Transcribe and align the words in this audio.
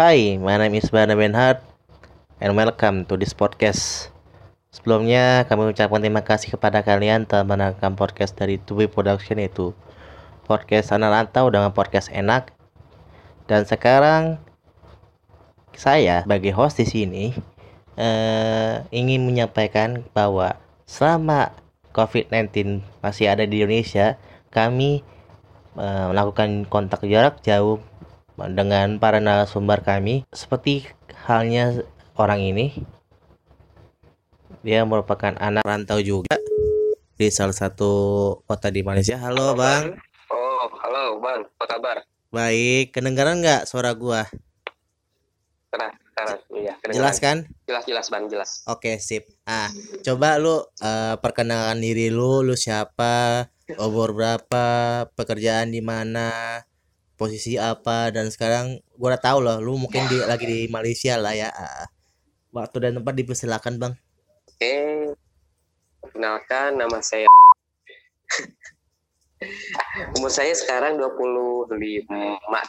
Hi, 0.00 0.40
my 0.40 0.56
name 0.56 0.80
is 0.80 0.88
Bana 0.88 1.12
Benhard 1.12 1.60
and 2.40 2.56
welcome 2.56 3.04
to 3.04 3.20
this 3.20 3.36
podcast. 3.36 4.08
Sebelumnya 4.72 5.44
kami 5.44 5.76
ucapkan 5.76 6.00
terima 6.00 6.24
kasih 6.24 6.56
kepada 6.56 6.80
kalian 6.80 7.28
telah 7.28 7.44
menonton 7.44 8.00
podcast 8.00 8.32
dari 8.32 8.56
Tubi 8.56 8.88
Production 8.88 9.36
yaitu 9.36 9.76
podcast 10.48 10.96
anak 10.96 11.12
rantau 11.12 11.52
dengan 11.52 11.76
podcast 11.76 12.08
enak. 12.16 12.48
Dan 13.44 13.68
sekarang 13.68 14.40
saya 15.76 16.24
sebagai 16.24 16.56
host 16.56 16.80
di 16.80 16.88
sini 16.88 17.36
eh, 18.00 18.80
ingin 18.96 19.28
menyampaikan 19.28 20.00
bahwa 20.16 20.56
selama 20.88 21.52
COVID-19 21.92 22.80
masih 23.04 23.28
ada 23.28 23.44
di 23.44 23.60
Indonesia, 23.60 24.16
kami 24.48 25.04
eh, 25.76 26.06
melakukan 26.08 26.64
kontak 26.72 27.04
jarak 27.04 27.44
jauh 27.44 27.84
dengan 28.48 28.96
para 28.96 29.20
narasumber 29.20 29.84
kami 29.84 30.24
seperti 30.32 30.88
halnya 31.28 31.84
orang 32.16 32.40
ini 32.40 32.72
dia 34.64 34.84
merupakan 34.84 35.36
anak 35.40 35.64
rantau 35.64 36.00
juga 36.00 36.36
di 37.20 37.28
salah 37.28 37.52
satu 37.52 37.92
kota 38.48 38.72
di 38.72 38.80
Malaysia. 38.80 39.20
Halo 39.20 39.52
bang. 39.52 39.92
Oh, 40.32 40.64
halo 40.80 41.20
Bang, 41.20 41.44
apa 41.44 41.64
kabar? 41.68 41.96
baik. 42.30 42.96
Kedengaran 42.96 43.42
nggak 43.42 43.66
suara 43.66 43.90
gua? 43.92 44.24
Keras, 45.68 45.94
keras, 46.16 46.40
iya. 46.54 46.74
jelas 46.88 47.16
kan? 47.20 47.44
Jelas, 47.68 47.84
jelas 47.84 48.06
Bang, 48.08 48.24
jelas. 48.32 48.64
oke 48.64 48.96
sip. 49.02 49.28
Ah 49.44 49.68
coba 50.04 50.40
lu 50.40 50.64
eh, 50.80 51.16
perkenalkan 51.20 51.80
diri 51.80 52.08
lu. 52.08 52.40
Lu 52.40 52.56
siapa? 52.56 53.48
Umur 53.76 54.16
berapa? 54.16 54.66
Pekerjaan 55.14 55.70
di 55.70 55.84
mana 55.84 56.60
posisi 57.20 57.60
apa 57.60 58.08
dan 58.08 58.32
sekarang 58.32 58.80
gua 58.96 59.12
udah 59.12 59.20
tahu 59.20 59.38
loh 59.44 59.60
lu 59.60 59.76
mungkin 59.76 60.08
di, 60.08 60.16
lagi 60.24 60.48
di 60.48 60.60
Malaysia 60.72 61.20
lah 61.20 61.36
ya 61.36 61.52
Ah, 61.52 61.84
waktu 62.56 62.88
dan 62.88 62.96
tempat 62.96 63.12
dipersilakan 63.12 63.76
bang 63.76 63.92
Oke, 64.60 65.16
perkenalkan 66.04 66.76
nama 66.76 67.00
saya. 67.00 67.24
Umur 70.20 70.28
saya 70.28 70.52
sekarang 70.52 71.00
25 71.00 71.72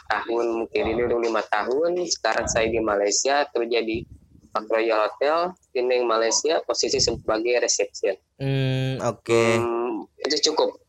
tahun, 0.08 0.46
mungkin 0.56 0.84
ini 0.88 1.02
udah 1.04 1.20
5 1.20 1.44
tahun. 1.52 2.00
Sekarang 2.08 2.48
saya 2.48 2.72
di 2.72 2.80
Malaysia, 2.80 3.44
kerja 3.52 3.84
di 3.84 4.08
Park 4.56 4.72
Royal 4.72 5.04
Hotel, 5.04 5.52
Penang, 5.76 6.08
Malaysia, 6.08 6.64
posisi 6.64 7.04
sebagai 7.04 7.60
reception. 7.60 8.16
hmm 8.40 9.04
oke 9.04 9.44
Hmm, 9.60 10.08
itu 10.24 10.52
cukup. 10.52 10.80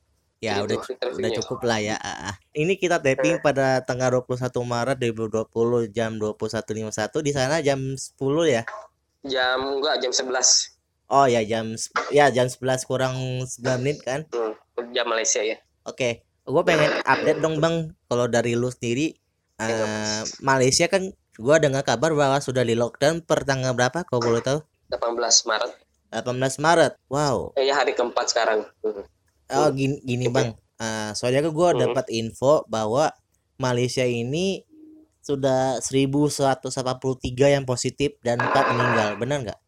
Ya 0.42 0.58
Itu 0.58 0.74
udah 0.74 0.78
udah 1.14 1.30
cukup 1.38 1.62
lah 1.62 1.78
ya. 1.78 1.96
Ah. 2.02 2.34
Ini 2.50 2.74
kita 2.74 2.98
taping 2.98 3.38
pada 3.38 3.78
tanggal 3.86 4.26
21 4.26 4.50
Maret 4.66 4.98
2020 4.98 5.94
jam 5.94 6.18
21.51 6.18 7.22
di 7.22 7.30
sana 7.30 7.62
jam 7.62 7.78
10 7.78 8.18
ya. 8.50 8.66
Jam 9.22 9.78
enggak, 9.78 10.02
jam 10.02 10.10
11. 10.10 11.14
Oh 11.14 11.30
ya 11.30 11.46
jam 11.46 11.78
ya 12.10 12.26
jam 12.34 12.50
11 12.50 12.90
kurang 12.90 13.46
9 13.46 13.62
menit 13.78 14.02
kan. 14.02 14.26
Hmm, 14.34 14.58
jam 14.90 15.06
Malaysia 15.06 15.46
ya. 15.46 15.62
Oke. 15.86 16.26
Gue 16.42 16.62
pengen 16.66 16.90
update 17.06 17.38
dong 17.38 17.62
Bang 17.62 17.94
kalau 18.10 18.26
dari 18.26 18.58
lu 18.58 18.66
sendiri 18.66 19.14
eh, 19.62 20.22
Malaysia 20.42 20.90
kan 20.90 21.14
gua 21.38 21.62
dengar 21.62 21.86
kabar 21.86 22.12
bahwa 22.12 22.38
sudah 22.42 22.66
di 22.66 22.74
lockdown 22.74 23.22
per 23.22 23.46
tanggal 23.46 23.72
berapa 23.72 24.04
kalau 24.04 24.20
boleh 24.20 24.42
tahu? 24.42 24.58
18 24.90 25.48
Maret. 25.48 25.72
18 26.12 26.60
Maret. 26.60 26.92
Wow. 27.08 27.56
Eh, 27.56 27.70
ya 27.70 27.78
hari 27.78 27.96
keempat 27.96 28.28
sekarang. 28.28 28.68
Oh 29.58 29.68
gini, 29.78 29.96
gini 30.10 30.26
bang, 30.36 30.50
Eh, 30.82 31.10
soalnya 31.18 31.40
kan 31.46 31.52
gue 31.58 31.68
Hmm. 31.70 31.78
dapat 31.86 32.06
info 32.20 32.52
bahwa 32.74 33.04
Malaysia 33.64 34.02
ini 34.02 34.46
sudah 35.28 35.78
1183 35.88 37.46
yang 37.54 37.64
positif 37.72 38.10
dan 38.26 38.38
4 38.50 38.64
meninggal, 38.72 39.08
benar 39.20 39.38
nggak? 39.46 39.60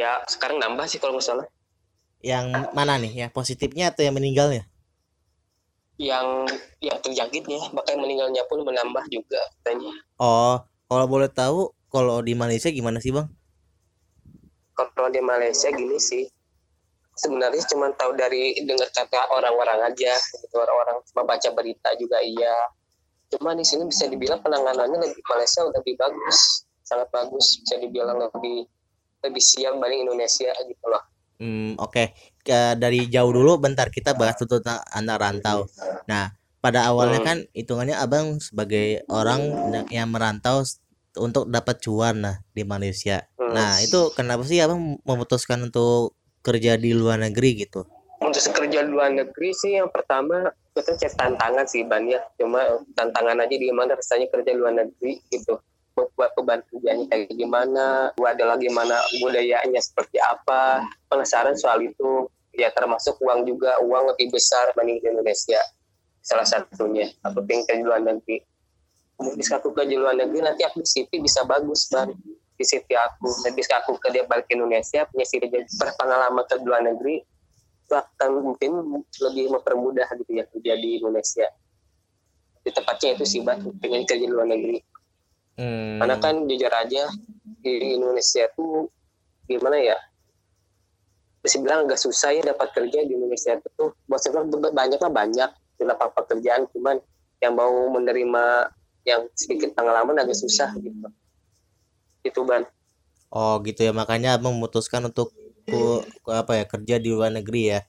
Ya 0.00 0.12
sekarang 0.32 0.58
nambah 0.62 0.86
sih 0.90 0.98
kalau 1.02 1.12
nggak 1.18 1.26
salah. 1.28 1.46
Yang 2.30 2.46
mana 2.76 2.94
nih, 3.02 3.12
ya 3.20 3.26
positifnya 3.36 3.84
atau 3.90 4.02
yang 4.06 4.16
meninggalnya? 4.18 4.62
Yang 6.00 6.28
yang 6.86 6.98
terjangkitnya, 7.04 7.60
bahkan 7.76 7.96
meninggalnya 8.00 8.42
pun 8.48 8.58
menambah 8.64 9.04
juga 9.12 9.40
katanya. 9.60 9.92
Oh, 10.20 10.56
kalau 10.88 11.06
boleh 11.12 11.30
tahu, 11.40 11.72
kalau 11.92 12.16
di 12.26 12.32
Malaysia 12.40 12.68
gimana 12.78 12.98
sih 13.04 13.12
bang? 13.16 13.26
Kalau 14.76 15.08
di 15.14 15.20
Malaysia 15.30 15.68
gini 15.78 15.98
sih, 16.08 16.24
sebenarnya 17.16 17.64
cuma 17.72 17.88
tahu 17.96 18.12
dari 18.14 18.60
dengar 18.62 18.86
kata 18.92 19.32
orang-orang 19.32 19.88
aja, 19.88 20.14
gitu 20.14 20.56
orang-orang 20.56 21.00
cuma 21.08 21.22
baca 21.24 21.48
berita 21.56 21.90
juga 21.96 22.20
iya. 22.20 22.54
Cuma 23.32 23.56
di 23.58 23.66
sini 23.66 23.88
bisa 23.88 24.06
dibilang 24.06 24.38
penanganannya 24.38 25.02
lebih 25.02 25.22
Malaysia 25.26 25.66
lebih 25.66 25.98
bagus, 25.98 26.62
sangat 26.86 27.08
bagus, 27.10 27.58
bisa 27.64 27.74
dibilang 27.80 28.20
lebih 28.20 28.68
lebih 29.24 29.42
siap 29.42 29.74
dibanding 29.74 30.06
Indonesia 30.06 30.52
gitu 30.54 30.86
loh. 30.86 31.02
Hmm, 31.42 31.74
oke. 31.76 32.14
Ke- 32.46 32.78
Dari 32.78 33.10
jauh 33.10 33.32
dulu, 33.34 33.58
bentar 33.58 33.90
kita 33.90 34.14
bahas 34.14 34.38
tentang 34.38 34.78
anak 34.94 35.16
rantau. 35.18 35.66
Nah, 36.06 36.30
pada 36.62 36.86
awalnya 36.86 37.20
Hmm. 37.20 37.28
kan 37.28 37.38
hitungannya 37.52 37.96
abang 37.98 38.38
sebagai 38.38 39.02
orang 39.10 39.42
yang 39.90 40.08
merantau 40.12 40.62
untuk 41.16 41.48
dapat 41.48 41.80
cuan 41.82 42.22
lah 42.22 42.36
di 42.54 42.62
Malaysia. 42.62 43.24
Hmm. 43.40 43.52
Nah, 43.52 43.80
itu 43.82 44.12
kenapa 44.14 44.44
sih 44.46 44.62
abang 44.62 45.00
memutuskan 45.02 45.66
untuk 45.66 46.14
kerja 46.46 46.78
di 46.78 46.94
luar 46.94 47.18
negeri 47.18 47.66
gitu? 47.66 47.82
untuk 48.20 48.42
kerja 48.56 48.80
di 48.84 48.90
luar 48.90 49.12
negeri 49.12 49.52
sih 49.52 49.76
yang 49.76 49.92
pertama 49.92 50.48
itu 50.76 50.92
cek 50.92 51.16
tantangan 51.16 51.64
sih 51.68 51.84
ban 51.84 52.04
ya. 52.08 52.20
Cuma 52.36 52.80
tantangan 52.96 53.44
aja 53.44 53.56
di 53.56 53.68
mana 53.72 53.96
rasanya 53.96 54.28
kerja 54.32 54.50
di 54.52 54.58
luar 54.60 54.76
negeri 54.76 55.20
gitu. 55.28 55.60
Buat 55.96 56.36
beban 56.36 56.60
kerjanya 56.68 57.08
kayak 57.08 57.32
gimana 57.32 58.12
buat 58.20 58.36
adalah 58.36 58.60
gimana 58.60 59.00
budayanya 59.20 59.80
seperti 59.80 60.20
apa. 60.20 60.84
Penasaran 61.08 61.56
soal 61.56 61.80
itu. 61.84 62.28
Ya 62.56 62.72
termasuk 62.72 63.20
uang 63.20 63.44
juga 63.44 63.76
uang 63.84 64.16
lebih 64.16 64.32
besar 64.32 64.72
dibanding 64.72 64.96
di 65.04 65.06
Indonesia 65.12 65.60
salah 66.24 66.48
satunya. 66.48 67.12
Aku 67.20 67.44
pengen 67.44 67.68
kerja 67.68 67.80
di 67.80 67.84
luar 67.84 68.00
negeri. 68.00 68.40
Kemudian 69.16 69.52
aku 69.60 69.68
kerja 69.76 69.88
di 69.88 69.96
luar 69.96 70.16
negeri 70.16 70.40
nanti 70.44 70.64
aku 70.64 70.80
CV 70.84 71.20
bisa 71.20 71.44
bagus 71.44 71.88
ban 71.92 72.12
di 72.56 72.64
CV 72.64 72.88
aku 72.96 73.28
nanti 73.44 73.60
aku 73.68 74.00
kerja 74.00 74.24
balik 74.24 74.48
ke 74.48 74.56
Indonesia 74.56 75.04
punya 75.12 75.26
CV 75.28 75.52
jadi 75.52 75.66
berpengalaman 75.68 76.44
ke 76.48 76.54
luar 76.64 76.82
negeri 76.82 77.20
itu 77.86 77.94
akan 77.94 78.30
mungkin 78.42 78.70
lebih 79.30 79.54
mempermudah 79.54 80.08
gitu 80.18 80.32
ya 80.34 80.44
kerja 80.50 80.74
di 80.74 80.98
Indonesia. 80.98 81.46
Di 82.66 82.70
tempatnya 82.74 83.14
itu 83.14 83.24
sih 83.28 83.40
bang 83.46 83.62
pengen 83.78 84.02
kerja 84.02 84.26
di 84.26 84.32
luar 84.32 84.50
negeri. 84.50 84.82
Hmm, 85.56 86.02
karena 86.02 86.16
kan 86.18 86.34
jujur 86.50 86.68
aja 86.68 87.08
di 87.62 87.96
Indonesia 87.96 88.44
tuh 88.52 88.90
gimana 89.46 89.78
ya 89.78 89.96
bisa 91.40 91.62
bilang 91.62 91.86
agak 91.86 92.02
susah 92.02 92.34
ya 92.34 92.42
dapat 92.42 92.74
kerja 92.74 93.06
di 93.06 93.14
Indonesia 93.14 93.54
itu 93.54 93.94
buat 94.10 94.18
saya 94.18 94.42
bilang 94.42 94.50
banyak 94.50 94.98
lah 94.98 95.12
banyak 95.14 95.50
beberapa 95.78 96.10
pekerjaan 96.10 96.66
cuman 96.74 96.98
yang 97.38 97.54
mau 97.54 97.70
menerima 97.94 98.74
yang 99.06 99.30
sedikit 99.38 99.72
pengalaman 99.78 100.18
agak 100.18 100.34
susah 100.34 100.74
gitu 100.82 101.06
itu 102.30 102.40
ban 102.44 102.62
Oh, 103.30 103.58
gitu 103.66 103.80
ya. 103.86 103.92
Makanya 104.00 104.38
abang 104.38 104.54
memutuskan 104.56 105.02
untuk 105.10 105.28
ku, 105.66 105.80
ku- 106.24 106.34
apa 106.34 106.52
ya 106.58 106.64
kerja 106.72 106.96
di 107.02 107.08
luar 107.14 107.30
negeri 107.34 107.62
ya. 107.74 107.80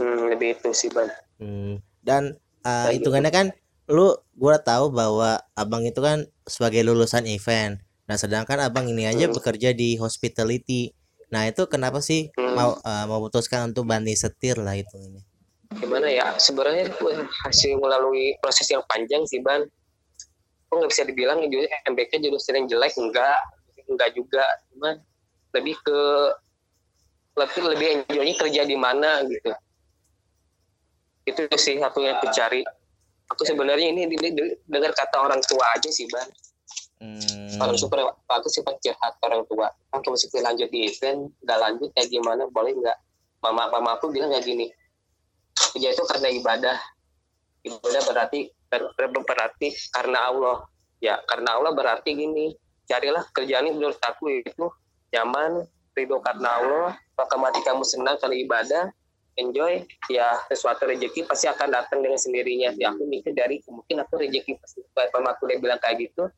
hmm, 0.00 0.20
lebih 0.32 0.48
itu 0.58 0.70
sih 0.74 0.90
ban 0.92 1.08
Hmm, 1.40 1.80
dan 2.04 2.36
uh, 2.68 2.88
Kayak 2.88 3.00
gitu. 3.00 3.00
hitungannya 3.00 3.32
kan 3.32 3.46
lu 3.90 4.12
gua 4.36 4.60
tahu 4.60 4.92
bahwa 4.92 5.40
abang 5.56 5.82
itu 5.88 5.98
kan 6.04 6.28
sebagai 6.46 6.84
lulusan 6.84 7.24
event. 7.26 7.80
Nah, 8.08 8.16
sedangkan 8.20 8.58
abang 8.60 8.86
ini 8.92 9.06
aja 9.08 9.24
Hmm. 9.30 9.34
bekerja 9.36 9.70
di 9.72 9.96
hospitality. 9.96 10.92
Nah, 11.32 11.46
itu 11.48 11.62
kenapa 11.70 11.98
sih 12.02 12.28
Hmm. 12.36 12.54
mau 12.58 12.70
uh, 12.76 13.06
memutuskan 13.08 13.70
untuk 13.72 13.86
banting 13.88 14.18
setir 14.18 14.56
lah 14.60 14.74
itu 14.76 14.94
ini? 14.98 15.20
gimana 15.80 16.10
ya 16.10 16.34
sebenarnya 16.36 16.90
itu 16.90 17.06
hasil 17.46 17.78
melalui 17.78 18.34
proses 18.42 18.66
yang 18.68 18.82
panjang 18.90 19.22
sih 19.30 19.38
ban 19.40 19.62
kok 20.70 20.78
nggak 20.78 20.90
bisa 20.94 21.02
dibilang 21.02 21.42
MBK 21.90 22.22
jadi 22.22 22.38
sering 22.38 22.70
jelek 22.70 22.94
enggak. 22.94 23.38
Enggak 23.90 24.14
juga. 24.14 24.46
Cuman 24.70 25.02
lebih 25.50 25.74
ke 25.82 25.98
lebih 27.34 27.60
lebih 27.74 27.86
enjoynya 28.06 28.34
kerja 28.38 28.62
di 28.62 28.76
mana 28.78 29.26
gitu. 29.26 29.50
Itu 31.26 31.42
sih 31.58 31.82
aku 31.82 32.06
yang 32.06 32.22
aku 32.22 32.30
cari. 32.30 32.62
Aku 33.34 33.42
sebenarnya 33.42 33.90
ini 33.90 34.06
dengar 34.66 34.94
kata 34.94 35.16
orang 35.18 35.42
tua 35.42 35.62
aja 35.74 35.90
sih 35.90 36.06
ban 36.10 36.26
Hmm, 37.00 37.56
kalau 37.56 37.72
super 37.80 38.12
aku 38.28 38.52
sih 38.52 38.60
curhat 38.60 39.12
ke 39.16 39.24
orang 39.24 39.40
tua. 39.48 39.72
Kan 39.88 40.04
kamu 40.04 40.20
sih 40.20 40.28
lanjut 40.36 40.68
di 40.68 40.84
event 40.84 41.32
nggak 41.40 41.58
lanjut 41.58 41.88
kayak 41.96 42.12
gimana? 42.12 42.44
Boleh 42.52 42.76
nggak? 42.76 42.98
Mama 43.40 43.72
mama 43.72 43.96
aku 43.96 44.12
bilang 44.12 44.28
kayak 44.28 44.44
gini. 44.44 44.68
Kerja 45.56 45.96
itu 45.96 46.04
karena 46.04 46.28
ibadah 46.28 46.76
ibadah 47.64 48.02
berarti 48.08 48.40
ber- 48.70 48.92
ber- 48.96 49.26
berarti 49.26 49.68
karena 49.92 50.30
Allah. 50.30 50.58
Ya 51.00 51.16
karena 51.24 51.56
Allah 51.56 51.72
berarti 51.72 52.12
gini 52.12 52.52
carilah 52.84 53.24
kerjaan 53.32 53.70
ini 53.70 53.72
menurut 53.72 53.96
aku 54.04 54.44
itu 54.44 54.66
nyaman 55.16 55.64
ridho 55.96 56.20
karena 56.20 56.60
Allah 56.60 56.88
maka 57.16 57.34
mati 57.40 57.64
kamu 57.64 57.82
senang 57.88 58.20
karena 58.20 58.36
ibadah 58.36 58.84
enjoy 59.40 59.80
ya 60.12 60.28
sesuatu 60.52 60.84
rezeki 60.84 61.24
pasti 61.24 61.48
akan 61.48 61.72
datang 61.72 62.04
dengan 62.04 62.20
sendirinya. 62.20 62.76
Ya 62.76 62.92
aku 62.92 63.08
mikir 63.08 63.32
dari 63.32 63.64
mungkin 63.64 64.04
aku 64.04 64.20
rezeki 64.20 64.60
pasti 64.60 64.84
aku 64.92 65.42
udah 65.48 65.56
bilang 65.56 65.80
kayak 65.80 66.10
gitu 66.10 66.28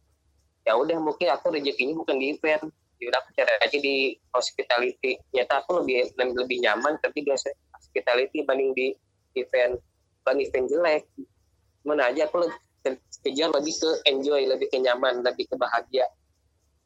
ya 0.63 0.79
udah 0.79 0.99
mungkin 1.03 1.27
aku 1.35 1.51
rezekinya 1.55 1.99
bukan 1.99 2.17
di 2.23 2.39
event. 2.39 2.63
Ya 3.03 3.11
udah 3.11 3.19
aku 3.19 3.31
cari 3.35 3.53
aja 3.59 3.79
di 3.83 3.97
hospitality. 4.31 5.19
Nyata 5.35 5.67
aku 5.67 5.83
lebih 5.83 6.15
lebih 6.15 6.59
nyaman 6.63 7.03
tapi 7.03 7.27
di 7.27 7.31
hospitality 7.75 8.47
banding 8.47 8.71
di 8.79 8.95
event 9.35 9.75
bukan 10.23 10.39
event 10.39 10.67
jelek. 10.71 11.03
Mana 11.83 12.15
aja 12.15 12.31
aku 12.31 12.47
kejar 13.27 13.51
lebih 13.51 13.75
ke 13.75 13.91
enjoy 14.07 14.43
lebih 14.47 14.71
ke 14.71 14.79
nyaman 14.79 15.27
lebih 15.27 15.51
ke 15.51 15.59
bahagia. 15.59 16.07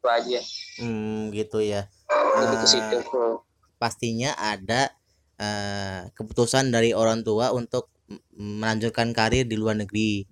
Itu 0.01 0.07
aja. 0.09 0.41
Hmm 0.81 1.29
gitu 1.29 1.61
ya. 1.61 1.85
Lebih 2.09 2.57
ke 2.65 2.67
situ. 2.67 2.97
Uh, 3.13 3.37
pastinya 3.77 4.33
ada 4.33 4.89
uh, 5.37 6.09
keputusan 6.17 6.73
dari 6.73 6.97
orang 6.97 7.21
tua 7.21 7.53
untuk 7.53 7.93
melanjutkan 8.33 9.13
karir 9.13 9.45
di 9.45 9.53
luar 9.53 9.77
negeri. 9.77 10.25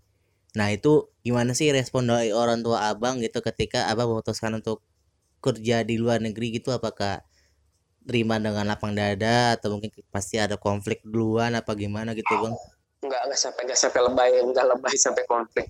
Nah 0.58 0.74
itu 0.74 1.14
gimana 1.22 1.54
sih 1.54 1.70
respon 1.70 2.10
dari 2.10 2.34
orang 2.34 2.66
tua 2.66 2.90
abang 2.90 3.22
gitu 3.22 3.46
ketika 3.46 3.86
abang 3.92 4.10
memutuskan 4.10 4.58
untuk 4.58 4.82
kerja 5.46 5.86
di 5.86 6.02
luar 6.02 6.26
negeri 6.26 6.58
gitu? 6.58 6.74
Apakah 6.74 7.22
terima 8.06 8.38
dengan 8.38 8.70
lapang 8.70 8.94
dada 8.94 9.58
atau 9.58 9.78
mungkin 9.78 9.90
pasti 10.14 10.38
ada 10.38 10.62
konflik 10.62 11.02
duluan 11.02 11.58
apa 11.58 11.74
gimana 11.74 12.14
gitu 12.14 12.30
bang 12.38 12.54
nggak 13.08 13.22
nggak 13.32 13.40
sampai 13.40 13.62
nggak 13.70 13.80
sampai 13.80 14.02
lebay 14.06 14.32
nggak 14.42 14.66
lebay 14.66 14.96
sampai 14.98 15.24
konflik. 15.30 15.68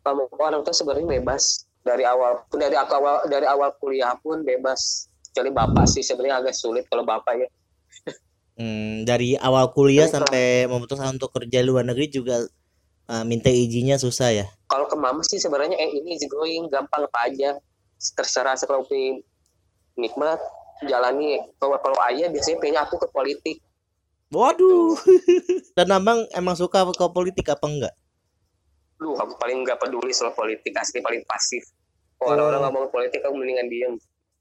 Kalau 0.00 0.26
orang 0.40 0.64
tuh 0.64 0.74
sebenarnya 0.74 1.20
bebas. 1.20 1.68
Dari 1.80 2.04
awal 2.04 2.44
pun 2.44 2.60
dari 2.60 2.76
awal 2.76 3.24
dari 3.24 3.48
awal 3.48 3.72
kuliah 3.80 4.12
pun 4.20 4.44
bebas. 4.44 5.08
Kecuali 5.30 5.48
bapak 5.48 5.88
sih 5.88 6.04
sebenarnya 6.04 6.44
agak 6.44 6.52
sulit 6.52 6.84
kalau 6.92 7.08
bapak 7.08 7.34
ya. 7.40 7.48
Hmm, 8.60 9.08
dari 9.08 9.40
awal 9.40 9.72
kuliah 9.72 10.04
sampai 10.04 10.68
memutuskan 10.68 11.16
untuk 11.16 11.32
kerja 11.32 11.64
luar 11.64 11.88
negeri 11.88 12.12
juga 12.12 12.44
uh, 13.08 13.24
minta 13.24 13.48
izinnya 13.48 13.96
susah 13.96 14.28
ya? 14.28 14.46
Kalau 14.68 14.84
ke 14.84 14.96
mama 15.00 15.24
sih 15.24 15.40
sebenarnya 15.40 15.80
eh 15.80 15.88
ini 15.96 16.20
easy 16.20 16.28
going 16.28 16.68
gampang 16.68 17.08
apa 17.08 17.32
aja. 17.32 17.56
Terserah 17.96 18.60
kalau 18.68 18.84
nikmat 19.96 20.36
jalani. 20.84 21.40
Kalau 21.56 21.80
kalau 21.80 21.96
ayah 22.12 22.28
biasanya 22.28 22.60
pengen 22.60 22.78
aku 22.84 23.00
ke 23.00 23.08
politik 23.08 23.56
Waduh. 24.30 24.94
Dan 25.76 25.90
abang 25.90 26.22
emang 26.34 26.54
suka 26.54 26.86
ke 26.86 27.06
politik 27.10 27.50
apa 27.50 27.66
enggak? 27.66 27.94
Lu 29.02 29.18
aku 29.18 29.34
paling 29.36 29.66
enggak 29.66 29.82
peduli 29.82 30.14
soal 30.14 30.30
politik 30.32 30.70
asli 30.78 31.02
paling 31.02 31.26
pasif. 31.26 31.66
Kalau 32.20 32.46
oh. 32.46 32.48
orang 32.54 32.62
ngomong 32.70 32.94
politik 32.94 33.26
aku 33.26 33.34
mendingan 33.34 33.66
diem. 33.66 33.94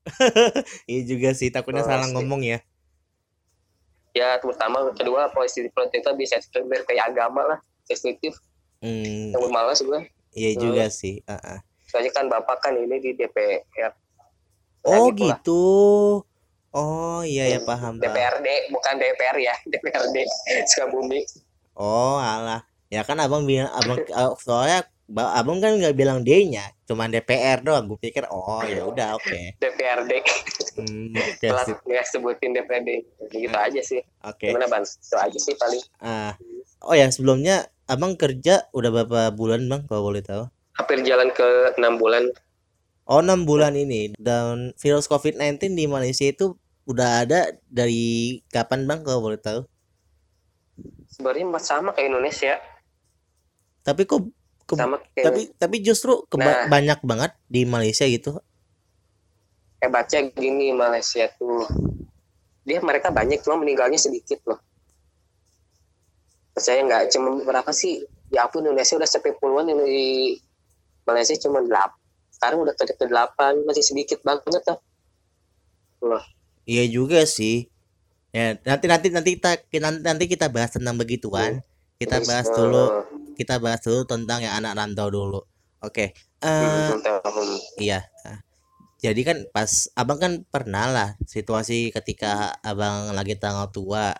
iya 0.89 1.01
juga 1.05 1.29
sih 1.35 1.49
takutnya 1.49 1.83
oh, 1.83 1.89
salah 1.89 2.05
asli. 2.05 2.15
ngomong 2.15 2.41
ya. 2.45 2.59
Ya 4.13 4.37
terutama 4.37 4.89
kedua 4.93 5.29
polisi 5.33 5.65
politik 5.73 6.05
itu 6.05 6.11
bisa 6.17 6.37
kayak 6.85 7.09
agama 7.09 7.45
lah 7.45 7.59
sensitif. 7.89 8.37
Hmm. 8.79 9.33
Yang 9.33 9.49
malas 9.49 9.79
gue. 9.81 10.05
Iya 10.37 10.51
hmm. 10.53 10.61
juga 10.61 10.85
sih. 10.93 11.25
Uh 11.25 11.33
-uh. 11.33 11.59
Soalnya 11.89 12.13
kan 12.13 12.29
bapak 12.29 12.61
kan 12.61 12.77
ini 12.77 13.01
di 13.01 13.17
DPR. 13.17 13.93
Oh 14.85 15.09
gitu. 15.11 15.33
gitu. 15.33 15.65
Oh 16.69 17.25
iya 17.25 17.57
ya 17.57 17.59
paham. 17.65 17.97
DPRD 17.97 18.69
bukan 18.69 18.93
DPR 19.01 19.37
ya, 19.41 19.55
DPRD 19.71 20.17
Sukabumi. 20.69 21.25
Oh 21.73 22.21
alah, 22.21 22.61
ya 22.93 23.01
kan 23.01 23.17
abang 23.17 23.49
bilang 23.49 23.71
abang 23.73 23.97
eh, 24.05 24.31
soalnya 24.37 24.85
abang 25.09 25.57
kan 25.57 25.73
nggak 25.73 25.97
bilang 25.97 26.21
D-nya, 26.21 26.69
cuma 26.85 27.09
DPR 27.09 27.65
doang. 27.65 27.89
Gue 27.89 27.97
pikir 27.97 28.29
oh 28.29 28.61
ya 28.61 28.85
udah 28.85 29.17
oke. 29.17 29.25
Okay. 29.25 29.57
DPRD. 29.57 30.11
Hmm, 30.77 31.17
okay, 31.41 31.49
ya 31.89 32.03
sebutin 32.05 32.53
DPRD. 32.53 32.89
Gitu 33.33 33.49
hmm. 33.49 33.65
aja 33.65 33.81
sih. 33.81 34.05
Oke. 34.21 34.45
Okay. 34.45 34.49
Gimana 34.53 34.69
bang? 34.69 34.85
Itu 34.85 35.17
aja 35.17 35.39
sih 35.41 35.55
paling. 35.57 35.81
Ah, 35.97 36.37
oh 36.85 36.93
ya 36.93 37.09
sebelumnya 37.09 37.65
abang 37.89 38.13
kerja 38.13 38.69
udah 38.77 38.89
berapa 38.93 39.33
bulan 39.33 39.65
bang 39.65 39.81
kalau 39.89 40.05
boleh 40.05 40.21
tahu? 40.21 40.45
Hampir 40.77 41.01
jalan 41.01 41.33
ke 41.33 41.73
enam 41.81 41.97
bulan. 41.97 42.29
Oh 43.09 43.25
enam 43.25 43.41
bulan 43.41 43.73
ini 43.73 44.13
dan 44.21 44.69
virus 44.77 45.09
COVID-19 45.09 45.73
di 45.73 45.89
Malaysia 45.89 46.29
itu 46.29 46.53
udah 46.85 47.25
ada 47.25 47.57
dari 47.65 48.37
kapan 48.53 48.85
bang 48.85 49.01
kalau 49.01 49.25
boleh 49.25 49.41
tahu? 49.41 49.65
Sebenarnya 51.09 51.57
sama 51.57 51.89
kayak 51.97 52.13
Indonesia. 52.13 52.61
Tapi 53.81 54.05
kok 54.05 54.29
ke, 54.69 54.77
sama 54.77 55.01
kayak... 55.17 55.25
tapi 55.25 55.41
tapi 55.57 55.75
justru 55.81 56.21
nah, 56.37 56.69
banyak 56.69 57.01
banget 57.01 57.33
di 57.49 57.65
Malaysia 57.65 58.05
gitu. 58.05 58.37
Eh 59.81 59.89
baca 59.89 60.17
gini 60.29 60.69
Malaysia 60.77 61.25
tuh 61.33 61.65
dia 62.61 62.77
mereka 62.77 63.09
banyak 63.09 63.41
cuma 63.41 63.57
meninggalnya 63.57 63.97
sedikit 63.97 64.37
loh. 64.45 64.61
Percaya 66.53 66.85
nggak 66.85 67.09
cuma 67.09 67.41
berapa 67.41 67.73
sih? 67.73 68.05
Ya 68.29 68.45
pun 68.45 68.61
Indonesia 68.61 69.01
udah 69.01 69.09
sampai 69.09 69.33
puluhan 69.33 69.73
di 69.81 70.37
Malaysia 71.09 71.33
cuma 71.41 71.65
delapan 71.65 71.98
sekarang 72.39 72.63
udah 72.63 72.71
ke 72.71 73.03
delapan 73.03 73.59
masih 73.67 73.83
sedikit 73.83 74.23
banget 74.23 74.63
tuh 74.63 74.79
Loh. 75.99 76.23
iya 76.63 76.87
juga 76.87 77.27
sih. 77.27 77.67
Ya 78.31 78.55
nanti 78.63 78.87
nanti 78.87 79.11
nanti 79.11 79.35
kita 79.35 79.59
nanti, 79.83 79.99
nanti 79.99 80.25
kita 80.31 80.47
bahas 80.47 80.71
tentang 80.71 80.95
begituan. 80.95 81.59
Hmm. 81.59 81.67
kita 81.99 82.23
bahas 82.23 82.47
dulu 82.47 83.03
kita 83.35 83.59
bahas 83.59 83.83
dulu 83.83 84.07
tentang 84.07 84.39
yang 84.39 84.55
anak 84.63 84.79
rantau 84.79 85.11
dulu. 85.11 85.43
Oke 85.83 86.15
okay. 86.15 86.47
uh, 86.47 86.95
hmm, 86.95 87.59
iya. 87.83 88.07
Jadi 89.03 89.27
kan 89.27 89.43
pas 89.51 89.91
abang 89.99 90.15
kan 90.15 90.47
pernah 90.47 90.87
lah 90.87 91.09
situasi 91.27 91.91
ketika 91.91 92.55
abang 92.63 93.11
lagi 93.11 93.35
tanggal 93.35 93.67
tua. 93.67 94.15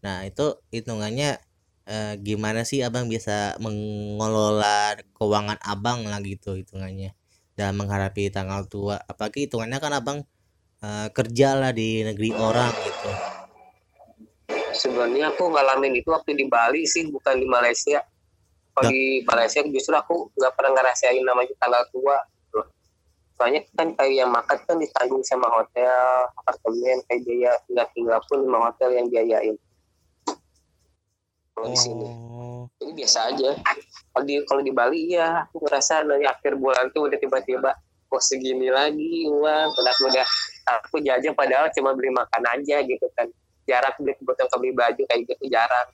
Nah 0.00 0.24
itu 0.24 0.56
hitungannya 0.72 1.36
eh, 1.84 2.14
gimana 2.24 2.64
sih 2.64 2.80
abang 2.80 3.12
bisa 3.12 3.60
mengelola 3.60 4.96
keuangan 5.12 5.60
abang 5.60 6.08
lah 6.08 6.24
gitu 6.24 6.56
hitungannya 6.56 7.12
dan 7.58 7.74
menghadapi 7.74 8.30
tanggal 8.30 8.62
tua. 8.70 9.02
Apalagi 9.02 9.50
hitungannya 9.50 9.82
kan 9.82 9.90
abang 9.90 10.18
uh, 10.78 11.10
kerja 11.10 11.58
lah 11.58 11.74
di 11.74 12.06
negeri 12.06 12.30
orang 12.38 12.70
gitu. 12.70 13.10
Sebenarnya 14.78 15.34
aku 15.34 15.50
ngalamin 15.50 15.98
itu 15.98 16.06
waktu 16.14 16.38
di 16.38 16.46
Bali 16.46 16.86
sih 16.86 17.10
bukan 17.10 17.42
di 17.42 17.50
Malaysia. 17.50 17.98
Kalau 18.78 18.86
nah. 18.86 18.94
di 18.94 19.26
Malaysia 19.26 19.60
justru 19.66 19.98
aku 19.98 20.30
nggak 20.38 20.54
pernah 20.54 20.78
ngerasain 20.78 21.18
namanya 21.26 21.50
tanggal 21.58 21.82
tua. 21.90 22.22
Soalnya 23.34 23.66
kan 23.74 23.90
kayak 23.98 24.14
yang 24.22 24.30
makan 24.30 24.58
kan 24.66 24.78
ditanggung 24.78 25.22
sama 25.26 25.50
hotel 25.50 26.26
apartemen 26.42 27.02
kayak 27.10 27.22
biaya 27.26 27.52
tinggal 27.66 27.86
tinggal 27.94 28.18
pun 28.26 28.38
sama 28.46 28.58
hotel 28.70 28.90
yang 28.98 29.06
biayain 29.10 29.54
kalau 31.58 31.66
oh. 31.66 31.74
di 31.74 31.78
sini. 31.82 32.06
Ini 32.78 32.92
biasa 32.94 33.18
aja. 33.34 33.50
Kalau 34.14 34.24
di 34.24 34.34
kalau 34.46 34.62
di 34.62 34.70
Bali 34.70 35.10
ya 35.10 35.42
aku 35.42 35.66
ngerasa 35.66 36.06
dari 36.06 36.22
akhir 36.22 36.54
bulan 36.54 36.94
tuh 36.94 37.10
udah 37.10 37.18
tiba-tiba 37.18 37.74
kok 38.08 38.22
segini 38.24 38.70
lagi 38.70 39.26
uang 39.28 39.68
padahal 39.74 40.08
udah 40.08 40.26
aku 40.80 41.02
jajan 41.02 41.34
padahal 41.34 41.68
cuma 41.74 41.92
beli 41.98 42.14
makan 42.14 42.42
aja 42.54 42.78
gitu 42.86 43.06
kan. 43.18 43.26
Jarang 43.66 43.98
beli 43.98 44.14
kebutuhan 44.14 44.48
beli 44.62 44.72
baju 44.78 45.02
kayak 45.10 45.20
gitu 45.26 45.44
jarang. 45.50 45.88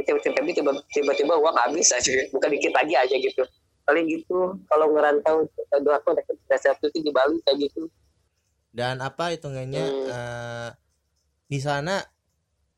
Tiba-tiba 0.00 0.72
tiba-tiba 0.88 1.34
uang 1.36 1.56
habis 1.60 1.92
aja 1.92 2.10
bukan 2.32 2.48
dikit 2.48 2.72
lagi 2.72 2.96
aja 2.96 3.12
gitu. 3.20 3.44
Paling 3.84 4.08
gitu 4.08 4.56
kalau 4.72 4.88
ngerantau 4.96 5.44
aduh 5.76 5.92
aku 6.00 6.16
udah 6.16 6.58
satu 6.58 6.88
itu 6.88 7.04
di 7.04 7.12
Bali 7.12 7.36
kayak 7.44 7.68
gitu. 7.68 7.92
Dan 8.72 9.04
apa 9.04 9.36
hitungannya 9.36 9.84
hmm. 9.84 10.06
uh, 10.08 10.68
di 11.44 11.60
sana 11.60 12.00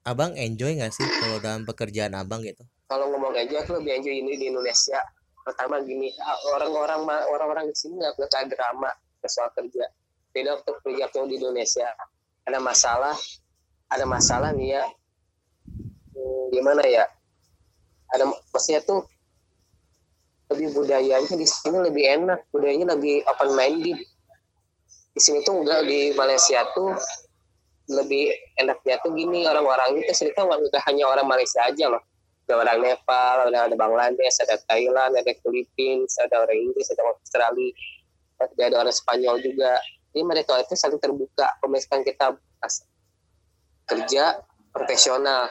abang 0.04 0.36
enjoy 0.36 0.76
gak 0.76 0.92
sih 0.92 1.04
kalau 1.04 1.40
dalam 1.40 1.64
pekerjaan 1.64 2.12
abang 2.12 2.44
gitu? 2.44 2.60
Kalau 2.88 3.08
ngomong 3.08 3.32
enjoy 3.34 3.58
aku 3.64 3.80
lebih 3.80 4.00
enjoy 4.00 4.14
ini 4.20 4.36
di 4.36 4.52
Indonesia. 4.52 5.00
Pertama 5.44 5.80
gini 5.84 6.12
orang-orang 6.56 7.04
orang-orang 7.28 7.64
di 7.68 7.76
sini 7.76 8.00
nggak 8.00 8.16
pernah 8.16 8.44
drama 8.48 8.90
soal 9.24 9.48
kerja. 9.56 9.84
Beda 10.32 10.60
waktu 10.60 10.72
kerja 10.84 11.04
tuh 11.12 11.24
di 11.28 11.40
Indonesia. 11.40 11.88
Ada 12.44 12.60
masalah 12.60 13.16
ada 13.88 14.04
masalah 14.04 14.52
nih 14.52 14.76
ya. 14.76 14.84
Hmm, 16.12 16.44
gimana 16.52 16.84
ya? 16.84 17.04
Ada 18.12 18.28
maksudnya 18.28 18.84
tuh 18.84 19.08
lebih 20.52 20.76
budayanya 20.76 21.34
di 21.34 21.46
sini 21.48 21.78
lebih 21.80 22.04
enak 22.04 22.40
budayanya 22.52 22.94
lebih 22.94 23.24
open 23.24 23.56
minded 23.56 23.98
di 25.14 25.20
sini 25.22 25.40
tuh 25.40 25.64
enggak 25.64 25.88
di 25.88 26.12
Malaysia 26.12 26.62
tuh 26.76 26.92
lebih 27.84 28.32
enaknya 28.56 28.96
tuh 29.04 29.12
gini 29.12 29.44
orang-orang 29.44 30.00
itu 30.00 30.12
cerita 30.16 30.44
nggak 30.44 30.72
hanya 30.88 31.04
orang 31.04 31.28
Malaysia 31.28 31.60
aja 31.68 31.92
loh 31.92 32.00
ada 32.48 32.60
orang 32.60 32.78
Nepal 32.80 33.48
ada 33.48 33.68
ada 33.68 33.76
Bangladesh 33.76 34.36
ada 34.40 34.56
Thailand 34.68 35.12
ada 35.16 35.32
Filipina 35.44 36.04
ada 36.24 36.44
orang 36.44 36.58
Inggris 36.60 36.88
ada 36.92 37.04
orang 37.04 37.20
Australia 37.20 37.72
ada 38.40 38.76
orang 38.80 38.94
Spanyol 38.94 39.36
juga. 39.40 39.78
Ini 40.14 40.22
mereka 40.22 40.58
itu 40.62 40.74
saling 40.78 41.00
terbuka 41.02 41.58
pemisalkan 41.58 42.06
kita 42.06 42.26
kerja 43.90 44.24
profesional. 44.70 45.50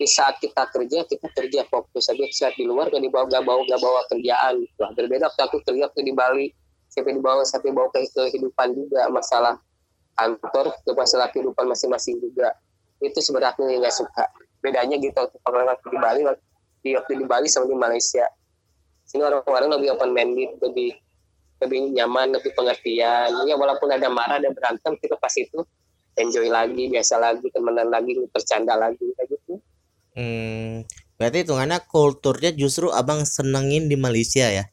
Di 0.00 0.08
saat 0.08 0.40
kita 0.40 0.64
kerja 0.72 1.04
kita 1.04 1.28
kerja 1.28 1.60
fokus 1.68 2.08
saja 2.08 2.24
saat 2.32 2.56
di 2.56 2.64
luar 2.64 2.88
gak 2.88 3.04
dibawa 3.04 3.28
gak 3.28 3.44
bawa 3.44 3.60
gak 3.68 3.80
bawa 3.84 4.00
kerjaan. 4.08 4.64
Gitu. 4.64 4.80
berbeda 4.96 5.28
waktu 5.28 5.42
aku 5.44 5.60
kerja 5.60 5.92
waktu 5.92 6.00
di 6.08 6.12
Bali. 6.16 6.48
Sampai 6.90 7.14
dibawa 7.14 7.44
sampai 7.46 7.70
bawa 7.70 7.86
ke 7.92 8.02
kehidupan 8.08 8.74
juga 8.74 9.06
masalah 9.12 9.60
kantor 10.20 10.76
ke 10.84 10.92
masalah 10.92 11.32
kehidupan 11.32 11.64
masing-masing 11.64 12.20
juga. 12.20 12.52
Itu 13.00 13.24
sebenarnya 13.24 13.80
nggak 13.80 13.94
suka. 13.96 14.28
Bedanya 14.60 15.00
gitu 15.00 15.16
waktu 15.16 15.88
di 15.88 15.98
Bali 15.98 16.20
di 16.84 16.90
waktu 16.92 17.12
di 17.16 17.24
Bali 17.24 17.48
sama 17.48 17.64
di 17.64 17.76
Malaysia. 17.76 18.28
Sini 19.08 19.24
orang-orang 19.24 19.80
lebih 19.80 19.96
open 19.96 20.12
minded 20.12 20.60
lebih 20.60 20.92
lebih 21.64 21.92
nyaman 21.96 22.36
lebih 22.36 22.52
pengertian. 22.52 23.32
Ya 23.48 23.54
walaupun 23.56 23.88
ada 23.88 24.08
marah 24.12 24.36
ada 24.36 24.52
berantem 24.52 24.96
kita 25.00 25.16
pas 25.16 25.32
itu 25.36 25.64
enjoy 26.20 26.52
lagi 26.52 26.92
biasa 26.92 27.16
lagi 27.16 27.48
temenan 27.52 27.88
lagi 27.88 28.16
bercanda 28.28 28.76
lagi 28.76 29.04
kayak 29.16 29.28
gitu. 29.32 29.52
Hmm, 30.16 30.84
berarti 31.16 31.46
hitungannya 31.46 31.78
kulturnya 31.88 32.50
justru 32.52 32.92
abang 32.92 33.24
senengin 33.24 33.88
di 33.88 33.96
Malaysia 33.96 34.44
ya? 34.50 34.64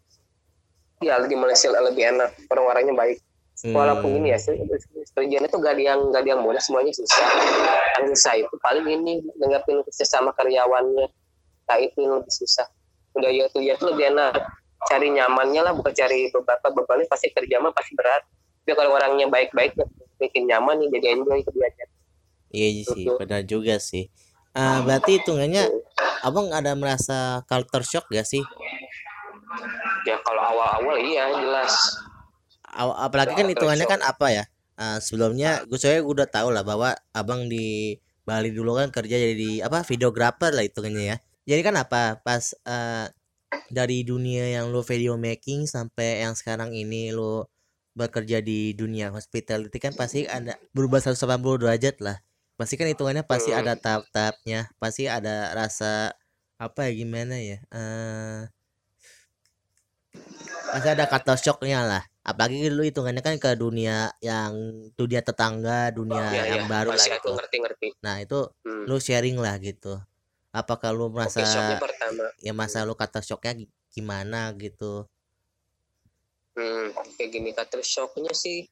Ya 1.00 1.22
di 1.22 1.38
Malaysia 1.38 1.70
lebih 1.70 2.04
enak 2.18 2.50
orang-orangnya 2.50 2.96
baik. 2.98 3.22
Walaupun 3.66 4.22
ini 4.22 4.34
ya 4.36 4.40
kerjaan 5.18 5.46
itu 5.50 5.58
gak 5.58 5.74
ada 5.74 5.84
yang 5.84 6.00
gak 6.14 6.22
ada 6.22 6.30
yang 6.38 6.42
mudah 6.46 6.62
semuanya 6.62 6.94
susah. 6.94 7.26
Yang 7.98 8.06
susah 8.18 8.34
itu 8.38 8.56
paling 8.62 8.86
ini 8.86 9.24
dengerin 9.38 9.82
sama 9.92 10.32
karyawannya 10.38 11.08
nah 11.68 11.78
itu 11.82 11.98
yang 12.00 12.22
lebih 12.22 12.32
susah. 12.32 12.68
Udah 13.18 13.28
ya 13.34 13.50
tuh 13.52 13.60
ya 13.66 13.74
tuh 13.76 13.92
lebih 13.92 14.14
enak. 14.14 14.38
Cari 14.88 15.10
nyamannya 15.10 15.62
lah 15.66 15.74
bukan 15.74 15.92
cari 15.92 16.30
beberapa 16.30 16.70
bebannya 16.70 17.10
pasti 17.10 17.34
kerja 17.34 17.60
mah 17.60 17.74
pasti 17.74 17.98
berat. 17.98 18.24
Tapi 18.64 18.72
kalau 18.78 18.94
orangnya 18.94 19.26
baik-baik 19.32 19.74
bikin 20.18 20.50
nyaman 20.50 20.82
nih 20.82 20.90
jadi 20.98 21.06
enjoy 21.18 21.40
kerjanya 21.46 21.86
iya 22.52 22.84
sih 22.84 23.06
benar 23.08 23.44
juga 23.44 23.78
sih. 23.78 24.10
Uh, 24.58 24.82
berarti 24.82 25.22
hitungannya 25.22 25.70
abang 26.26 26.50
ada 26.50 26.74
merasa 26.74 27.46
culture 27.46 27.86
shock 27.86 28.10
gak 28.10 28.26
sih? 28.26 28.42
Ya 30.08 30.18
kalau 30.26 30.42
awal-awal 30.42 30.98
iya 30.98 31.30
jelas 31.30 31.72
apalagi 32.78 33.34
kan 33.34 33.50
hitungannya 33.50 33.88
kan 33.90 34.02
apa 34.06 34.28
ya? 34.30 34.44
Uh, 34.78 35.02
sebelumnya 35.02 35.66
gue 35.66 35.80
saya 35.82 36.06
udah 36.06 36.30
tahu 36.30 36.54
lah 36.54 36.62
bahwa 36.62 36.94
abang 37.10 37.50
di 37.50 37.98
Bali 38.22 38.54
dulu 38.54 38.78
kan 38.78 38.94
kerja 38.94 39.18
jadi 39.18 39.66
apa 39.66 39.82
videographer 39.82 40.54
lah 40.54 40.62
hitungannya 40.62 41.04
ya. 41.04 41.18
Jadi 41.50 41.62
kan 41.66 41.76
apa? 41.82 42.22
Pas 42.22 42.54
uh, 42.70 43.10
dari 43.74 44.06
dunia 44.06 44.46
yang 44.54 44.70
lo 44.70 44.86
video 44.86 45.18
making 45.18 45.66
sampai 45.66 46.22
yang 46.22 46.38
sekarang 46.38 46.78
ini 46.78 47.10
lo 47.10 47.50
bekerja 47.98 48.46
di 48.46 48.78
dunia 48.78 49.10
hospitality 49.10 49.82
kan 49.82 49.98
pasti 49.98 50.30
ada 50.30 50.54
berubah 50.78 51.02
180 51.02 51.18
derajat 51.66 51.98
lah. 52.06 52.22
Pasti 52.54 52.78
kan 52.78 52.86
hitungannya 52.86 53.26
pasti 53.26 53.54
ada 53.54 53.74
tahap-tahapnya 53.74 54.70
pasti 54.78 55.10
ada 55.10 55.54
rasa 55.58 56.14
apa 56.58 56.90
ya 56.90 56.92
gimana 56.98 57.38
ya 57.38 57.62
uh, 57.70 58.50
pasti 60.74 60.90
ada 60.90 61.06
kata 61.06 61.38
shocknya 61.38 61.86
lah 61.86 62.04
apalagi 62.28 62.68
lu 62.68 62.84
hitungannya 62.84 63.24
kan 63.24 63.40
ke 63.40 63.56
dunia 63.56 64.12
yang 64.20 64.52
dunia 65.00 65.24
tetangga 65.24 65.96
dunia 65.96 66.28
oh, 66.28 66.36
iya, 66.36 66.44
yang 66.60 66.68
iya. 66.68 66.72
baru 66.76 66.92
Masih 66.92 67.16
lah 67.16 67.18
gitu. 67.24 67.30
ngerti 67.40 67.56
ngerti 67.64 67.88
nah 68.04 68.16
itu 68.20 68.40
hmm. 68.68 68.84
lu 68.84 68.98
sharing 69.00 69.40
lah 69.40 69.56
gitu 69.64 69.96
apakah 70.52 70.92
lu 70.92 71.08
merasa 71.08 71.40
pertama. 71.80 72.28
ya 72.44 72.52
masa 72.52 72.84
lu 72.84 73.00
kata 73.00 73.24
shocknya 73.24 73.64
gimana 73.96 74.52
gitu 74.60 75.08
hmm, 76.60 77.16
kayak 77.16 77.30
gini 77.32 77.56
kata 77.56 77.80
shocknya 77.80 78.36
sih 78.36 78.68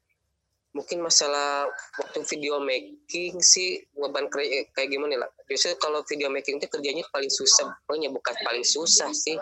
mungkin 0.76 1.00
masalah 1.00 1.72
waktu 1.96 2.28
video 2.36 2.60
making 2.60 3.40
sih 3.40 3.80
beban 3.96 4.28
kayak 4.76 4.90
gimana 4.92 5.24
lah 5.24 5.32
biasanya 5.48 5.80
kalau 5.80 6.04
video 6.04 6.28
making 6.28 6.60
itu 6.60 6.68
kerjanya 6.68 7.08
paling 7.16 7.32
susah 7.32 7.72
pokoknya 7.88 8.12
bukan 8.12 8.36
paling 8.44 8.68
susah 8.68 9.08
sih 9.16 9.40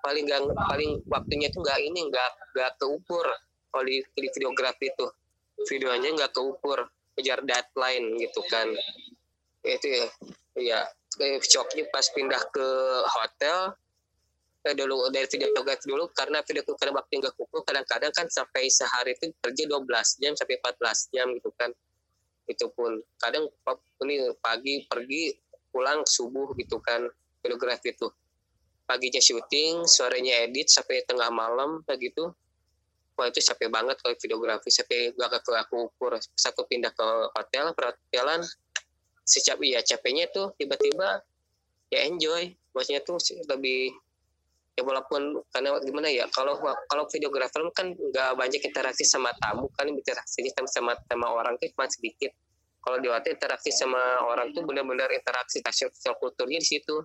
paling 0.00 0.24
gak, 0.28 0.42
paling 0.56 1.00
waktunya 1.08 1.48
itu 1.48 1.58
nggak 1.60 1.80
ini 1.80 2.00
nggak 2.08 2.30
nggak 2.56 2.70
keukur. 2.80 3.26
Kalau 3.70 3.84
di, 3.86 4.02
di 4.02 4.28
videografi 4.34 4.90
itu 4.90 5.06
videonya 5.70 6.10
nggak 6.16 6.32
keukur 6.34 6.88
kejar 7.14 7.40
deadline 7.44 8.16
gitu 8.18 8.40
kan. 8.48 8.68
Itu 9.62 9.86
ya 10.58 10.80
ya 11.16 11.38
shocknya 11.40 11.86
pas 11.92 12.06
pindah 12.12 12.42
ke 12.52 12.68
hotel 13.06 13.76
eh, 14.66 14.74
dulu 14.76 15.08
dari 15.08 15.24
videografi 15.28 15.88
dulu 15.88 16.10
karena 16.12 16.44
video 16.44 16.64
karena 16.76 16.92
waktu 17.00 17.12
nggak 17.20 17.34
keukur 17.36 17.60
kadang-kadang 17.64 18.12
kan 18.12 18.26
sampai 18.28 18.68
sehari 18.68 19.16
itu 19.16 19.32
kerja 19.40 19.62
12 19.68 20.20
jam 20.20 20.32
sampai 20.36 20.56
14 20.58 21.14
jam 21.14 21.26
gitu 21.36 21.50
kan. 21.54 21.70
Itu 22.50 22.72
pun 22.74 22.98
kadang 23.22 23.46
ini 24.02 24.34
pagi 24.42 24.84
pergi 24.90 25.36
pulang 25.70 26.02
subuh 26.02 26.50
gitu 26.58 26.82
kan 26.82 27.06
videografi 27.40 27.94
itu 27.94 28.10
paginya 28.90 29.22
syuting 29.22 29.86
sorenya 29.86 30.50
edit 30.50 30.66
sampai 30.66 31.06
tengah 31.06 31.30
malam 31.30 31.86
kayak 31.86 32.10
gitu. 32.10 32.34
Wah 33.14 33.30
itu 33.30 33.38
capek 33.38 33.70
banget 33.70 34.02
kalau 34.02 34.18
videografi 34.18 34.74
sampai 34.74 35.14
gak 35.14 35.46
ke 35.46 35.52
aku 35.54 35.94
ukur 35.94 36.18
satu 36.34 36.66
pindah 36.66 36.90
ke 36.90 37.06
hotel 37.38 37.70
perhotelan 37.70 38.42
si 39.22 39.38
capek 39.46 39.78
ya 39.78 39.80
capeknya 39.86 40.26
tuh 40.34 40.50
tiba-tiba 40.58 41.22
ya 41.94 42.02
enjoy. 42.10 42.50
Maksudnya 42.74 43.06
tuh 43.06 43.22
lebih 43.46 43.94
ya 44.74 44.82
walaupun 44.82 45.38
karena 45.54 45.78
gimana 45.86 46.08
ya 46.10 46.26
kalau 46.34 46.58
kalau 46.90 47.04
videografer 47.06 47.62
kan 47.70 47.94
nggak 47.94 48.30
banyak 48.34 48.62
interaksi 48.62 49.06
sama 49.06 49.30
tamu 49.38 49.70
kan 49.78 49.86
interaksinya 49.86 50.50
sama 50.66 50.98
sama 51.06 51.26
orang 51.30 51.54
tuh 51.62 51.70
cuma 51.70 51.86
sedikit. 51.86 52.34
Kalau 52.80 52.96
di 52.98 53.06
hotel 53.12 53.36
interaksi 53.36 53.70
sama 53.70 54.24
orang 54.26 54.50
tuh 54.56 54.64
benar-benar 54.66 55.12
interaksi 55.14 55.60
sosial 55.62 56.16
kulturnya 56.18 56.58
di 56.58 56.66
situ 56.66 57.04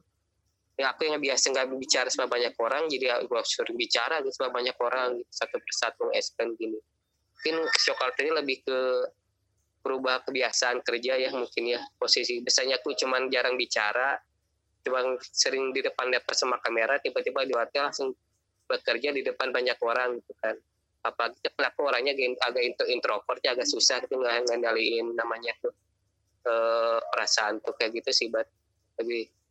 ya 0.76 0.92
aku 0.92 1.08
yang 1.08 1.24
biasa 1.24 1.56
nggak 1.56 1.68
bicara 1.80 2.08
sama 2.12 2.28
banyak 2.28 2.52
orang 2.60 2.92
jadi 2.92 3.24
gue 3.24 3.42
suruh 3.48 3.76
bicara 3.76 4.20
gitu 4.20 4.36
sama 4.36 4.60
banyak 4.60 4.76
orang 4.84 5.24
gitu, 5.24 5.32
satu 5.32 5.56
persatu 5.64 6.06
expand 6.12 6.52
gini. 6.60 6.76
Mungkin 7.40 7.56
shock 7.80 8.02
ini 8.20 8.32
lebih 8.36 8.58
ke 8.66 8.80
berubah 9.86 10.26
kebiasaan 10.26 10.82
kerja 10.82 11.14
ya 11.16 11.30
mungkin 11.32 11.78
ya 11.78 11.80
posisi. 11.96 12.42
Biasanya 12.42 12.82
aku 12.82 12.98
cuman 12.98 13.30
jarang 13.32 13.56
bicara 13.56 14.20
cuma 14.86 15.02
sering 15.34 15.74
di 15.74 15.82
depan 15.82 16.14
laptop 16.14 16.38
sama 16.38 16.58
kamera 16.62 17.02
tiba-tiba 17.02 17.42
di 17.46 17.54
hotel 17.54 17.90
langsung 17.90 18.14
bekerja 18.66 19.14
di 19.14 19.22
depan 19.22 19.54
banyak 19.54 19.78
orang 19.80 20.20
gitu 20.20 20.34
kan. 20.42 20.58
Apa 21.06 21.32
gitu 21.38 21.54
aku 21.54 21.86
orangnya 21.86 22.18
agak 22.18 22.66
introvert 22.90 23.40
ya 23.46 23.54
agak 23.54 23.70
susah 23.70 24.02
gitu 24.04 24.18
nggak 24.18 24.50
ngendaliin 24.50 25.14
namanya 25.14 25.54
tuh 25.62 25.72
eh, 26.50 27.00
perasaan 27.14 27.62
tuh 27.62 27.78
kayak 27.78 28.02
gitu 28.02 28.10
sih 28.12 28.28
bat. 28.34 28.50
Lebih 28.98 29.45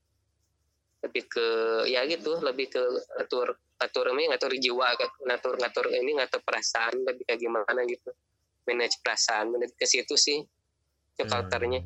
lebih 1.04 1.28
ke 1.28 1.46
ya 1.92 2.08
gitu 2.08 2.40
lebih 2.40 2.72
ke 2.72 2.80
ngatur 3.20 3.60
ngatur 3.76 4.06
ini 4.16 4.22
ngatur 4.32 4.52
jiwa 4.56 4.86
ngatur 5.28 5.54
ngatur 5.60 5.86
ini 5.92 6.10
ngatur 6.16 6.40
perasaan 6.40 7.04
lebih 7.04 7.28
kayak 7.28 7.40
gimana 7.40 7.80
gitu. 7.84 8.10
Manage 8.64 8.96
perasaan 9.04 9.52
manage 9.52 9.76
ke 9.76 9.84
situ 9.84 10.16
sih 10.16 10.40
ke 11.14 11.22
hmm. 11.28 11.84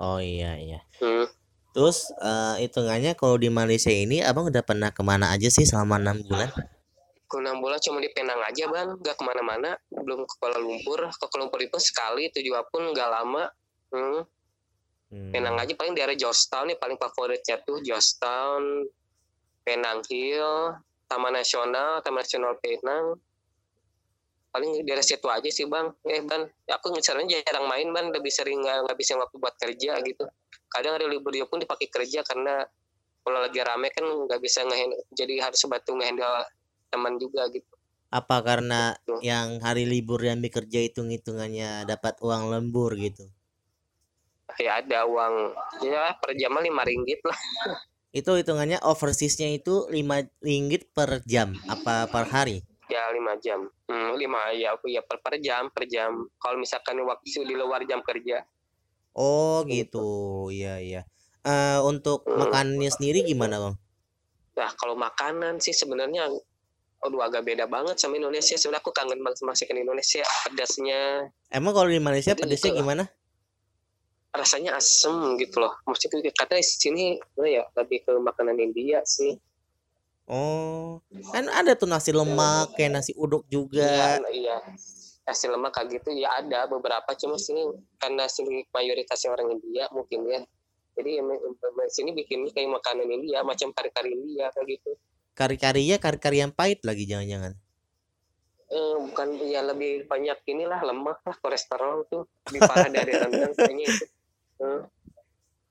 oh 0.00 0.22
iya 0.22 0.56
iya. 0.56 0.80
Hmm. 1.02 1.28
terus 1.74 2.06
uh, 2.22 2.54
hitungannya 2.62 3.18
kalau 3.18 3.34
di 3.34 3.50
Malaysia 3.50 3.90
ini 3.90 4.22
abang 4.22 4.46
udah 4.46 4.62
pernah 4.62 4.94
ke 4.94 5.02
mana 5.02 5.34
aja 5.34 5.50
sih 5.50 5.66
selama 5.66 5.98
enam 5.98 6.22
bulan? 6.22 6.54
Enam 7.34 7.58
bulan 7.58 7.82
cuma 7.82 7.98
di 7.98 8.06
Penang 8.14 8.38
aja 8.46 8.70
bang. 8.70 8.94
Nggak 8.94 9.18
ke 9.18 9.22
mana-mana. 9.26 9.74
Belum 9.90 10.22
ke 10.22 10.38
Kuala 10.38 10.54
Lumpur. 10.62 11.02
Ke 11.10 11.26
Kuala 11.26 11.50
Lumpur 11.50 11.58
itu 11.66 11.74
sekali 11.82 12.30
tujuh 12.30 12.54
pun 12.70 12.94
nggak 12.94 13.08
lama. 13.10 13.50
Hmm. 13.90 14.22
Hmm. 15.14 15.30
Penang 15.30 15.54
aja 15.62 15.70
paling 15.78 15.94
daerah 15.94 16.18
Georgetown 16.18 16.74
nih 16.74 16.78
paling 16.82 16.98
favoritnya 16.98 17.62
tuh 17.62 17.78
Georgetown, 17.86 18.82
Penang 19.62 20.02
Hill, 20.10 20.74
Taman 21.06 21.38
Nasional, 21.38 22.02
Taman 22.02 22.26
Nasional 22.26 22.58
Penang. 22.58 23.22
Paling 24.50 24.82
daerah 24.82 25.06
situ 25.06 25.26
aja 25.30 25.46
sih 25.46 25.70
bang. 25.70 25.94
Eh 26.02 26.18
ban, 26.26 26.42
aku 26.66 26.90
misalnya 26.90 27.38
jarang 27.46 27.70
main 27.70 27.94
ban, 27.94 28.10
lebih 28.10 28.30
sering 28.34 28.58
nggak 28.66 28.98
bisa 28.98 29.14
waktu 29.14 29.38
buat 29.38 29.54
kerja 29.54 30.02
gitu. 30.02 30.26
Kadang 30.66 30.98
hari 30.98 31.06
libur 31.06 31.30
pun 31.46 31.62
dipakai 31.62 31.86
kerja 31.86 32.26
karena 32.26 32.66
kalau 33.22 33.38
lagi 33.38 33.62
rame 33.62 33.88
kan 33.94 34.02
nggak 34.02 34.42
bisa 34.42 34.66
ngehandle, 34.66 35.00
jadi 35.14 35.46
harus 35.46 35.62
bantu 35.64 35.94
ngehandle 35.94 36.42
teman 36.90 37.14
juga 37.22 37.46
gitu. 37.54 37.74
Apa 38.14 38.42
karena 38.46 38.94
gitu. 39.02 39.18
yang 39.26 39.58
hari 39.58 39.86
libur 39.86 40.22
yang 40.22 40.38
bekerja 40.38 40.86
itu 40.86 41.02
ngitungannya 41.02 41.86
dapat 41.86 42.18
uang 42.22 42.50
lembur 42.50 42.94
gitu? 42.98 43.26
Ya 44.60 44.80
ada 44.82 45.06
uang 45.08 45.34
ya 45.82 46.14
per 46.18 46.34
jam 46.38 46.54
lima 46.58 46.82
ringgit 46.86 47.20
lah 47.26 47.38
itu 48.14 48.30
hitungannya 48.30 48.78
overseasnya 48.86 49.50
itu 49.58 49.90
lima 49.90 50.22
ringgit 50.38 50.90
per 50.94 51.22
jam 51.26 51.58
apa 51.66 52.06
per 52.06 52.30
hari 52.30 52.62
ya 52.86 53.10
lima 53.10 53.34
jam 53.42 53.66
hmm, 53.90 54.14
lima 54.14 54.54
ya 54.54 54.78
ya 54.86 55.02
per, 55.02 55.18
per 55.18 55.42
jam 55.42 55.72
per 55.74 55.90
jam 55.90 56.30
kalau 56.38 56.60
misalkan 56.60 57.00
waktu 57.02 57.42
di 57.42 57.54
luar 57.58 57.82
jam 57.88 58.04
kerja 58.06 58.46
oh 59.18 59.66
gitu 59.66 60.48
ya 60.54 60.78
ya 60.78 61.02
uh, 61.42 61.82
untuk 61.82 62.22
hmm. 62.22 62.38
makannya 62.38 62.90
sendiri 62.92 63.26
gimana 63.26 63.58
bang 63.58 63.74
nah 64.54 64.70
kalau 64.78 64.94
makanan 64.94 65.58
sih 65.58 65.74
sebenarnya 65.74 66.30
Aduh 67.04 67.20
agak 67.20 67.44
beda 67.44 67.68
banget 67.68 68.00
sama 68.00 68.16
Indonesia. 68.16 68.56
Sebenarnya 68.56 68.80
aku 68.80 68.92
kangen 68.96 69.20
banget 69.20 69.44
masakan 69.44 69.76
Indonesia. 69.76 70.24
Pedasnya. 70.48 71.28
Emang 71.52 71.76
kalau 71.76 71.92
di 71.92 72.00
Malaysia 72.00 72.32
pedasnya 72.32 72.72
gimana? 72.72 73.12
Rasanya 74.34 74.74
asem 74.74 75.38
gitu 75.38 75.62
loh. 75.62 75.72
Maksudnya 75.86 76.34
katanya 76.34 76.60
di 76.60 76.66
sini 76.66 77.04
ya 77.38 77.62
lebih 77.78 78.02
ke 78.02 78.12
makanan 78.18 78.58
India 78.58 78.98
sih. 79.06 79.38
Oh. 80.26 80.98
Kan 81.30 81.46
ada 81.46 81.78
tuh 81.78 81.86
nasi 81.86 82.10
lemak 82.10 82.74
kayak 82.74 82.98
nasi 82.98 83.14
uduk 83.14 83.46
juga. 83.46 84.18
Iya, 84.18 84.30
iya. 84.34 84.58
nasi 85.24 85.48
lemak 85.48 85.72
kayak 85.72 86.02
gitu 86.02 86.10
ya 86.18 86.42
ada 86.42 86.66
beberapa. 86.66 87.14
Cuma 87.14 87.38
sini 87.38 87.62
karena 87.96 88.26
sini 88.26 88.66
mayoritasnya 88.74 89.30
orang 89.30 89.54
India 89.54 89.86
mungkin 89.94 90.26
ya. 90.26 90.42
Jadi 90.94 91.22
sini 91.94 92.10
bikin 92.12 92.50
kayak 92.50 92.70
makanan 92.74 93.06
India 93.06 93.46
macam 93.46 93.70
kari-kari 93.70 94.18
India 94.18 94.50
kayak 94.50 94.66
gitu. 94.78 94.90
Kari-karinya 95.34 95.96
kari-kari 96.02 96.42
yang 96.42 96.50
pahit 96.50 96.82
lagi 96.82 97.06
jangan-jangan. 97.06 97.54
eh, 98.74 98.96
bukan 98.96 99.38
ya 99.44 99.62
lebih 99.62 100.10
banyak 100.10 100.34
inilah 100.50 100.82
lemak 100.82 101.22
lah 101.22 101.36
kolesterol 101.38 102.10
tuh. 102.10 102.26
Lebih 102.50 102.60
parah 102.66 102.90
dari 102.90 103.12
rendang 103.14 103.54
kayaknya 103.54 103.86
itu 103.86 104.04
Eh, 104.60 104.82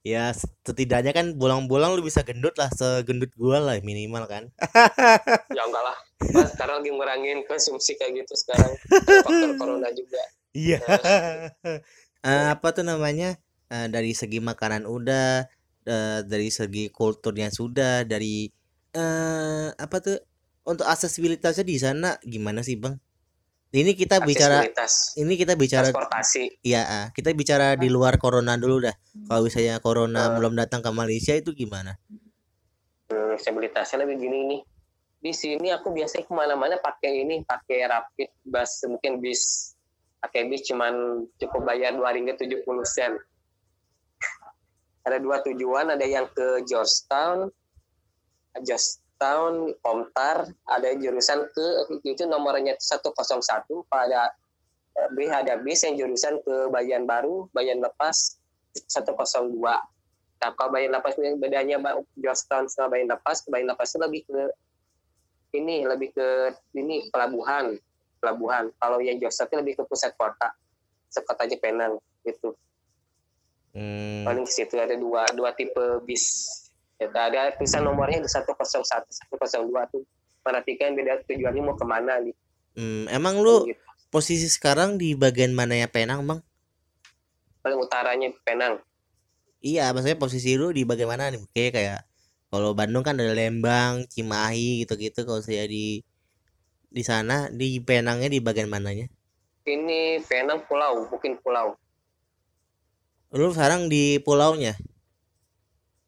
Ya 0.03 0.35
setidaknya 0.35 1.15
kan 1.15 1.31
bolang-bolang 1.39 1.95
lu 1.95 2.03
bisa 2.03 2.27
gendut 2.27 2.51
lah 2.59 2.67
segendut 2.75 3.31
gua 3.39 3.63
lah 3.63 3.79
minimal 3.79 4.27
kan. 4.27 4.43
ya 5.55 5.63
enggak 5.63 5.83
lah 5.83 5.95
Mas, 6.35 6.51
sekarang 6.55 6.83
lagi 6.83 6.91
ngurangin 6.91 7.39
konsumsi 7.47 7.95
kayak 7.95 8.23
gitu 8.27 8.35
sekarang 8.35 8.71
faktor 9.23 9.51
corona 9.55 9.87
juga 9.95 10.19
Iya. 10.51 10.79
Eh, 12.23 12.45
apa 12.55 12.71
tuh 12.71 12.87
namanya? 12.87 13.35
Eh, 13.67 13.87
dari 13.91 14.15
segi 14.15 14.39
makanan 14.39 14.87
udah, 14.87 15.43
eh, 15.83 16.19
dari 16.23 16.47
segi 16.51 16.87
kulturnya 16.87 17.51
sudah, 17.51 18.07
dari 18.07 18.47
eh 18.95 19.67
apa 19.75 19.97
tuh 19.99 20.17
untuk 20.63 20.87
aksesibilitasnya 20.87 21.65
di 21.67 21.75
sana 21.79 22.15
gimana 22.23 22.63
sih, 22.63 22.79
Bang? 22.79 22.95
Ini 23.73 23.97
kita 23.97 24.21
bicara 24.21 24.61
ini 25.17 25.33
kita 25.33 25.57
bicara 25.57 25.89
transportasi 25.89 26.61
Iya, 26.61 26.81
ah, 26.85 27.05
kita 27.09 27.33
bicara 27.33 27.73
di 27.73 27.89
luar 27.89 28.21
corona 28.21 28.53
dulu 28.53 28.85
dah. 28.85 28.93
Kalau 29.25 29.41
misalnya 29.41 29.81
corona 29.81 30.29
Ah. 30.29 30.37
belum 30.37 30.53
datang 30.53 30.85
ke 30.85 30.93
Malaysia 30.93 31.33
itu 31.33 31.57
gimana? 31.57 31.97
hmm, 33.09 33.33
aksesibilitasnya 33.37 34.05
lebih 34.05 34.17
gini 34.21 34.39
nih 34.45 34.61
di 35.23 35.31
sini 35.31 35.71
aku 35.71 35.95
biasanya 35.95 36.27
ke 36.27 36.33
mana-mana 36.35 36.75
pakai 36.83 37.23
ini 37.23 37.47
pakai 37.47 37.87
rapid 37.87 38.29
bus 38.43 38.83
mungkin 38.91 39.23
bis 39.23 39.71
pakai 40.19 40.51
bis 40.51 40.67
cuman 40.67 41.23
cukup 41.39 41.63
bayar 41.63 41.95
dua 41.95 42.11
ringgit 42.11 42.35
tujuh 42.43 42.59
puluh 42.67 42.83
sen 42.83 43.15
ada 45.07 45.19
dua 45.23 45.39
tujuan 45.43 45.95
ada 45.95 46.03
yang 46.03 46.27
ke 46.27 46.67
Georgetown 46.67 47.47
Georgetown 49.23 49.71
Komtar 49.79 50.51
ada 50.67 50.89
jurusan 50.99 51.47
ke 51.55 51.67
itu 52.03 52.27
nomornya 52.27 52.75
101 52.75 53.15
pada 53.87 54.35
eh, 54.99 55.07
B 55.15 55.31
ada 55.31 55.55
bis 55.63 55.87
yang 55.87 55.95
jurusan 55.95 56.43
ke 56.43 56.67
Bayan 56.67 57.07
Baru 57.07 57.47
Bayan 57.55 57.79
Lepas 57.79 58.35
102 58.75 59.15
Nah, 60.43 60.51
kalau 60.59 60.75
Bayan 60.75 60.91
Lepas 60.91 61.15
bedanya 61.39 61.79
Georgetown 62.19 62.67
sama 62.67 62.99
Bayan 62.99 63.07
Lepas, 63.07 63.47
Bayan 63.47 63.63
Lepas 63.63 63.95
itu 63.95 63.99
lebih 64.03 64.27
ke 64.27 64.51
ini, 65.55 65.87
lebih 65.87 66.11
ke 66.11 66.51
ini 66.75 67.07
pelabuhan, 67.07 67.79
pelabuhan. 68.19 68.67
Kalau 68.75 68.99
yang 68.99 69.23
Georgetown 69.23 69.47
itu 69.47 69.55
lebih 69.63 69.73
ke 69.79 69.83
pusat 69.87 70.11
kota, 70.19 70.51
sekota 71.07 71.47
Penang 71.63 71.95
gitu. 72.27 72.59
Hmm, 73.71 74.27
Paling 74.27 74.43
ke 74.43 74.51
situ 74.51 74.75
ada 74.75 74.99
dua 74.99 75.23
dua 75.31 75.55
tipe 75.55 76.03
bis. 76.03 76.62
Ya, 77.01 77.09
ada 77.09 77.51
tulisan 77.57 77.83
nomornya 77.83 78.21
ada 78.23 78.29
101, 78.29 79.03
102 79.09 79.91
tuh. 79.91 80.03
Perhatikan 80.43 80.93
beda 80.93 81.23
tujuannya 81.23 81.61
mau 81.63 81.75
ke 81.75 81.85
mana 81.87 82.19
gitu. 82.21 82.37
hmm, 82.73 83.05
emang 83.09 83.39
lu 83.39 83.69
Gitu. 83.69 83.79
posisi 84.09 84.47
sekarang 84.49 84.97
di 84.97 85.13
bagian 85.13 85.53
mana 85.53 85.77
ya 85.77 85.87
Penang, 85.87 86.25
Bang? 86.25 86.39
Paling 87.61 87.79
utaranya 87.79 88.29
Penang. 88.43 88.81
Iya, 89.63 89.89
maksudnya 89.95 90.19
posisi 90.19 90.59
lu 90.59 90.75
di 90.75 90.83
bagian 90.83 91.07
mana 91.07 91.31
nih? 91.31 91.39
Kayak 91.55 91.71
kayak 91.79 91.99
kalau 92.51 92.75
Bandung 92.75 93.01
kan 93.01 93.15
ada 93.15 93.31
Lembang, 93.31 94.03
Cimahi 94.05 94.83
gitu-gitu. 94.83 95.23
Kalau 95.23 95.39
saya 95.39 95.63
di 95.65 96.03
di 96.93 97.01
sana 97.01 97.47
di 97.49 97.79
Penangnya 97.81 98.27
di 98.29 98.37
bagian 98.43 98.67
mananya? 98.69 99.07
Ini 99.63 100.19
Penang 100.27 100.67
pulau, 100.67 101.07
mungkin 101.07 101.39
pulau. 101.39 101.73
Lu 103.33 103.49
sekarang 103.49 103.87
di 103.89 104.19
pulaunya? 104.21 104.75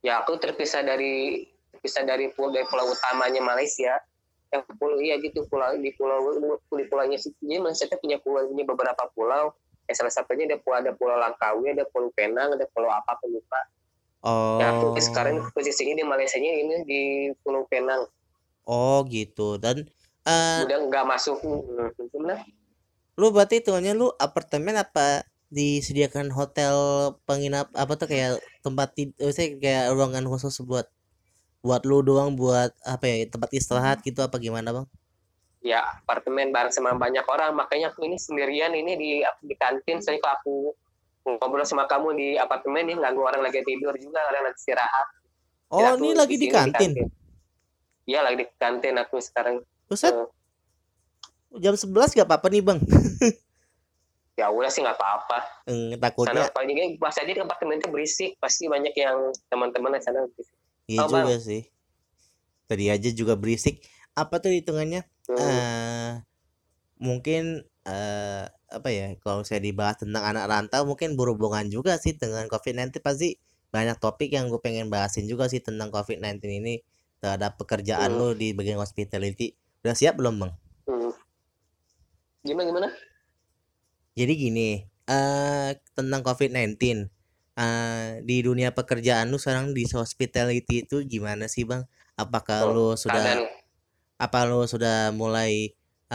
Ya 0.06 0.22
aku 0.22 0.38
terpisah 0.38 0.86
dari 0.86 1.42
terpisah 1.74 2.06
dari 2.06 2.30
pulau 2.30 2.54
dari 2.54 2.66
pulau 2.70 2.94
utamanya 2.94 3.42
Malaysia. 3.42 3.98
Yang 4.54 4.62
pulau 4.78 5.02
iya 5.02 5.18
gitu 5.18 5.50
pulau 5.50 5.74
di 5.82 5.90
pulau 5.98 6.22
di 6.54 6.86
pulaunya 6.86 7.18
sih 7.18 7.34
jadi 7.42 7.60
Malaysia 7.60 7.90
tuh 7.90 7.98
punya 7.98 8.22
pulau 8.22 8.46
punya 8.46 8.64
beberapa 8.70 9.04
pulau. 9.18 9.58
Ya 9.90 9.94
salah 9.98 10.14
satunya 10.14 10.46
ada 10.46 10.62
pulau 10.62 10.78
ada 10.78 10.94
pulau 10.94 11.18
Langkawi 11.18 11.74
ada 11.74 11.84
pulau 11.90 12.14
Penang 12.14 12.54
ada 12.54 12.70
pulau 12.70 12.94
apa 12.94 13.18
aku 13.18 13.34
lupa. 13.34 13.62
Oh. 14.26 14.58
ya 14.58 14.74
aku 14.74 14.98
sekarang 14.98 15.38
posisinya 15.54 16.02
di 16.02 16.06
Malaysia 16.06 16.38
ini 16.42 16.82
di 16.86 17.02
pulau 17.42 17.66
Penang. 17.70 18.10
Oh, 18.66 19.06
gitu. 19.06 19.62
Dan 19.62 19.86
eh 20.26 20.66
udah 20.66 20.78
nggak 20.90 21.06
masuk 21.06 21.38
gimana 22.10 22.42
lu 23.16 23.32
berarti 23.32 23.64
hitungannya 23.64 23.94
lu 23.96 24.12
apartemen 24.20 24.76
apa 24.76 25.24
disediakan 25.54 26.34
hotel 26.34 26.76
penginap 27.30 27.70
apa 27.78 27.94
tuh 27.96 28.10
kayak 28.10 28.42
tempat 28.66 28.92
tidur 28.98 29.30
saya 29.30 29.56
kayak 29.58 29.94
ruangan 29.94 30.26
khusus 30.26 30.58
buat 30.66 30.90
buat 31.66 31.82
lu 31.86 32.02
doang 32.06 32.38
buat 32.38 32.74
apa 32.86 33.04
ya 33.06 33.16
tempat 33.30 33.50
istirahat 33.54 34.02
gitu 34.06 34.22
apa 34.22 34.38
gimana 34.38 34.70
bang? 34.70 34.88
ya 35.66 35.82
apartemen 35.82 36.54
bareng 36.54 36.70
sama 36.70 36.94
banyak 36.94 37.26
orang 37.26 37.58
makanya 37.58 37.90
aku 37.90 38.06
ini 38.06 38.22
sendirian 38.22 38.70
ini 38.78 38.94
di 38.94 39.10
di 39.42 39.56
kantin 39.58 39.98
saya 39.98 40.22
kalau 40.22 40.38
aku 40.38 40.56
ngobrol 41.26 41.66
sama 41.66 41.90
kamu 41.90 42.14
di 42.14 42.28
apartemen 42.38 42.86
ya 42.86 43.02
ganggu 43.02 43.26
orang 43.26 43.42
lagi 43.42 43.66
tidur 43.66 43.98
juga 43.98 44.22
orang 44.30 44.46
lagi 44.46 44.62
istirahat 44.62 45.08
Oh 45.74 45.82
Ya, 45.82 45.98
ini 45.98 46.14
lagi 46.14 46.36
di 46.38 46.48
sini 46.48 46.54
kantin. 46.54 46.92
Iya 48.06 48.22
lagi 48.22 48.38
di 48.38 48.46
kantin 48.62 48.96
aku 49.02 49.18
sekarang. 49.18 49.66
Buset 49.90 50.14
Eh, 50.14 50.30
jam 51.58 51.74
11 51.74 52.14
gak 52.14 52.28
apa-apa 52.30 52.48
nih 52.54 52.62
bang? 52.62 52.80
ya 54.36 54.52
udah 54.52 54.68
sih 54.68 54.84
nggak 54.84 55.00
apa-apa. 55.00 55.40
Sana 55.64 55.96
takutnya 55.98 56.44
apa 56.48 56.60
juga 56.68 56.82
pas 57.00 57.16
aja 57.16 57.32
di 57.32 57.40
apartemen 57.40 57.80
itu 57.80 57.88
berisik, 57.88 58.32
pasti 58.38 58.68
banyak 58.68 58.92
yang 58.94 59.32
teman-teman 59.48 59.96
di 59.96 60.04
sana 60.04 60.28
berisik. 60.28 60.56
iya 60.86 61.00
Oh, 61.02 61.10
Bang. 61.10 61.26
juga 61.26 61.36
sih. 61.40 61.62
Tadi 62.68 62.86
aja 62.92 63.10
juga 63.16 63.34
berisik. 63.40 63.80
Apa 64.14 64.40
tuh 64.40 64.52
hitungannya? 64.52 65.08
Hmm, 65.26 65.40
eh 65.40 66.12
mungkin 66.96 67.64
eh 67.86 68.46
apa 68.66 68.90
ya 68.92 69.14
kalau 69.22 69.46
saya 69.46 69.62
dibahas 69.62 70.02
tentang 70.02 70.24
anak 70.26 70.46
rantau 70.50 70.84
mungkin 70.84 71.16
berhubungan 71.16 71.68
juga 71.70 71.96
sih 71.96 72.16
dengan 72.18 72.48
COVID-19 72.50 73.00
pasti 73.00 73.38
banyak 73.72 74.00
topik 74.00 74.32
yang 74.32 74.48
gue 74.48 74.60
pengen 74.60 74.88
bahasin 74.88 75.28
juga 75.28 75.48
sih 75.48 75.60
tentang 75.60 75.92
COVID-19 75.92 76.40
ini 76.60 76.76
terhadap 77.20 77.56
pekerjaan 77.56 78.12
Hmm. 78.12 78.20
lo 78.20 78.28
di 78.32 78.52
bagian 78.52 78.80
hospitality 78.80 79.54
udah 79.84 79.96
siap 79.96 80.18
belum 80.18 80.36
bang? 80.44 80.52
hmm. 80.88 81.12
Gimana 82.44 82.66
gimana? 82.70 82.88
Jadi 84.20 84.34
gini 84.44 84.70
eh 85.06 85.70
tentang 85.98 86.22
COVID-19 86.28 86.98
eh 87.60 88.08
di 88.28 88.38
dunia 88.48 88.70
pekerjaan 88.78 89.26
lu 89.32 89.38
sekarang 89.44 89.72
di 89.78 89.84
hospitality 89.88 90.76
itu 90.88 90.96
gimana 91.14 91.46
sih 91.54 91.64
bang? 91.70 91.84
Apakah 92.24 92.60
Oh, 92.68 92.72
lu 92.74 92.88
sudah 93.04 93.28
Keadaan 93.28 93.40
apa 94.26 94.40
lu 94.50 94.60
sudah 94.74 94.98
mulai 95.22 95.52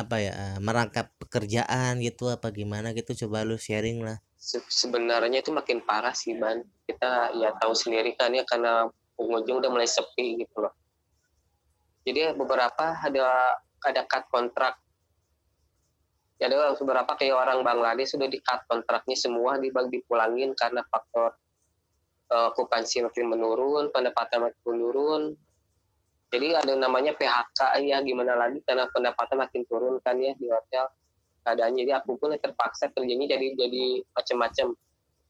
apa 0.03 0.17
ya 0.25 0.33
eh, 0.45 0.59
merangkap 0.67 1.07
pekerjaan 1.23 1.93
gitu 2.07 2.25
apa 2.37 2.49
gimana 2.59 2.89
gitu 2.99 3.13
coba 3.27 3.39
lu 3.49 3.57
sharing 3.67 3.99
lah 4.07 4.19
se- 4.49 4.71
sebenarnya 4.83 5.39
itu 5.45 5.51
makin 5.59 5.79
parah 5.89 6.15
sih 6.23 6.35
ban. 6.41 6.59
Kita 6.89 7.11
ya 7.41 7.51
tahu 7.61 7.75
sendiri 7.83 8.11
kan 8.19 8.31
ya 8.39 8.45
karena 8.51 8.73
pengunjung 9.17 9.57
udah 9.61 9.71
mulai 9.75 9.89
sepi 9.97 10.27
gitu 10.43 10.57
loh. 10.65 10.73
Jadi 12.07 12.21
beberapa 12.37 12.87
ada 13.07 13.27
ada 13.89 14.03
cut 14.09 14.25
kontrak. 14.33 14.75
Ya 16.41 16.49
ada 16.49 16.73
beberapa 16.73 17.13
kayak 17.21 17.37
orang 17.37 17.61
Bangladesh 17.61 18.17
sudah 18.17 18.25
di 18.25 18.41
cut 18.41 18.65
kontraknya 18.65 19.13
semua 19.13 19.61
dibagi 19.61 20.01
dipulangin 20.01 20.57
karena 20.57 20.81
faktor 20.89 21.37
eh, 22.33 22.47
okupansi 22.49 23.05
makin 23.05 23.27
menurun, 23.29 23.93
pendapatan 23.93 24.49
makin 24.49 24.65
menurun. 24.65 25.23
Jadi 26.31 26.47
ada 26.57 26.73
namanya 26.79 27.13
PHK 27.13 27.85
ya 27.85 28.01
gimana 28.01 28.39
lagi 28.39 28.63
karena 28.65 28.89
pendapatan 28.89 29.37
makin 29.45 29.63
turun 29.69 30.01
kan 30.01 30.17
ya 30.17 30.33
di 30.41 30.49
hotel 30.49 30.89
keadaannya. 31.45 31.85
Jadi 31.85 31.93
aku 31.93 32.17
pun 32.17 32.33
terpaksa 32.41 32.89
kerjanya 32.89 33.37
jadi 33.37 33.47
jadi 33.61 33.85
macam-macam. 34.17 34.67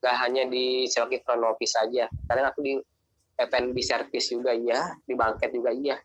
Gak 0.00 0.16
hanya 0.16 0.48
di 0.48 0.88
sebagai 0.88 1.20
front 1.26 1.44
office 1.44 1.76
saja 1.76 2.08
kadang 2.24 2.48
aku 2.48 2.64
di 2.64 2.72
F&B 3.36 3.76
service 3.80 4.32
juga 4.32 4.52
iya 4.52 4.96
di 5.04 5.12
banket 5.12 5.52
juga 5.52 5.72
iya 5.72 5.96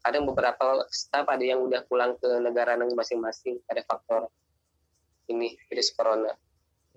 kadang 0.00 0.24
beberapa 0.24 0.84
staff 0.88 1.28
ada 1.28 1.44
yang 1.44 1.60
udah 1.60 1.84
pulang 1.86 2.16
ke 2.16 2.28
negara 2.40 2.76
masing-masing 2.76 3.60
ada 3.68 3.84
faktor 3.84 4.32
ini 5.30 5.54
virus 5.70 5.94
corona. 5.94 6.32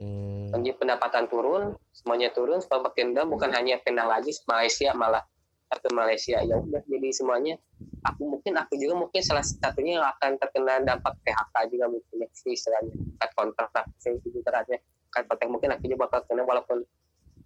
Hmm, 0.01 0.49
jadi 0.57 0.73
pendapatan 0.73 1.29
turun 1.29 1.77
semuanya 1.93 2.33
turun 2.33 2.59
semakin 2.59 3.13
rendah 3.13 3.25
bukan 3.29 3.53
hanya 3.53 3.77
Penang 3.85 4.09
lagi 4.09 4.33
Malaysia 4.49 4.89
malah 4.97 5.21
ke 5.69 5.89
Malaysia. 5.93 6.41
Ya 6.41 6.57
udah 6.57 6.81
jadi 6.85 7.09
semuanya 7.13 7.57
aku 8.05 8.21
mungkin 8.27 8.53
aku 8.59 8.77
juga 8.77 8.93
mungkin 8.99 9.21
salah 9.23 9.41
satunya 9.45 10.01
yang 10.01 10.05
akan 10.05 10.37
terkena 10.37 10.83
dampak 10.83 11.17
PHK 11.23 11.55
juga 11.71 11.85
mungkin 11.89 12.15
ya 12.21 12.29
sih 12.35 12.53
istilahnya 12.53 12.93
cut 13.17 13.31
kontrak 13.33 13.69
saya 13.97 14.19
itu 14.19 14.39
terakhir 14.43 14.83
cut 15.09 15.25
kontrak 15.25 15.49
mungkin 15.49 15.69
aku 15.73 15.83
juga 15.87 16.09
bakal 16.09 16.19
kena 16.27 16.43
walaupun 16.43 16.83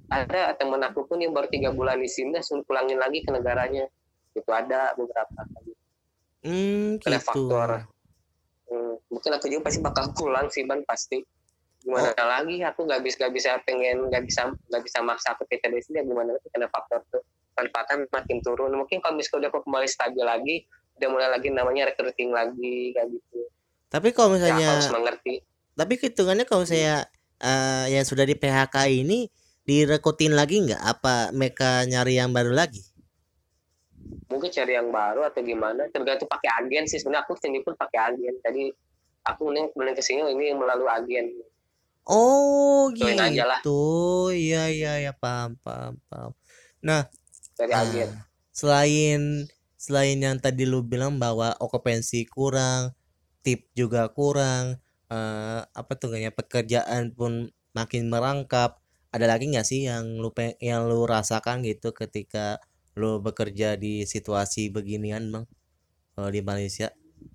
ada 0.08 0.56
teman 0.56 0.82
aku 0.88 1.04
pun 1.04 1.20
yang 1.20 1.36
baru 1.36 1.52
tiga 1.52 1.76
bulan 1.76 2.00
di 2.00 2.08
sini 2.08 2.40
suruh 2.40 2.64
pulangin 2.64 2.98
lagi 2.98 3.22
ke 3.22 3.30
negaranya 3.30 3.86
itu 4.38 4.52
ada 4.54 4.94
beberapa 4.94 5.42
hmm 6.46 7.02
kena 7.02 7.20
gitu. 7.20 7.28
faktor. 7.28 7.70
Hmm, 8.68 8.96
mungkin 9.10 9.32
aku 9.34 9.46
juga 9.48 9.72
pasti 9.72 9.80
bakal 9.82 10.06
pulang 10.14 10.48
sih 10.54 10.64
ban 10.68 10.84
pasti. 10.86 11.24
Gimana 11.82 12.14
lagi? 12.16 12.62
Aku 12.62 12.84
nggak 12.84 13.02
bisa 13.02 13.16
nggak 13.26 13.34
bisa 13.34 13.50
pengen 13.64 14.12
nggak 14.12 14.24
bisa 14.28 14.52
nggak 14.52 14.84
bisa 14.84 15.00
maksa 15.02 15.34
aku 15.34 15.48
sini 15.50 16.00
ya 16.00 16.04
gimana 16.04 16.36
lagi? 16.36 16.48
Karena 16.52 16.68
faktor 16.68 17.00
tuh 17.10 17.24
manfaatnya 17.58 18.06
makin 18.12 18.38
turun. 18.44 18.76
Mungkin 18.76 19.02
kalau 19.02 19.16
misalnya 19.18 19.48
udah 19.48 19.50
aku 19.56 19.60
kembali 19.66 19.88
stabil 19.88 20.26
lagi 20.26 20.56
udah 20.98 21.10
mulai 21.14 21.30
lagi 21.30 21.50
namanya 21.54 21.94
recruiting 21.94 22.34
lagi 22.34 22.92
kayak 22.98 23.08
gitu. 23.14 23.40
Tapi 23.88 24.12
kalau 24.12 24.36
ya 24.36 24.36
misalnya 24.36 24.68
harus 24.76 24.90
mengerti. 24.92 25.34
tapi 25.78 25.94
hitungannya 26.02 26.46
kalau 26.50 26.66
saya 26.66 27.06
eh, 27.38 27.86
yang 27.94 28.02
sudah 28.02 28.26
di 28.26 28.34
PHK 28.34 28.76
ini 28.90 29.30
direkrutin 29.68 30.34
lagi 30.34 30.64
nggak? 30.66 30.82
Apa 30.82 31.30
mereka 31.36 31.86
nyari 31.86 32.18
yang 32.18 32.34
baru 32.34 32.56
lagi? 32.56 32.87
Mungkin 34.32 34.50
cari 34.52 34.74
yang 34.80 34.90
baru 34.92 35.22
atau 35.30 35.42
gimana 35.44 35.82
tergantung 35.94 36.30
pakai 36.32 36.50
agen 36.64 36.84
sih 36.90 37.00
sebenarnya 37.00 37.24
aku 37.26 37.34
sendiri 37.40 37.64
pun 37.68 37.76
pakai 37.80 38.00
agen 38.14 38.34
jadi 38.46 38.64
aku 39.32 39.44
nih 39.56 39.66
kemudian 39.72 39.96
ke 40.00 40.04
sini 40.04 40.22
ini 40.34 40.56
melalui 40.56 40.90
agen 40.92 41.26
Oh 42.08 42.88
aja 43.20 43.44
lah. 43.52 43.62
gitu. 43.62 44.32
Iya 44.32 44.72
iya 44.76 44.92
ya 45.06 45.12
paham 45.22 45.60
paham 45.64 45.94
paham. 46.10 46.32
Nah, 46.88 47.02
dari 47.58 47.74
Ah, 47.74 47.84
agen 47.84 48.10
selain 48.56 49.48
selain 49.78 50.20
yang 50.26 50.38
tadi 50.42 50.64
lu 50.68 50.82
bilang 50.86 51.20
bahwa 51.24 51.54
okupansi 51.60 52.28
kurang, 52.32 52.96
tip 53.46 53.68
juga 53.80 54.10
kurang, 54.18 54.80
eh, 55.12 55.62
apa 55.80 55.92
tuh 56.00 56.08
kayaknya 56.16 56.34
pekerjaan 56.36 57.04
pun 57.18 57.52
makin 57.78 58.04
merangkap. 58.14 58.80
Ada 59.14 59.26
lagi 59.32 59.46
nggak 59.52 59.68
sih 59.68 59.88
yang 59.90 60.20
lu 60.24 60.30
yang 60.64 60.88
lu 60.90 61.04
rasakan 61.08 61.64
gitu 61.68 61.92
ketika 61.96 62.60
lu 62.98 63.22
bekerja 63.22 63.78
di 63.78 64.04
situasi 64.04 64.74
beginian, 64.74 65.30
Bang? 65.30 65.46
Kalau 66.18 66.34
di 66.34 66.42
Malaysia? 66.42 66.90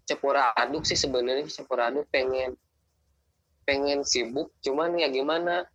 campur 0.07 0.35
aduk 0.37 0.85
sih 0.87 0.99
sebenarnya 0.99 1.47
campur 1.49 1.79
aduk. 1.81 2.07
Pengen 2.11 2.59
pengen 3.63 4.03
sibuk 4.03 4.51
cuman 4.63 4.99
ya 4.99 5.09
gimana? 5.09 5.67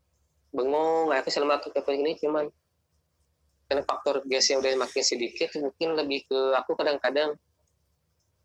Bengong 0.52 1.12
aku 1.12 1.32
selama 1.32 1.60
aku 1.60 1.72
ke 1.72 1.82
ini 1.96 2.16
cuman 2.20 2.48
karena 3.68 3.84
faktor 3.84 4.24
gasnya 4.24 4.64
udah 4.64 4.80
makin 4.80 5.04
sedikit 5.04 5.52
mungkin 5.60 6.00
lebih 6.00 6.24
ke 6.24 6.40
aku 6.56 6.72
kadang-kadang 6.80 7.36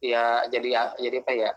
ya 0.03 0.47
jadi 0.51 0.95
jadi 0.99 1.17
apa 1.23 1.33
ya? 1.35 1.51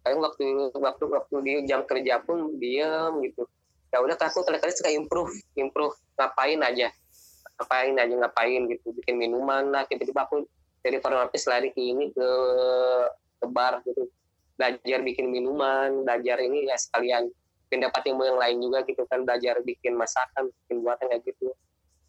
Kadang 0.00 0.20
waktu 0.24 0.44
waktu 0.74 1.04
waktu 1.10 1.34
di 1.42 1.52
jam 1.66 1.82
kerja 1.84 2.22
pun 2.22 2.58
diam 2.58 3.18
gitu. 3.22 3.46
Ya 3.90 3.98
udah 3.98 4.14
aku 4.14 4.46
kadang-kadang 4.46 4.76
suka 4.78 4.90
improve 4.94 5.34
improve 5.58 5.94
ngapain 6.14 6.62
aja 6.62 6.94
ngapain 7.60 7.92
aja 7.92 8.14
ngapain 8.16 8.60
gitu 8.72 8.96
bikin 8.96 9.20
minuman 9.20 9.68
lah. 9.68 9.84
Tiba-tiba 9.84 10.24
aku 10.24 10.48
dari 10.80 10.96
farmapis 10.96 11.44
lari 11.44 11.68
ke 11.76 11.80
ini 11.84 12.08
ke 12.08 12.28
ke 13.36 13.46
bar 13.52 13.84
gitu. 13.84 14.08
Belajar 14.56 15.04
bikin 15.04 15.28
minuman 15.28 16.08
belajar 16.08 16.40
ini 16.40 16.64
ya 16.64 16.80
sekalian. 16.80 17.28
Pendapat 17.68 18.02
ilmu 18.08 18.24
yang 18.26 18.38
lain 18.40 18.56
juga 18.64 18.82
gitu 18.88 19.04
kan 19.06 19.22
belajar 19.28 19.60
bikin 19.60 19.94
masakan 19.94 20.48
bikin 20.64 20.80
buatan 20.80 21.06
kayak 21.12 21.22
gitu. 21.28 21.52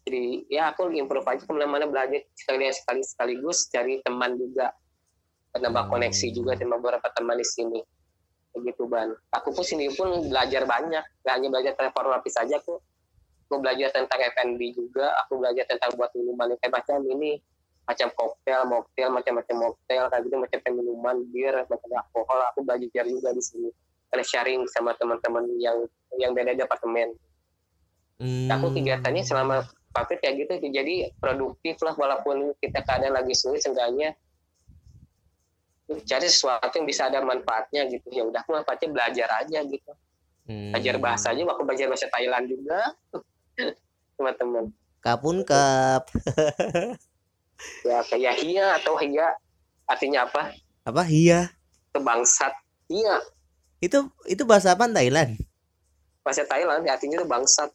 Jadi 0.08 0.50
ya 0.50 0.72
aku 0.74 0.90
improve 0.90 1.28
aja 1.28 1.44
ke 1.46 1.52
mana-mana 1.52 1.86
belajar 1.86 2.26
sekalian 2.34 2.74
sekali 2.74 3.04
sekaligus 3.04 3.68
cari 3.70 4.02
teman 4.02 4.34
juga. 4.40 4.72
Menambah 5.52 5.84
Hmm. 5.86 5.92
koneksi 5.92 6.26
juga 6.32 6.56
sama 6.56 6.80
beberapa 6.80 7.06
teman 7.12 7.36
di 7.38 7.46
sini. 7.46 7.80
Begitu 8.56 8.88
ban. 8.88 9.14
Aku 9.36 9.54
pun 9.54 9.62
sini 9.62 9.92
pun 9.94 10.26
belajar 10.26 10.66
banyak. 10.66 11.04
Gak 11.22 11.32
hanya 11.38 11.48
belajar 11.52 11.72
lapis 11.78 12.34
saja 12.34 12.58
aku 12.58 12.80
aku 13.52 13.60
belajar 13.60 13.92
tentang 13.92 14.16
F&B 14.32 14.72
juga 14.72 15.12
aku 15.20 15.36
belajar 15.36 15.68
tentang 15.68 15.92
buat 16.00 16.08
minuman 16.16 16.56
kayak 16.56 16.72
macam 16.72 17.04
ini 17.04 17.36
macam 17.82 18.08
koktail, 18.14 18.62
mocktail, 18.64 19.10
macam-macam 19.10 19.56
mocktail, 19.58 20.06
kayak 20.06 20.22
gitu, 20.24 20.36
macam 20.38 20.58
minuman, 20.70 21.16
bir, 21.34 21.66
macam 21.66 21.90
alkohol, 21.98 22.40
aku 22.54 22.62
belajar 22.62 23.04
juga 23.10 23.34
di 23.34 23.42
sini. 23.42 23.68
Karena 24.06 24.22
sharing 24.22 24.60
sama 24.70 24.94
teman-teman 24.94 25.50
yang 25.58 25.82
yang 26.14 26.30
beda 26.30 26.54
departemen. 26.54 27.12
Aku 28.54 28.70
Hmm. 28.70 28.74
kegiatannya 28.78 29.26
selama 29.26 29.66
pabrik 29.90 30.22
kayak 30.22 30.46
gitu, 30.46 30.70
jadi 30.70 31.10
produktif 31.18 31.82
lah 31.82 31.98
walaupun 31.98 32.54
kita 32.62 32.86
keadaan 32.86 33.18
lagi 33.18 33.34
sulit, 33.34 33.66
seenggaknya 33.66 34.14
cari 36.06 36.30
sesuatu 36.30 36.72
yang 36.78 36.86
bisa 36.86 37.10
ada 37.10 37.18
manfaatnya 37.20 37.90
gitu. 37.90 38.08
Ya 38.14 38.22
udah, 38.24 38.46
aku 38.46 38.62
manfaatnya 38.62 38.88
belajar 38.94 39.28
aja 39.42 39.58
gitu. 39.66 39.92
Belajar 40.46 40.94
Hmm. 40.96 41.04
bahasa 41.04 41.34
aja, 41.34 41.42
aku 41.42 41.66
belajar 41.66 41.90
bahasa 41.90 42.06
Thailand 42.14 42.46
juga. 42.46 42.78
Teman-teman. 44.16 44.64
Kapun 45.02 45.42
kap. 45.42 46.06
Ya 47.86 48.02
kayak 48.10 48.42
hia 48.42 48.74
atau 48.74 48.98
hia 48.98 49.38
artinya 49.86 50.26
apa? 50.26 50.50
Apa? 50.82 51.06
Iya. 51.06 51.46
Kebangsat. 51.94 52.50
Iya, 52.90 53.22
Itu 53.78 54.10
itu 54.26 54.42
bahasa 54.42 54.74
apa 54.74 54.90
Thailand? 54.90 55.38
bahasa 56.22 56.42
Thailand 56.46 56.82
artinya 56.86 57.22
itu 57.22 57.26
bangsat. 57.26 57.70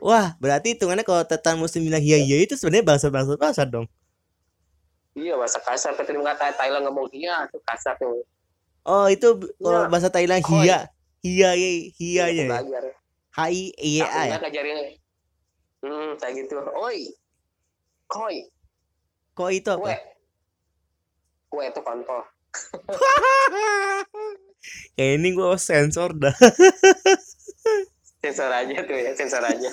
Wah, 0.00 0.36
berarti 0.40 0.76
hitungannya 0.76 1.04
kalau 1.04 1.24
tetan 1.24 1.56
muslim 1.56 1.88
bilang 1.88 2.00
iya 2.00 2.16
iya 2.20 2.40
itu 2.40 2.52
sebenarnya 2.56 2.84
bahasa 2.84 3.06
bahasa 3.08 3.32
bahasa 3.36 3.62
dong. 3.64 3.84
Iya 5.12 5.36
bahasa 5.36 5.60
kasar. 5.60 5.92
Ketika 5.96 6.20
kata 6.20 6.56
Thailand 6.56 6.84
ngomong 6.88 7.08
iya 7.12 7.44
itu 7.48 7.56
kasar 7.64 7.96
tuh. 7.96 8.24
Oh, 8.84 9.08
itu 9.12 9.40
kalau 9.60 9.84
Iya. 9.84 9.92
bahasa 9.92 10.08
Thailand 10.08 10.40
hia. 10.44 10.88
Hia 11.20 11.50
ya, 11.52 11.70
hia 11.96 12.24
Aku 12.28 12.36
ya. 12.36 12.44
Belajar. 12.48 12.84
H 13.32 13.38
I 13.52 13.62
E 13.76 13.92
A 14.00 14.04
Aku 14.04 14.16
ya. 14.16 14.24
nggak 14.24 14.40
ngajarin. 14.48 14.78
Hmm 15.84 16.18
kayak 16.18 16.34
gitu. 16.46 16.58
Oi, 16.58 17.14
koi, 18.10 18.50
Kok 19.38 19.50
itu 19.54 19.70
kue, 19.78 19.86
apa? 19.86 19.94
kue 21.46 21.64
itu 21.70 21.80
kontol. 21.86 22.26
Kayak 24.98 25.12
ini 25.22 25.28
gua 25.30 25.54
sensor 25.54 26.10
dah. 26.18 26.34
Sensor 28.18 28.50
aja 28.50 28.82
tuh 28.82 28.98
ya, 28.98 29.14
sensor 29.14 29.46
aja. 29.46 29.70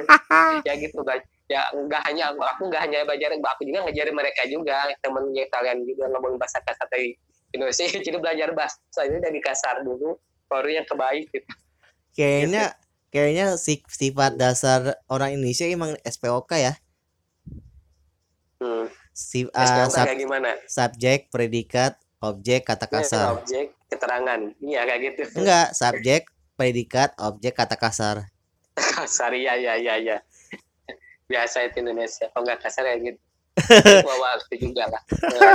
ya 0.66 0.72
gitu 0.80 1.04
guys. 1.04 1.20
Ya 1.52 1.68
nggak 1.76 2.00
hanya 2.08 2.32
aku, 2.32 2.40
aku 2.40 2.62
nggak 2.72 2.82
hanya 2.88 3.04
belajar, 3.04 3.36
aku 3.36 3.68
juga 3.68 3.84
ngajarin 3.84 4.16
mereka 4.16 4.42
juga 4.48 4.88
temennya 5.04 5.44
kalian 5.52 5.84
juga 5.84 6.08
ngomong 6.08 6.40
bahasa 6.40 6.64
kasar 6.64 6.88
dari 6.88 7.12
Indonesia. 7.52 7.84
Jadi 8.08 8.16
belajar 8.16 8.56
bahasa 8.56 9.00
ini 9.04 9.20
dari 9.20 9.38
kasar 9.44 9.84
dulu, 9.84 10.16
baru 10.48 10.80
yang 10.80 10.86
kebaik 10.88 11.28
gitu. 11.28 11.52
Kayaknya 12.16 12.72
kayaknya 13.14 13.54
si- 13.54 13.86
sifat 13.86 14.34
dasar 14.34 14.98
orang 15.06 15.38
Indonesia 15.38 15.62
emang 15.70 15.94
SPOK 16.02 16.50
ya. 16.58 16.74
Hmm. 18.58 18.90
Si, 19.14 19.46
SPOK 19.46 19.54
ah, 19.54 19.86
sub- 19.86 20.06
kayak 20.10 20.18
gimana? 20.18 20.50
subjek, 20.66 21.30
predikat, 21.30 21.94
objek, 22.18 22.66
kata 22.66 22.90
kasar. 22.90 23.38
Objek, 23.38 23.70
keterangan. 23.86 24.50
Iya 24.58 24.80
kayak 24.82 25.00
gitu. 25.14 25.22
Enggak, 25.38 25.70
subjek, 25.78 26.26
predikat, 26.58 27.14
objek, 27.22 27.54
kata 27.54 27.78
kasar. 27.78 28.26
kasar 28.74 29.30
ya 29.38 29.54
ya 29.54 29.78
ya 29.78 29.94
ya 30.02 30.18
biasa 31.30 31.64
itu 31.70 31.80
Indonesia 31.80 32.26
kalau 32.34 32.44
nggak 32.44 32.60
kasar 32.60 32.84
ya 32.90 32.96
gitu 33.00 33.20
bawa 34.08 34.34
itu 34.50 34.66
juga 34.68 34.90
lah 34.90 35.02
ya, 35.30 35.54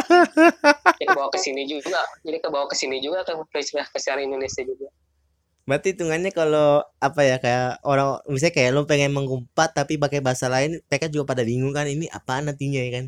ke 1.00 1.12
bawa 1.12 1.28
ke 1.28 1.40
sini 1.40 1.68
juga 1.68 2.00
jadi 2.24 2.40
ke 2.40 2.48
bawa 2.48 2.66
ke 2.72 2.76
sini 2.80 3.04
juga 3.04 3.28
ke 3.28 3.36
ke 3.36 3.60
kasar 3.92 4.18
Indonesia 4.24 4.64
juga 4.64 4.88
Berarti 5.70 5.94
hitungannya 5.94 6.34
kalau 6.34 6.82
apa 6.98 7.22
ya 7.30 7.38
kayak 7.38 7.78
orang 7.86 8.18
misalnya 8.26 8.54
kayak 8.58 8.72
lo 8.74 8.90
pengen 8.90 9.14
mengumpat 9.14 9.70
tapi 9.78 10.02
pakai 10.02 10.18
bahasa 10.26 10.50
lain, 10.50 10.82
mereka 10.90 11.06
juga 11.14 11.38
pada 11.38 11.46
bingung 11.46 11.78
kan 11.78 11.86
ini 11.86 12.10
apa 12.10 12.42
nantinya 12.42 12.82
ya 12.82 12.92
kan. 12.98 13.06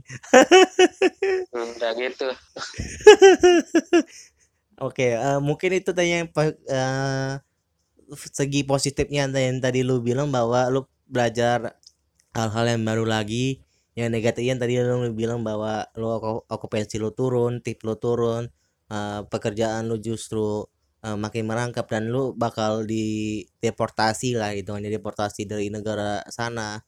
hmm, 1.54 1.70
udah 1.78 1.92
gitu 1.98 2.28
Oke, 4.82 5.14
eh, 5.14 5.40
mungkin 5.42 5.72
itu 5.78 5.92
tadi 5.94 6.10
yang 6.18 6.28
eh, 6.70 7.32
segi 8.38 8.62
positifnya 8.68 9.30
yang 9.30 9.60
tadi 9.62 9.82
lu 9.86 10.02
bilang 10.04 10.30
bahwa 10.34 10.68
lu 10.74 10.82
belajar 11.08 11.78
hal-hal 12.38 12.66
yang 12.78 12.84
baru 12.86 13.06
lagi. 13.08 13.62
Yang 13.98 14.10
negatifnya 14.16 14.56
tadi 14.64 14.74
lu 14.82 15.12
bilang 15.14 15.42
bahwa 15.46 15.86
lu 16.00 16.08
oku- 16.18 16.46
okupansi 16.48 16.96
lu 17.04 17.12
turun, 17.14 17.60
tip 17.66 17.84
lu 17.88 17.96
turun, 18.00 18.50
eh, 18.92 19.20
pekerjaan 19.32 19.88
lu 19.92 19.98
justru 20.02 20.66
eh, 21.02 21.18
makin 21.18 21.44
merangkap 21.46 21.86
dan 21.90 22.10
lu 22.10 22.34
bakal 22.34 22.86
di 22.86 23.42
deportasi 23.60 24.38
lah 24.38 24.54
itu 24.54 24.70
hanya 24.74 24.90
deportasi 24.90 25.46
dari 25.46 25.70
negara 25.70 26.22
sana. 26.30 26.82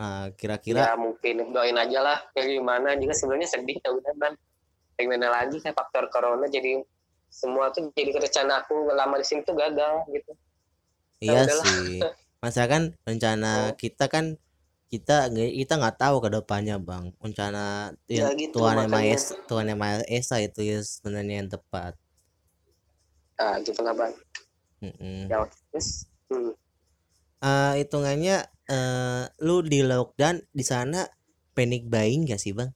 Nah, 0.00 0.32
kira-kira 0.32 0.80
ya 0.80 0.96
mungkin 0.96 1.52
doain 1.52 1.76
aja 1.76 2.00
lah 2.00 2.18
ya 2.32 2.48
gimana 2.48 2.96
juga 2.96 3.12
sebenarnya 3.12 3.48
sedih 3.52 3.76
ya 3.84 3.92
udah 3.92 4.12
ban 4.16 4.32
gimana 4.96 5.28
lagi 5.28 5.60
kayak 5.60 5.76
faktor 5.76 6.08
corona 6.08 6.48
jadi 6.48 6.80
semua 7.28 7.68
tuh 7.68 7.92
jadi 7.92 8.16
rencana 8.16 8.64
aku 8.64 8.88
lama 8.90 9.20
di 9.20 9.26
sini 9.28 9.44
tuh 9.44 9.52
gagal 9.52 10.08
gitu 10.08 10.32
Iya 11.20 11.44
udahlah. 11.44 11.64
sih. 11.68 12.00
Masa 12.40 12.64
kan 12.64 12.96
rencana 13.04 13.52
Oh. 13.52 13.76
kita 13.76 14.08
kan 14.08 14.40
kita 14.88 15.28
kita 15.28 15.72
nggak 15.76 16.00
tahu 16.00 16.16
ke 16.24 16.28
depannya 16.32 16.80
bang. 16.80 17.12
Rencana 17.20 17.92
Ya 18.08 18.32
yang 18.32 18.40
gitu, 18.40 18.56
Tuhan 18.56 18.80
yang 18.80 18.90
Maha. 18.90 19.04
Esa, 19.12 19.36
Tuhan 19.44 19.66
yang 19.68 19.78
Maha 19.78 20.00
Esa 20.08 20.36
itu 20.40 20.64
ya 20.64 20.80
sebenarnya 20.80 21.44
yang 21.44 21.48
tepat. 21.52 21.92
Ah 23.40 23.56
gitu 23.64 23.80
lah 23.80 23.96
ban 23.96 24.12
Mm-mm. 24.84 25.28
ya 25.28 25.44
terus 25.72 26.04
hmm. 26.28 26.52
Eh, 27.40 27.74
hitungannya 27.80 28.44
eh 28.68 29.24
lu 29.40 29.64
di 29.64 29.80
lockdown 29.80 30.44
di 30.52 30.60
sana 30.60 31.08
panic 31.56 31.88
buying 31.88 32.28
gak 32.28 32.36
sih 32.36 32.52
bang? 32.52 32.68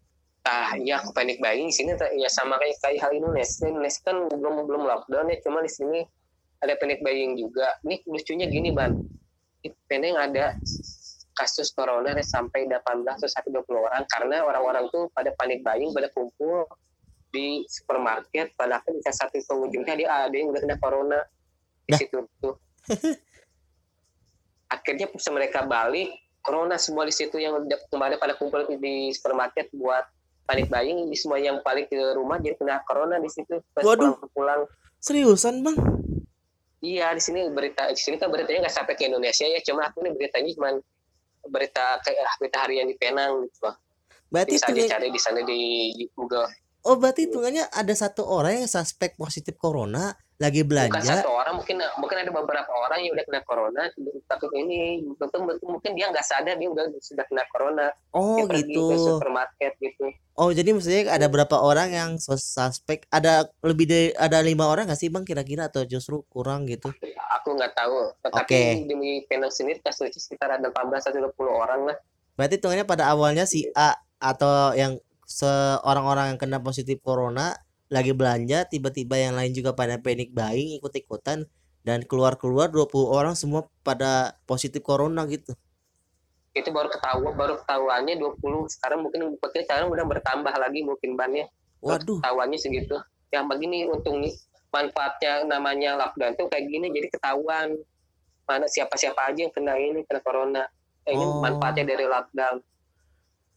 Ah 0.49 0.73
iya 0.81 1.05
aku 1.05 1.13
panik 1.13 1.37
buying 1.37 1.69
di 1.69 1.75
sini 1.77 1.93
ya 2.17 2.29
sama 2.33 2.57
kayak 2.57 2.81
kayak 2.81 3.01
hal 3.05 3.13
Indonesia. 3.13 3.69
Indonesia 3.69 4.01
kan 4.09 4.25
belum 4.33 4.65
belum 4.65 4.83
lockdown 4.89 5.29
ya, 5.29 5.37
cuma 5.45 5.61
di 5.61 5.69
sini 5.69 6.01
ada 6.65 6.81
panic 6.81 7.05
buying 7.05 7.37
juga 7.37 7.77
ini 7.85 8.01
lucunya 8.09 8.49
gini 8.49 8.73
ban 8.73 8.97
di 9.61 9.69
Penang 9.85 10.17
ada 10.17 10.57
kasus 11.37 11.69
corona 11.77 12.17
sampai 12.25 12.65
18 12.65 13.05
atau 13.05 13.29
sampai 13.29 13.53
20 13.53 13.69
orang 13.69 14.05
karena 14.09 14.49
orang-orang 14.49 14.85
tuh 14.89 15.13
pada 15.13 15.29
panik 15.37 15.61
buying 15.61 15.93
pada 15.93 16.09
kumpul 16.17 16.65
di 17.35 17.67
supermarket 17.67 18.55
padahal 18.55 18.87
di 18.87 19.03
satu 19.03 19.35
pengunjungnya 19.43 19.95
dia 19.99 20.09
ada 20.31 20.35
yang 20.35 20.55
udah 20.55 20.61
kena 20.63 20.79
corona 20.79 21.19
di 21.85 21.91
Dah. 21.91 21.99
situ 21.99 22.17
tuh 22.39 22.55
akhirnya 24.75 25.11
pas 25.11 25.27
mereka 25.35 25.67
balik 25.67 26.15
corona 26.39 26.79
semua 26.79 27.03
di 27.03 27.15
situ 27.15 27.43
yang 27.43 27.59
kemarin 27.91 28.17
pada 28.23 28.39
kumpul 28.39 28.63
di 28.79 29.11
supermarket 29.11 29.75
buat 29.75 30.07
panik 30.47 30.71
buying 30.71 31.11
di 31.11 31.17
semua 31.19 31.43
yang 31.43 31.59
balik 31.67 31.91
ke 31.91 31.99
rumah 32.15 32.39
jadi 32.39 32.55
kena 32.55 32.87
corona 32.87 33.19
di 33.19 33.27
situ 33.27 33.59
pas 33.75 33.83
Waduh. 33.83 34.15
pulang, 34.31 34.31
pulang 34.31 34.63
Seriusan 35.05 35.61
bang? 35.61 35.77
Iya 36.81 37.13
di 37.13 37.21
sini 37.21 37.45
berita 37.53 37.93
di 37.93 38.01
sini 38.01 38.17
kan 38.17 38.33
beritanya 38.33 38.65
nggak 38.65 38.73
sampai 38.73 38.97
ke 38.97 39.05
Indonesia 39.05 39.45
ya 39.45 39.61
cuma 39.61 39.85
aku 39.85 40.01
nih 40.01 40.17
beritanya 40.17 40.49
cuma 40.57 40.71
berita 41.45 42.01
berita 42.41 42.59
harian 42.65 42.89
di 42.89 42.97
Penang 42.97 43.45
gitu 43.45 43.69
loh. 43.69 43.77
Berarti 44.33 44.57
Bisa 44.57 44.73
dicari 44.73 45.09
di 45.13 45.21
sana 45.21 45.45
di 45.45 45.93
Google. 46.17 46.49
Oh 46.85 46.97
berarti 47.01 47.27
hitungannya 47.29 47.65
ada 47.73 47.95
satu 47.97 48.25
orang 48.29 48.65
yang 48.65 48.69
suspek 48.69 49.17
positif 49.17 49.57
corona 49.57 50.13
lagi 50.35 50.67
Bukan 50.67 50.91
belanja. 50.91 51.23
satu 51.23 51.31
orang 51.31 51.55
mungkin 51.63 51.79
mungkin 52.03 52.17
ada 52.19 52.31
beberapa 52.35 52.67
orang 52.75 53.07
yang 53.07 53.15
udah 53.15 53.25
kena 53.25 53.41
corona 53.47 53.83
tapi 54.27 54.45
ini 54.59 54.99
mungkin, 55.07 55.31
mungkin 55.63 55.91
dia 55.95 56.11
nggak 56.11 56.27
sadar 56.27 56.59
dia 56.59 56.67
udah 56.67 56.91
sudah 56.99 57.23
kena 57.31 57.47
corona. 57.55 57.87
Oh 58.11 58.43
dia 58.43 58.51
pergi 58.51 58.67
ke 58.67 58.75
gitu. 58.75 58.99
supermarket 58.99 59.73
gitu. 59.79 60.07
Oh 60.35 60.51
jadi 60.51 60.75
maksudnya 60.75 61.15
ada 61.15 61.31
berapa 61.31 61.55
orang 61.63 61.95
yang 61.95 62.11
sus- 62.19 62.51
suspek? 62.51 63.07
Ada 63.15 63.47
lebih 63.63 63.87
dari 63.87 64.09
ada 64.19 64.43
lima 64.43 64.67
orang 64.67 64.91
nggak 64.91 64.99
sih 64.99 65.07
bang 65.07 65.23
kira-kira 65.23 65.71
atau 65.71 65.87
justru 65.87 66.27
kurang 66.27 66.67
gitu? 66.67 66.91
Aku 67.41 67.55
nggak 67.55 67.79
tahu. 67.79 68.11
Tapi 68.27 68.43
Oke. 68.43 68.61
demi 68.91 69.23
Penang 69.31 69.55
sini 69.55 69.79
kasusnya 69.79 70.11
sekitar 70.19 70.59
ada 70.59 70.67
18 70.67 70.99
atau 71.15 71.21
20 71.31 71.47
orang 71.47 71.81
lah. 71.95 71.97
Berarti 72.35 72.59
hitungannya 72.59 72.83
pada 72.83 73.07
awalnya 73.15 73.47
si 73.47 73.71
A 73.79 73.95
atau 74.19 74.75
yang 74.75 74.99
seorang-orang 75.27 76.35
yang 76.35 76.39
kena 76.41 76.59
positif 76.61 77.01
corona 77.05 77.57
lagi 77.93 78.13
belanja 78.17 78.65
tiba-tiba 78.67 79.21
yang 79.21 79.37
lain 79.37 79.53
juga 79.53 79.77
pada 79.77 80.01
panic 80.01 80.33
buying 80.33 80.81
ikut-ikutan 80.81 81.45
dan 81.85 81.99
keluar-keluar 82.09 82.73
20 82.73 82.89
orang 83.13 83.35
semua 83.37 83.69
pada 83.85 84.41
positif 84.49 84.81
corona 84.81 85.29
gitu. 85.29 85.53
itu 86.55 86.71
baru 86.71 86.87
ketahuan 86.87 87.35
baru 87.35 87.59
ketahuannya 87.67 88.15
20 88.15 88.39
sekarang 88.79 89.03
mungkin 89.03 89.35
mungkin 89.35 89.61
sekarang 89.67 89.91
udah 89.91 90.07
bertambah 90.07 90.55
lagi 90.55 90.87
mungkin 90.87 91.19
bannya 91.19 91.51
Waduh, 91.85 92.23
ketahuannya 92.23 92.57
segitu. 92.57 92.97
Yang 93.29 93.45
begini 93.51 93.79
untung 93.85 94.25
manfaatnya 94.73 95.45
namanya 95.45 96.01
lockdown 96.01 96.33
tuh 96.39 96.49
kayak 96.49 96.65
gini 96.71 96.89
jadi 96.89 97.13
ketahuan. 97.13 97.77
Mana 98.49 98.65
siapa 98.65 98.97
siapa 98.97 99.29
aja 99.29 99.45
yang 99.45 99.53
kena 99.53 99.77
ini 99.77 100.01
kena 100.09 100.23
corona. 100.25 100.65
Eh, 101.05 101.13
ini 101.13 101.21
Oh. 101.21 101.45
manfaatnya 101.45 101.85
dari 101.85 102.09
lockdown 102.09 102.63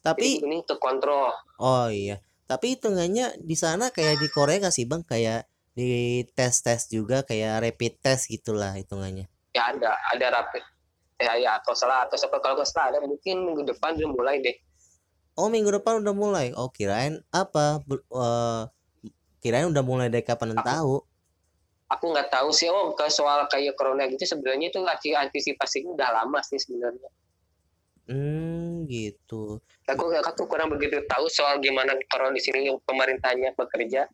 tapi 0.08 0.40
ini 0.40 0.64
terkontrol 0.64 1.36
oh 1.60 1.88
iya. 1.90 2.18
Tapi 2.48 2.80
hitungannya 2.80 3.44
di 3.44 3.60
sana 3.60 3.92
kayak 3.92 4.24
di 4.24 4.32
Korea 4.32 4.56
nggak 4.58 4.72
sih 4.72 4.88
Bang? 4.88 5.04
Kayak 5.04 5.52
di 5.76 6.24
tes-tes 6.32 6.88
juga 6.88 7.20
kayak 7.22 7.60
rapid 7.60 8.00
test 8.00 8.32
gitulah 8.32 8.72
hitungannya. 8.72 9.28
ya 9.52 9.68
ada 9.68 9.92
ada 10.08 10.28
rapid 10.32 10.64
ya 11.18 11.36
ya 11.36 11.52
atau 11.60 11.74
salah 11.74 12.08
atau 12.08 12.16
siapa 12.16 12.40
kalau 12.40 12.56
nggak 12.56 12.66
salah 12.66 12.88
ada 12.90 13.04
mungkin 13.04 13.44
minggu 13.44 13.68
depan 13.68 13.94
udah 13.96 14.10
mulai 14.12 14.38
deh 14.40 14.56
Oh, 15.36 15.52
minggu 15.52 15.70
depan 15.70 16.02
udah 16.02 16.16
mulai. 16.16 16.50
Oh, 16.58 16.66
kirain 16.68 17.22
apa? 17.30 17.78
Eh, 17.86 18.62
kirain 19.38 19.70
udah 19.70 19.84
mulai 19.84 20.08
dari 20.08 20.24
kapan 20.24 20.56
Aku- 20.56 20.66
tahu. 20.66 20.96
aku 21.88 22.06
nggak 22.10 22.28
tahu 22.28 22.50
sih 22.50 22.68
oh 22.68 22.92
ke 22.92 23.06
soal 23.08 23.46
kayak 23.46 23.76
corona 23.76 24.08
gitu 24.08 24.24
sebenarnya 24.24 24.68
itu 24.68 24.80
lagi 24.80 25.14
antisipasinya 25.14 25.94
udah 25.94 26.10
lama 26.16 26.40
sih 26.42 26.58
sebenarnya 26.58 27.08
Hmm, 28.08 28.88
gitu. 28.88 29.60
aku 29.84 30.04
aku 30.16 30.44
kurang 30.48 30.72
begitu 30.72 31.04
tahu 31.12 31.28
soal 31.28 31.60
gimana 31.60 31.92
corona 32.08 32.32
di 32.32 32.40
sini 32.40 32.72
yang 32.72 32.80
pemerintahnya 32.88 33.52
bekerja 33.52 34.08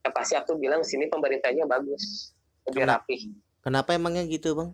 ya 0.00 0.10
pasti 0.12 0.36
aku 0.36 0.60
bilang 0.60 0.84
sini 0.84 1.08
pemerintahnya 1.08 1.64
bagus 1.64 2.32
lebih 2.68 2.84
Kenapa? 2.84 3.04
rapi 3.04 3.16
Kenapa 3.60 3.92
emangnya 3.92 4.24
gitu, 4.24 4.56
Bang? 4.56 4.72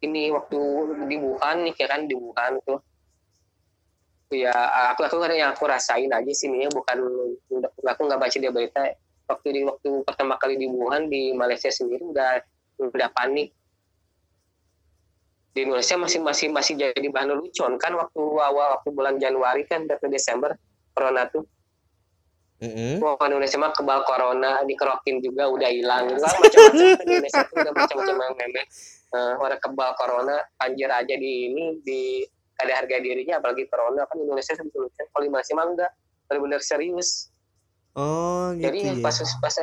ini 0.00 0.32
waktu 0.32 0.60
di 1.08 1.16
Wuhan 1.20 1.68
nih 1.68 1.74
ya 1.76 1.86
kan 1.88 2.08
di 2.08 2.16
Wuhan 2.16 2.56
tuh 2.64 2.80
ya 4.32 4.54
aku 4.94 5.04
aku 5.04 5.20
yang 5.28 5.52
aku 5.52 5.68
rasain 5.68 6.08
aja 6.08 6.32
sih 6.32 6.48
ini 6.48 6.70
bukan 6.72 6.98
aku 7.84 8.00
nggak 8.06 8.20
baca 8.20 8.36
dia 8.38 8.52
berita 8.54 8.80
waktu 9.28 9.48
di 9.52 9.60
waktu 9.66 9.90
pertama 10.06 10.40
kali 10.40 10.56
di 10.56 10.66
Wuhan 10.70 11.12
di 11.12 11.36
Malaysia 11.36 11.68
sendiri 11.68 12.00
udah 12.14 12.40
udah 12.80 13.10
panik 13.12 13.52
di 15.50 15.66
Indonesia 15.66 15.98
masih 15.98 16.20
masih 16.22 16.46
masih 16.54 16.74
jadi 16.78 17.08
bahan 17.10 17.34
lelucon 17.34 17.74
kan 17.82 17.92
waktu 17.98 18.22
awal 18.22 18.78
waktu 18.78 18.88
bulan 18.94 19.18
Januari 19.18 19.66
kan 19.66 19.86
dari 19.86 20.06
Desember 20.10 20.54
corona 20.94 21.26
tuh. 21.26 21.42
Wah, 23.00 23.16
Indonesia 23.24 23.56
mah 23.56 23.72
kebal 23.72 24.04
corona, 24.04 24.60
dikerokin 24.68 25.24
juga 25.24 25.48
udah 25.48 25.70
hilang. 25.72 26.12
Lah 26.12 26.28
macam-macam 26.28 26.92
kan 27.00 27.06
Indonesia 27.08 27.40
tuh 27.48 27.56
udah 27.56 27.72
macam-macam 27.72 28.16
yang 28.20 28.34
meme. 28.36 28.62
Eh, 29.10 29.34
orang 29.40 29.60
kebal 29.64 29.90
corona, 29.96 30.36
banjir 30.60 30.92
aja 30.92 31.14
di 31.16 31.32
ini 31.48 31.64
di 31.80 32.20
ada 32.60 32.84
harga 32.84 33.00
dirinya 33.00 33.40
apalagi 33.40 33.64
corona 33.72 34.04
kan 34.04 34.20
Indonesia 34.20 34.52
sebetulnya 34.52 34.92
kalau 34.92 35.24
Malaysia 35.32 35.56
mah 35.56 35.66
enggak 35.72 35.90
benar-benar 36.28 36.60
serius. 36.60 37.32
Oh, 37.96 38.52
gitu 38.54 38.68
Jadi 38.68 38.78
ya. 38.86 38.94
pas 39.00 39.16
pas 39.16 39.54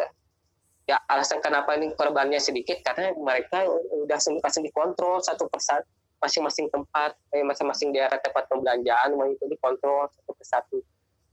ya 0.88 0.98
alasan 1.12 1.44
kenapa 1.44 1.76
ini 1.76 1.92
korbannya 1.94 2.40
sedikit 2.40 2.80
karena 2.82 3.12
mereka 3.20 3.68
udah 3.68 4.18
langsung 4.40 4.64
dikontrol 4.64 5.20
satu 5.20 5.52
persatu 5.52 5.86
masing-masing 6.18 6.66
tempat, 6.74 7.14
eh, 7.30 7.46
masing-masing 7.46 7.94
daerah 7.94 8.18
tempat 8.18 8.50
pembelanjaan 8.50 9.14
itu 9.30 9.46
dikontrol 9.46 10.10
satu 10.10 10.32
persatu 10.34 10.78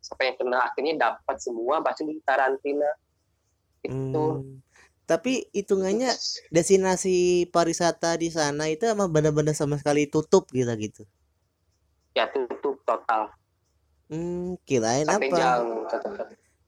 sampai 0.05 0.29
yang 0.29 0.37
kena 0.37 0.59
akhirnya 0.69 0.95
dapat 1.01 1.37
semua 1.41 1.81
pasti 1.81 2.05
di 2.05 2.21
karantina 2.21 2.91
itu 3.81 4.45
Hmm. 4.45 4.61
Tapi 5.05 5.53
hitungannya 5.53 6.09
destinasi 6.49 7.45
pariwisata 7.53 8.17
di 8.17 8.33
sana 8.33 8.65
itu 8.73 8.89
emang 8.89 9.13
benar-benar 9.13 9.53
sama 9.53 9.77
sekali 9.77 10.09
tutup 10.09 10.49
gitu 10.49 10.73
gitu. 10.81 11.05
ya 12.15 12.25
tutup 12.33 12.77
total 12.89 13.31
Hmm, 14.13 14.61
kirain 14.69 15.09
sampai 15.09 15.29
apa? 15.29 15.37
jam 15.41 15.61
tutup. 15.89 16.13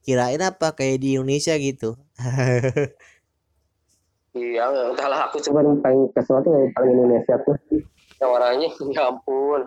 Kirain 0.05 0.41
apa 0.41 0.67
kayak 0.77 0.97
di 1.03 1.07
Indonesia 1.17 1.53
gitu. 1.57 1.89
Iya 4.37 4.63
udahlah 4.93 5.29
aku 5.29 5.41
cuma 5.41 5.61
paling 5.81 6.09
kesel 6.13 6.41
tuh 6.41 6.51
yang 6.53 6.69
paling 6.73 6.93
Indonesia 6.93 7.35
tuh 7.45 7.55
yang 8.21 8.31
orangnya 8.33 8.69
ya 8.95 9.01
ampun 9.09 9.61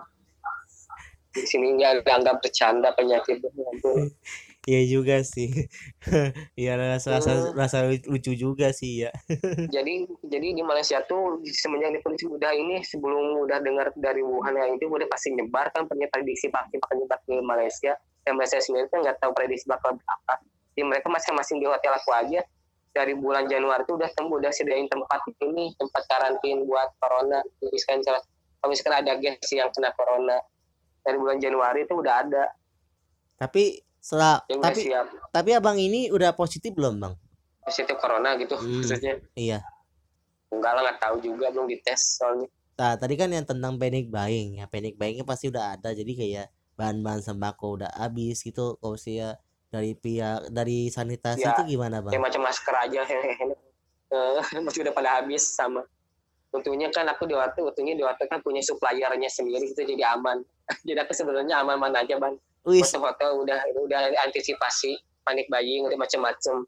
di 1.31 1.47
sini 1.47 1.79
nggak 1.79 2.03
dianggap 2.03 2.43
bercanda 2.43 2.91
penyakit 2.99 3.39
ya 3.39 3.51
ampun 3.71 4.11
Iya 4.69 4.85
juga 4.93 5.25
sih. 5.25 5.49
Iya 6.61 6.77
rasa 6.77 7.17
rasa 7.17 7.33
Hmm. 7.33 7.57
rasa 7.57 7.79
lucu 7.89 8.37
juga 8.37 8.77
sih 8.77 9.09
ya. 9.09 9.11
jadi 9.75 10.05
jadi 10.21 10.49
di 10.53 10.61
Malaysia 10.61 11.01
tuh 11.09 11.41
semenjak 11.49 11.97
di 11.97 12.01
polisi 12.05 12.29
udah 12.29 12.53
ini 12.53 12.85
sebelum 12.85 13.41
udah 13.49 13.57
dengar 13.65 13.89
dari 13.97 14.21
Wuhan 14.21 14.53
yang 14.61 14.77
itu 14.77 14.85
udah 14.85 15.09
pasti 15.09 15.33
nyebar 15.33 15.73
kan 15.73 15.89
punya 15.89 16.13
prediksi 16.13 16.53
pasti 16.53 16.77
bakal 16.77 17.01
nyebar 17.01 17.19
ke 17.25 17.41
Malaysia 17.41 17.97
dan 18.21 18.37
Malaysia 18.37 18.61
sendiri 18.61 18.85
kan 18.93 19.01
nggak 19.01 19.17
tahu 19.17 19.33
prediksi 19.33 19.65
bakal 19.65 19.97
berapa 19.97 20.35
jadi 20.81 20.89
mereka 20.89 21.13
masing-masing 21.13 21.61
di 21.61 21.69
hotel 21.69 21.93
aku 21.93 22.09
aja 22.17 22.41
dari 22.97 23.13
bulan 23.13 23.45
Januari 23.45 23.85
tuh 23.85 24.01
udah 24.01 24.09
temu 24.17 24.41
udah 24.41 24.49
sediain 24.49 24.89
tempat 24.89 25.21
ini 25.45 25.77
tempat 25.77 26.09
karantin 26.09 26.65
buat 26.65 26.89
corona 26.97 27.45
jelas 27.61 28.25
kalau 28.57 28.73
misalkan 28.73 28.97
ada 29.05 29.13
guest 29.21 29.45
yang 29.53 29.69
kena 29.77 29.93
corona 29.93 30.41
dari 31.05 31.21
bulan 31.21 31.37
Januari 31.37 31.85
itu 31.85 31.93
udah 31.93 32.15
ada 32.25 32.45
Tapi 33.37 33.77
setelah 34.01 34.41
yang 34.49 34.65
tapi 34.65 34.81
siap 34.89 35.05
tapi 35.29 35.53
abang 35.53 35.77
ini 35.77 36.09
udah 36.09 36.33
positif 36.33 36.73
belum 36.73 36.97
bang? 36.97 37.13
positif 37.61 38.01
corona 38.01 38.33
gitu 38.41 38.57
Hmm. 38.57 38.81
maksudnya 38.81 39.21
Iya. 39.37 39.61
enggak 40.49 40.73
lah 40.73 40.83
nggak 40.89 40.99
tahu 41.05 41.17
juga 41.21 41.53
belum 41.53 41.69
dites 41.69 42.17
soalnya 42.17 42.49
Nah, 42.81 42.97
tadi 42.97 43.13
kan 43.13 43.29
yang 43.29 43.45
tentang 43.45 43.77
panic 43.77 44.09
buying 44.09 44.57
ya 44.57 44.65
panic 44.65 44.97
buyingnya 44.97 45.29
pasti 45.29 45.53
udah 45.53 45.77
ada 45.77 45.93
jadi 45.93 46.09
kayak 46.17 46.47
bahan-bahan 46.81 47.21
sembako 47.21 47.77
udah 47.85 47.93
habis 47.93 48.41
gitu 48.41 48.81
kalau 48.81 48.97
sih 48.97 49.21
ya 49.21 49.37
dari 49.71 49.95
pihak 49.95 50.51
dari 50.51 50.91
sanitasi 50.91 51.47
Ya, 51.47 51.55
itu 51.55 51.79
gimana 51.79 52.03
bang? 52.03 52.13
kayak 52.13 52.25
macam 52.27 52.43
masker 52.45 52.75
aja. 52.77 53.03
Eh, 54.11 54.43
masih 54.59 54.83
udah 54.83 54.91
pada 54.91 55.23
habis 55.23 55.55
sama. 55.55 55.87
Untungnya 56.51 56.91
kan 56.91 57.07
aku 57.07 57.31
di 57.31 57.35
waktu 57.39 57.63
untungnya 57.63 57.95
di 57.95 58.03
waktu 58.03 58.27
kan 58.27 58.43
punya 58.43 58.59
suppliernya 58.59 59.31
sendiri 59.31 59.71
itu 59.71 59.87
jadi 59.87 60.19
aman. 60.19 60.43
Jadi 60.83 60.99
aku 60.99 61.15
sebenarnya 61.15 61.63
aman-aman 61.63 61.95
aja 61.95 62.19
bang. 62.19 62.35
Foto-foto 62.67 63.47
udah 63.47 63.63
udah 63.87 64.11
antisipasi 64.27 64.99
panik 65.23 65.47
buying 65.47 65.87
udah 65.87 65.95
macam-macam 65.95 66.67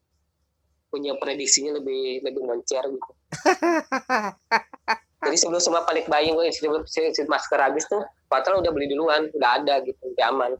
punya 0.86 1.18
prediksinya 1.18 1.82
lebih 1.82 2.22
lebih 2.22 2.42
moncer 2.46 2.86
gitu. 2.86 3.10
Jadi 5.26 5.34
sebelum 5.34 5.58
semua 5.58 5.82
panik 5.82 6.06
buying 6.06 6.38
gue 6.38 6.46
sebelum 6.54 6.86
masker 7.26 7.58
habis 7.58 7.90
tuh 7.90 8.06
padahal 8.30 8.62
udah 8.62 8.70
beli 8.70 8.86
duluan 8.86 9.26
udah 9.34 9.50
ada 9.58 9.82
gitu 9.82 9.98
udah 10.14 10.26
aman 10.30 10.52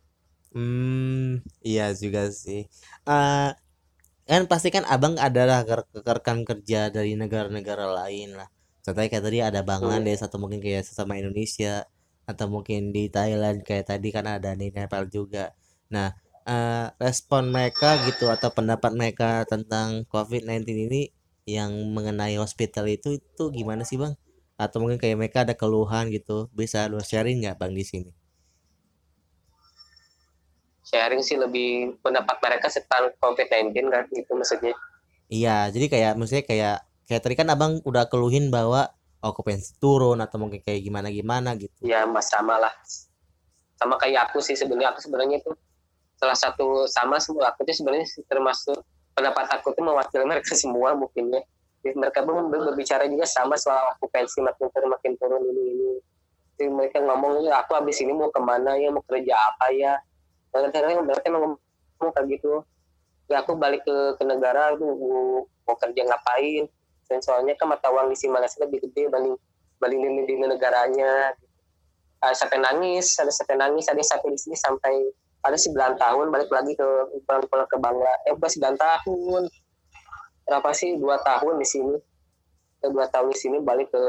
hmm, 0.54 1.44
iya 1.66 1.92
juga 1.96 2.28
sih. 2.32 2.60
Eh 3.08 3.48
kan 4.30 4.42
pasti 4.50 4.68
kan 4.74 4.84
abang 4.86 5.14
adalah 5.18 5.66
rekan 6.16 6.38
kerja 6.48 6.88
dari 6.94 7.12
negara-negara 7.18 7.86
lain 8.04 8.38
lah. 8.38 8.48
Contohnya 8.84 9.08
kayak 9.12 9.24
tadi 9.26 9.38
ada 9.42 9.60
Bangladesh 9.66 10.22
atau 10.26 10.38
mungkin 10.42 10.60
kayak 10.64 10.84
sesama 10.86 11.18
Indonesia 11.18 11.86
atau 12.26 12.46
mungkin 12.50 12.94
di 12.94 13.10
Thailand 13.10 13.62
kayak 13.66 13.86
tadi 13.90 14.08
kan 14.14 14.26
ada 14.26 14.54
di 14.54 14.70
Nepal 14.74 15.06
juga. 15.10 15.54
Nah 15.94 16.14
uh, 16.46 16.86
respon 17.02 17.50
mereka 17.54 17.98
gitu 18.08 18.30
atau 18.30 18.50
pendapat 18.54 18.92
mereka 18.94 19.44
tentang 19.46 20.06
COVID-19 20.10 20.66
ini 20.90 21.02
yang 21.46 21.72
mengenai 21.90 22.38
hospital 22.38 22.86
itu 22.90 23.18
itu 23.18 23.44
gimana 23.54 23.82
sih 23.86 23.98
bang? 23.98 24.14
Atau 24.58 24.82
mungkin 24.82 24.98
kayak 25.02 25.16
mereka 25.18 25.38
ada 25.46 25.54
keluhan 25.58 26.10
gitu 26.14 26.48
bisa 26.54 26.86
lu 26.90 27.02
sharing 27.02 27.42
nggak 27.42 27.58
bang 27.58 27.74
di 27.74 27.84
sini 27.86 28.21
sharing 30.92 31.24
sih 31.24 31.40
lebih 31.40 31.96
pendapat 32.04 32.36
mereka 32.44 32.68
tentang 32.68 33.16
COVID-19 33.16 33.88
kan 33.88 34.04
itu 34.12 34.32
maksudnya. 34.36 34.76
Iya 35.32 35.72
jadi 35.72 35.88
kayak 35.88 36.12
maksudnya 36.20 36.44
kayak 36.44 36.76
kayak 37.08 37.22
tadi 37.24 37.34
kan 37.40 37.48
abang 37.48 37.80
udah 37.88 38.12
keluhin 38.12 38.52
bahwa 38.52 38.92
okupansi 39.24 39.80
turun 39.80 40.20
atau 40.20 40.36
mungkin 40.36 40.60
kayak 40.60 40.84
gimana 40.84 41.08
gimana 41.08 41.56
gitu. 41.56 41.88
Ya 41.88 42.04
mas 42.04 42.28
sama 42.28 42.60
lah. 42.60 42.74
Sama 43.80 43.96
kayak 43.96 44.28
aku 44.28 44.44
sih 44.44 44.52
sebenarnya 44.52 44.92
aku 44.92 45.00
sebenarnya 45.00 45.40
itu 45.40 45.50
salah 46.20 46.36
satu 46.36 46.84
sama 46.84 47.16
semua. 47.16 47.56
Aku 47.56 47.64
tuh 47.64 47.72
sebenarnya 47.72 48.04
termasuk 48.28 48.76
pendapat 49.16 49.48
aku 49.48 49.72
tuh 49.72 49.80
mewakili 49.80 50.28
mereka 50.28 50.52
semua 50.62 50.92
mungkin 50.92 51.32
ya. 51.32 51.40
Jadi 51.82 51.98
mereka 51.98 52.22
pun 52.22 52.46
berbicara 52.46 53.08
juga 53.10 53.26
sama 53.26 53.58
soal 53.58 53.96
okupansi 53.98 54.38
makin 54.44 54.68
turun 54.70 54.88
makin 54.92 55.12
turun 55.16 55.40
ini 55.40 55.62
ini. 55.72 55.90
Jadi 56.60 56.68
mereka 56.68 57.00
ngomong 57.00 57.48
ya 57.48 57.64
aku 57.64 57.74
habis 57.74 57.96
ini 58.04 58.12
mau 58.12 58.28
ke 58.28 58.38
mana 58.44 58.76
ya? 58.76 58.92
Mau 58.92 59.02
kerja 59.08 59.34
apa 59.34 59.72
ya 59.72 59.96
kadang-kadang 60.52 61.02
mereka 61.08 61.28
ngomong 61.32 61.56
kayak 62.12 62.28
gitu. 62.28 62.62
Ya 63.26 63.40
aku 63.40 63.56
balik 63.56 63.82
ke, 63.88 63.96
ke 64.20 64.24
negara 64.28 64.76
aku 64.76 64.86
mau 65.64 65.76
kerja 65.80 66.04
ngapain? 66.04 66.68
Dan 67.08 67.18
soalnya 67.24 67.56
kan 67.56 67.72
mata 67.72 67.88
uang 67.88 68.12
di 68.12 68.16
sini 68.16 68.36
Malaysia 68.36 68.60
lebih 68.60 68.84
gede 68.88 69.08
banding 69.08 69.36
banding 69.80 70.00
di, 70.00 70.22
di 70.28 70.34
negaranya. 70.36 71.32
Uh, 72.22 72.30
sampai 72.38 72.62
nangis 72.62 73.18
ada 73.18 73.34
sampai 73.34 73.58
nangis 73.58 73.90
ada 73.90 73.98
sampai 73.98 74.30
di 74.30 74.38
sini 74.38 74.54
sampai 74.54 74.94
ada 75.42 75.58
9 75.58 75.74
tahun 75.98 76.30
balik 76.30 76.54
lagi 76.54 76.78
ke 76.78 76.88
pulang-pulang 77.26 77.66
ke 77.66 77.76
Bangla. 77.82 78.14
Eh 78.30 78.32
bukan 78.38 78.78
9 78.78 78.78
tahun. 78.78 79.42
Berapa 80.46 80.70
sih? 80.70 80.94
Dua 81.02 81.18
tahun 81.18 81.58
di 81.58 81.66
sini. 81.66 81.96
Dua 82.78 83.10
tahun 83.10 83.34
di 83.34 83.38
sini 83.38 83.58
balik 83.58 83.90
ke 83.90 84.02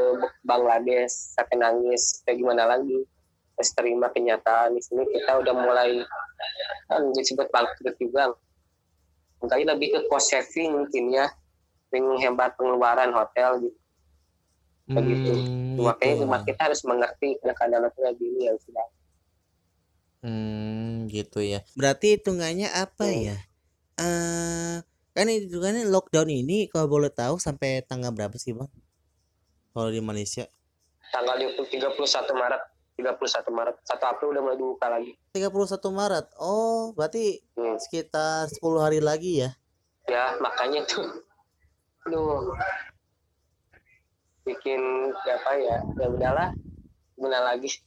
Bangladesh 0.45 1.33
sampai 1.33 1.57
nangis 1.57 2.21
kayak 2.21 2.37
gimana 2.37 2.69
lagi 2.69 3.01
terima 3.59 4.09
kenyataan 4.09 4.73
di 4.73 4.81
sini 4.81 5.05
kita 5.13 5.39
udah 5.39 5.53
mulai 5.53 6.01
kan 6.89 7.01
disebut 7.13 7.47
bangkrut 7.53 7.95
juga 8.01 8.33
mungkin 9.39 9.67
lebih 9.69 9.93
ke 9.93 9.99
cost 10.09 10.33
saving 10.33 10.73
mungkin 10.73 11.13
ya 11.13 11.29
menghemat 11.93 12.57
pengeluaran 12.57 13.13
hotel 13.13 13.61
gitu 13.61 13.79
begitu 14.83 15.31
hmm, 15.31 15.79
makanya 15.79 16.15
gitu. 16.19 16.43
kita 16.49 16.61
harus 16.67 16.81
mengerti 16.83 17.29
keadaan 17.39 17.87
kayak 17.93 18.13
gini 18.19 18.51
yang 18.51 18.57
sudah 18.59 18.83
Hmm, 20.23 21.11
gitu 21.11 21.43
ya. 21.43 21.67
Berarti 21.75 22.15
hitungannya 22.15 22.71
apa 22.71 23.11
hmm. 23.11 23.21
ya? 23.27 23.37
uh, 23.99 24.79
kan 25.11 25.27
hitungannya 25.27 25.83
lockdown 25.91 26.31
ini 26.31 26.71
kalau 26.71 26.87
boleh 26.87 27.11
tahu 27.11 27.37
sampai 27.37 27.83
tanggal 27.83 28.15
berapa 28.15 28.33
sih, 28.39 28.55
Bang? 28.55 28.71
Kalau 29.75 29.91
di 29.91 29.99
Malaysia? 29.99 30.47
Tanggal 31.11 31.43
31 31.43 31.91
Maret. 32.39 32.63
31 32.97 33.49
Maret. 33.49 33.75
1 33.81 34.11
April 34.11 34.27
udah 34.37 34.41
mulai 34.41 34.57
dibuka 34.57 34.87
lagi. 34.89 35.17
31 35.33 35.49
Maret. 35.89 36.25
Oh, 36.37 36.93
berarti 36.93 37.41
hmm. 37.57 37.77
sekitar 37.81 38.49
10 38.49 38.61
hari 38.85 38.99
lagi 39.01 39.45
ya? 39.45 39.49
Ya, 40.05 40.37
makanya 40.37 40.85
tuh. 40.85 41.07
Aduh. 42.07 42.53
Bikin 44.45 44.81
apa 45.15 45.51
ya? 45.57 45.77
Ya 45.97 46.07
udahlah. 46.11 46.49
Gimana 47.17 47.55
lagi? 47.55 47.81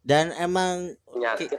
Dan 0.00 0.32
emang 0.40 0.96
penyakit 1.12 1.52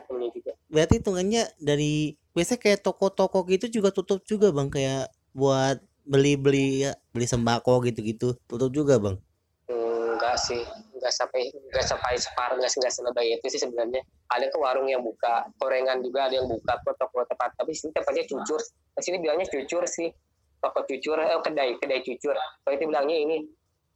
berarti 0.71 1.03
hitungannya 1.03 1.43
dari 1.59 2.15
biasanya 2.31 2.63
kayak 2.63 2.79
toko-toko 2.79 3.43
gitu 3.51 3.67
juga 3.67 3.91
tutup 3.91 4.23
juga 4.23 4.49
bang 4.55 4.71
kayak 4.71 5.11
buat 5.35 5.83
beli-beli 6.07 6.87
ya 6.87 6.95
beli 7.11 7.27
sembako 7.27 7.83
gitu-gitu 7.91 8.39
tutup 8.47 8.71
juga 8.71 8.95
bang 8.97 9.19
enggak 9.67 10.35
sih 10.39 10.63
enggak 11.01 11.13
sampai 11.17 11.49
enggak 11.49 11.85
sampai 11.89 12.13
separuh 12.13 12.55
enggak 12.61 12.71
enggak 12.77 12.93
selebay 12.93 13.27
itu 13.33 13.45
sih 13.49 13.61
sebenarnya. 13.65 14.05
Ada 14.29 14.53
ke 14.53 14.57
warung 14.61 14.85
yang 14.85 15.01
buka 15.01 15.49
gorengan 15.57 16.05
juga 16.05 16.29
ada 16.29 16.37
yang 16.37 16.45
buka 16.45 16.77
kok 16.85 16.93
toko 17.01 17.25
tempat 17.25 17.57
tapi 17.57 17.73
sini 17.73 17.89
tempatnya 17.89 18.29
cucur 18.29 18.61
di 18.61 19.01
sini 19.01 19.17
bilangnya 19.17 19.49
cucur 19.49 19.83
sih. 19.89 20.13
Toko 20.61 20.85
cucur 20.85 21.17
eh 21.17 21.33
kedai 21.41 21.81
kedai 21.81 21.99
cucur 22.05 22.37
kalau 22.37 22.73
itu 22.77 22.85
bilangnya 22.85 23.17
ini 23.17 23.37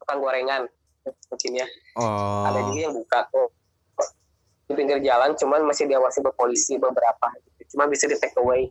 tukang 0.01 0.17
gorengan 0.17 0.65
mungkin 1.05 1.61
ya 1.61 1.67
oh. 2.01 2.49
ada 2.49 2.65
juga 2.65 2.79
yang 2.89 2.95
buka 2.97 3.19
kok. 3.29 3.49
Di 4.65 4.73
pinggir 4.73 4.97
jalan 5.05 5.37
cuman 5.37 5.61
masih 5.69 5.85
diawasi 5.85 6.25
polisi 6.33 6.81
beberapa. 6.81 7.29
Gitu. 7.37 7.77
cuman 7.77 7.85
bisa 7.85 8.09
di 8.09 8.17
take 8.17 8.33
away 8.41 8.65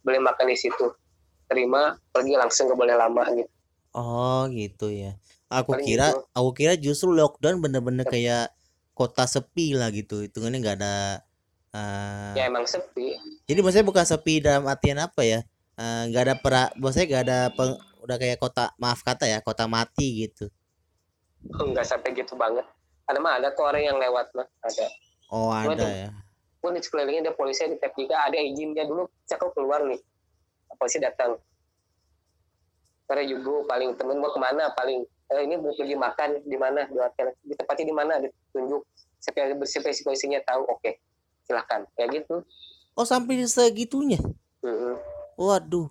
boleh 0.00 0.16
makan 0.16 0.48
di 0.48 0.56
situ. 0.56 0.96
Terima 1.44 1.92
pergi 2.08 2.40
langsung 2.40 2.72
gak 2.72 2.78
boleh 2.78 2.96
lama 2.96 3.26
gitu 3.36 3.52
oh 3.96 4.46
gitu 4.50 4.92
ya 4.92 5.16
aku 5.50 5.74
Paling 5.74 5.86
kira 5.86 6.06
gitu. 6.14 6.20
aku 6.36 6.50
kira 6.54 6.72
justru 6.78 7.10
lockdown 7.14 7.58
bener-bener 7.58 8.06
ya. 8.06 8.10
kayak 8.10 8.46
kota 8.94 9.24
sepi 9.24 9.74
lah 9.74 9.88
gitu 9.90 10.22
itu 10.22 10.38
kan 10.38 10.52
nggak 10.52 10.76
ada 10.78 11.24
uh, 11.74 12.34
ya 12.36 12.46
emang 12.46 12.68
sepi 12.68 13.16
jadi 13.48 13.58
maksudnya 13.64 13.86
bukan 13.86 14.04
sepi 14.06 14.44
dalam 14.44 14.68
artian 14.68 15.00
apa 15.00 15.22
ya 15.24 15.40
eh, 15.80 16.02
nggak 16.12 16.22
uh, 16.22 16.26
ada 16.28 16.34
pera 16.36 16.62
maksudnya 16.76 17.06
nggak 17.08 17.22
ada 17.24 17.38
peng, 17.56 17.72
udah 18.04 18.16
kayak 18.20 18.38
kota 18.38 18.70
maaf 18.76 19.00
kata 19.00 19.24
ya 19.26 19.40
kota 19.40 19.64
mati 19.64 20.28
gitu 20.28 20.52
nggak 21.48 21.86
sampai 21.88 22.12
gitu 22.12 22.36
banget 22.36 22.68
ada 23.08 23.18
mah 23.18 23.40
ada 23.40 23.50
kok 23.56 23.64
orang 23.64 23.82
yang 23.88 23.96
lewat 23.96 24.28
mah 24.36 24.46
ada 24.60 24.86
Oh 25.30 25.54
ada 25.54 25.78
Cuma 25.78 25.86
ya. 25.86 26.10
Pun 26.60 26.76
di 26.76 26.82
sekelilingnya 26.82 27.30
ada 27.30 27.34
polisi 27.38 27.64
di 27.64 27.78
tab 27.80 27.94
3 27.96 28.04
ada 28.10 28.36
izinnya 28.36 28.84
dulu 28.84 29.08
saya 29.24 29.40
keluar 29.40 29.80
nih. 29.86 29.96
Polisi 30.76 30.98
datang. 31.00 31.38
Karena 33.10 33.26
juga 33.26 33.66
paling 33.66 33.98
temen 33.98 34.22
mau 34.22 34.30
ke 34.30 34.38
mana? 34.38 34.70
Paling 34.78 35.02
eh, 35.34 35.42
ini 35.42 35.58
mau 35.58 35.74
pergi 35.74 35.98
makan 35.98 36.46
di 36.46 36.54
mana? 36.54 36.86
Di 36.86 36.94
hotel 36.94 37.34
di 37.42 37.58
tempatnya 37.58 37.86
di 37.90 37.96
mana? 37.98 38.12
Ditunjuk 38.22 38.86
supaya 39.18 39.50
polisinya 40.06 40.38
tahu 40.46 40.62
oke 40.70 40.78
okay, 40.78 41.02
silahkan 41.42 41.82
kayak 41.98 42.22
gitu. 42.22 42.46
Oh 42.94 43.02
sampai 43.02 43.42
segitunya? 43.50 44.22
Mm 44.62 44.76
-hmm. 44.76 44.94
waduh 45.40 45.88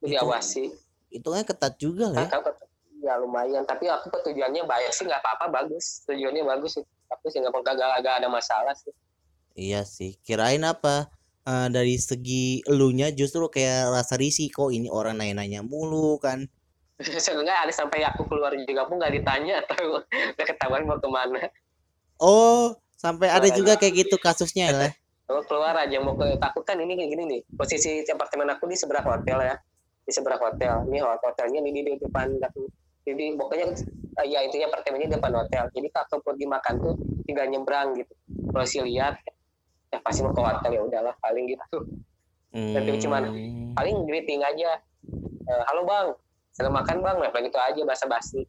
diawasi. 0.00 0.72
itu 1.12 1.28
kan 1.28 1.44
ketat 1.44 1.76
juga 1.80 2.12
lah 2.12 2.28
ya. 2.28 2.40
ya 3.00 3.14
lumayan. 3.20 3.62
Tapi 3.64 3.88
aku 3.88 4.10
tujuannya 4.10 4.66
baik 4.66 4.90
sih 4.92 5.06
nggak 5.06 5.22
apa-apa 5.22 5.62
bagus. 5.62 6.04
Tujuannya 6.04 6.42
bagus 6.44 6.82
aku 7.08 7.30
sih 7.30 7.40
nggak 7.40 7.54
gak, 7.62 8.14
ada 8.20 8.28
masalah 8.28 8.74
sih. 8.76 8.92
Iya 9.56 9.86
sih. 9.86 10.18
Kirain 10.26 10.66
apa? 10.66 11.08
Uh, 11.46 11.70
dari 11.70 11.94
segi 11.94 12.66
elunya 12.66 13.14
justru 13.14 13.46
kayak 13.46 13.94
rasa 13.94 14.18
risiko 14.18 14.74
ini 14.74 14.90
orang 14.90 15.22
nanya-nanya 15.22 15.62
mulu 15.62 16.18
kan 16.18 16.50
sebenarnya 17.24 17.68
ada 17.68 17.72
sampai 17.72 18.04
aku 18.08 18.24
keluar 18.24 18.52
juga 18.56 18.88
pun 18.88 18.96
nggak 18.96 19.12
ditanya 19.20 19.60
atau 19.64 20.00
udah 20.36 20.46
ketahuan 20.46 20.88
mau 20.88 20.96
ke 20.96 21.08
mana. 21.08 21.42
Oh 22.16 22.76
sampai 22.96 23.28
ada 23.28 23.52
juga 23.52 23.76
kayak 23.76 24.08
gitu 24.08 24.16
kasusnya 24.16 24.72
lah 24.72 24.92
oh, 25.30 25.42
keluar 25.44 25.74
aja. 25.76 25.98
Mau 26.00 26.14
ke 26.14 26.38
takut 26.38 26.62
kan 26.62 26.78
ini 26.78 26.94
kayak 26.94 27.10
gini 27.12 27.22
nih. 27.26 27.40
Posisi 27.54 28.02
apartemen 28.08 28.48
aku 28.50 28.70
di 28.70 28.76
seberang 28.78 29.06
hotel 29.06 29.38
ya. 29.42 29.54
Di 30.06 30.12
seberang 30.14 30.40
hotel. 30.40 30.86
Ini 30.86 30.98
hotelnya 31.02 31.60
di, 31.62 31.70
di 31.74 31.92
depan 31.98 32.38
aku. 32.40 32.62
Jadi 33.06 33.38
pokoknya 33.38 33.66
uh, 34.18 34.26
ya 34.26 34.42
intinya 34.42 34.66
apartemennya 34.70 35.18
depan 35.18 35.32
hotel. 35.34 35.64
Jadi 35.70 35.88
kalau 35.94 36.18
pergi 36.22 36.46
makan 36.46 36.74
tuh 36.82 36.94
tinggal 37.26 37.46
nyebrang 37.50 37.94
gitu. 37.98 38.14
Kalau 38.50 38.66
sih 38.66 38.82
lihat 38.82 39.18
ya 39.90 39.98
pasti 40.02 40.22
mau 40.22 40.34
ke 40.34 40.42
hotel. 40.42 40.70
Ya 40.74 40.82
udahlah 40.82 41.14
paling 41.20 41.44
gitu. 41.50 41.78
Hmm. 42.56 42.72
tapi 42.72 42.96
cuman 43.02 43.22
paling 43.76 43.96
greeting 44.08 44.40
aja. 44.40 44.80
Uh, 45.46 45.62
halo 45.70 45.86
bang 45.86 46.08
saya 46.56 46.72
makan 46.72 47.04
bang 47.04 47.16
nah 47.20 47.30
gitu 47.44 47.58
aja 47.60 47.80
basa 47.84 48.04
basi 48.08 48.48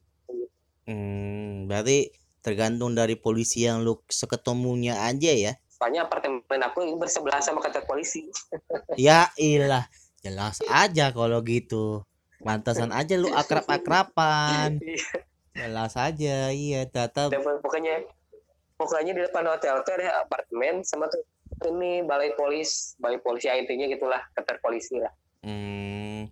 hmm, 0.88 1.68
berarti 1.68 2.16
tergantung 2.39 2.95
dari 2.95 3.20
polisi 3.20 3.68
yang 3.68 3.84
lu 3.84 3.99
seketemunya 4.08 5.03
aja 5.03 5.36
ya 5.36 5.53
soalnya 5.68 6.08
apartemen 6.08 6.64
aku 6.64 6.88
ini 6.88 6.95
bersebelah 6.95 7.43
sama 7.43 7.60
kantor 7.60 7.84
polisi 7.84 8.32
ya 8.95 9.28
ilah 9.36 9.84
jelas 10.24 10.64
aja 10.72 11.12
kalau 11.12 11.43
gitu 11.43 12.08
Mantasan 12.41 12.93
aja 12.93 13.18
lu 13.18 13.30
akrab-akrapan. 13.34 14.78
Iya. 15.58 15.74
Jelas 15.74 15.97
aja, 15.97 16.53
iya 16.53 16.86
data. 16.86 17.34
Pokoknya 17.34 18.05
pokoknya 18.78 19.18
di 19.18 19.26
depan 19.26 19.41
hotel 19.49 19.82
tuh 19.82 19.97
ada 19.97 20.22
apartemen 20.22 20.86
sama 20.86 21.10
tuh 21.10 21.26
ini 21.74 22.05
balai 22.05 22.30
polis, 22.38 22.93
balai 23.01 23.18
polisi 23.18 23.49
ya, 23.49 23.58
intinya 23.58 23.89
gitulah, 23.89 24.22
kantor 24.38 24.62
polisi 24.62 25.01
lah. 25.01 25.10
Hmm. 25.41 26.30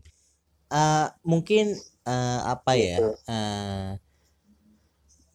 Uh, 0.72 1.08
mungkin 1.22 1.78
uh, 2.06 2.40
apa 2.50 2.72
ya? 2.78 2.98
Uh, 3.30 3.98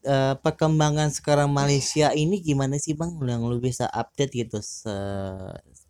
uh, 0.07 0.35
perkembangan 0.41 1.13
sekarang 1.13 1.51
Malaysia 1.53 2.13
ini 2.15 2.41
gimana 2.41 2.81
sih 2.81 2.97
bang? 2.97 3.13
Yang 3.21 3.43
lu 3.47 3.59
bisa 3.61 3.87
update 3.91 4.33
gitu 4.33 4.59
se 4.63 4.95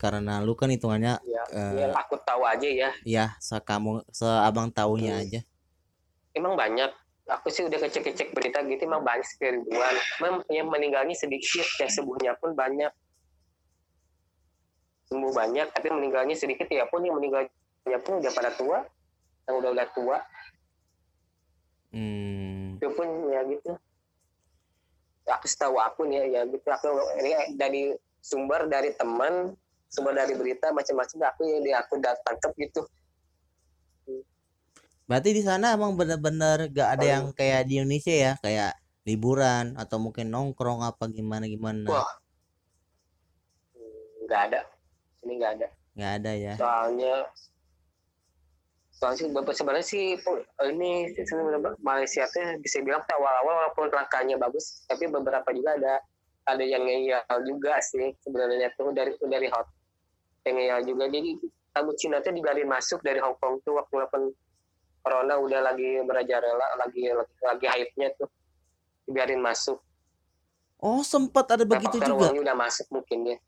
karena 0.01 0.41
lu 0.41 0.57
kan 0.57 0.73
hitungannya 0.73 1.21
ya, 1.29 1.45
uh, 1.53 1.77
ya 1.77 1.87
aku 1.93 2.17
tahu 2.25 2.41
aja 2.49 2.69
ya. 2.69 2.91
ya 3.05 3.25
se 3.37 3.53
kamu 3.61 4.01
se 4.11 4.25
abang 4.25 4.73
tahunya 4.73 5.15
hmm. 5.15 5.23
aja. 5.23 5.41
Emang 6.35 6.55
banyak. 6.57 6.91
Aku 7.31 7.47
sih 7.47 7.63
udah 7.63 7.79
kecek-kecek 7.79 8.35
berita 8.35 8.59
gitu 8.67 8.91
emang 8.91 9.07
banyak 9.07 9.23
ribuan 9.39 9.95
memang 10.19 10.43
yang 10.51 10.67
meninggalnya 10.67 11.15
sedikit 11.15 11.63
yang 11.79 11.87
sembuhnya 11.87 12.35
pun 12.43 12.59
banyak. 12.59 12.91
Sembuh 15.07 15.31
banyak 15.31 15.71
tapi 15.71 15.87
meninggalnya 15.95 16.35
sedikit 16.35 16.67
ya 16.67 16.91
pun 16.91 17.07
yang 17.07 17.15
meninggalnya 17.23 17.99
pun 18.03 18.19
udah 18.19 18.33
pada 18.35 18.51
tua 18.59 18.83
yang 19.51 19.59
udah 19.59 19.71
udah 19.75 19.89
tua. 19.91 20.19
Hmm. 21.91 22.79
itu 22.79 22.87
pun 22.95 23.09
ya 23.35 23.43
gitu. 23.51 23.75
Aku 25.27 25.47
setahu 25.51 25.75
aku 25.83 26.07
nih 26.07 26.31
ya 26.31 26.47
gitu. 26.47 26.63
Aku 26.71 26.87
ini 27.19 27.59
dari 27.59 27.99
sumber 28.23 28.71
dari 28.71 28.95
teman 28.95 29.59
sumber 29.91 30.15
dari 30.15 30.39
berita 30.39 30.71
macam-macam 30.71 31.35
aku 31.35 31.43
yang 31.51 31.61
di 31.67 31.75
aku 31.75 31.99
udah 31.99 32.15
tangkap 32.23 32.55
gitu. 32.55 32.87
Berarti 35.11 35.35
di 35.35 35.43
sana 35.43 35.75
emang 35.75 35.99
bener-bener 35.99 36.71
gak 36.71 36.89
ada 36.95 37.07
yang 37.19 37.25
kayak 37.35 37.67
di 37.67 37.83
Indonesia 37.83 38.15
ya? 38.15 38.33
Kayak 38.39 38.79
liburan 39.03 39.75
atau 39.75 39.99
mungkin 39.99 40.31
nongkrong 40.31 40.87
apa 40.87 41.11
gimana 41.11 41.51
gimana? 41.51 41.91
Wah. 41.91 42.07
Nggak 44.31 44.41
ada. 44.47 44.61
Ini 45.27 45.33
nggak 45.35 45.53
ada. 45.59 45.67
Nggak 45.99 46.13
ada 46.23 46.33
ya? 46.39 46.55
Soalnya 46.55 47.15
soalnya 49.01 49.33
sebenarnya 49.57 49.87
sih 49.87 50.13
ini 50.69 51.09
Malaysia 51.81 52.29
tuh 52.29 52.61
bisa 52.61 52.85
bilang 52.85 53.01
awal-awal 53.09 53.65
walaupun 53.65 53.89
langkahnya 53.89 54.37
bagus 54.37 54.85
tapi 54.85 55.09
beberapa 55.09 55.49
juga 55.57 55.73
ada 55.81 55.95
ada 56.45 56.65
yang 56.65 56.85
ngeyel 56.85 57.41
juga 57.49 57.81
sih 57.81 58.13
sebenarnya 58.21 58.69
tuh 58.77 58.93
dari 58.93 59.17
dari 59.25 59.49
hot 59.49 59.69
yang 60.45 60.57
ngeyel 60.57 60.81
juga. 60.85 61.05
Jadi 61.09 61.31
tamu 61.73 61.93
Cina 61.97 62.19
tuh 62.21 62.33
dibiarin 62.33 62.69
masuk 62.69 63.01
dari 63.01 63.21
Hong 63.21 63.37
Kong 63.39 63.61
tuh 63.65 63.81
waktu 63.81 63.93
walaupun 63.95 64.23
corona 65.01 65.35
udah 65.41 65.61
lagi 65.73 66.01
merajalela 66.05 66.67
lagi 66.77 67.09
lagi, 67.09 67.35
lagi 67.41 67.67
hype-nya 67.73 68.09
tuh 68.21 68.29
dibiarin 69.09 69.41
masuk. 69.41 69.81
Oh 70.81 71.05
sempat 71.05 71.45
ada 71.57 71.65
nah, 71.65 71.77
begitu 71.77 72.01
juga? 72.01 72.33
udah 72.33 72.57
masuk 72.57 72.89
mungkin 72.89 73.37
ya 73.37 73.39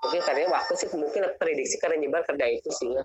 mungkin 0.00 0.20
karena 0.24 0.48
waktu 0.48 0.72
sih 0.80 0.88
mungkin 0.96 1.22
prediksi 1.36 1.76
karena 1.76 2.00
nyebar 2.00 2.24
kerja 2.24 2.46
itu 2.48 2.70
sih 2.72 2.88
ya. 2.96 3.04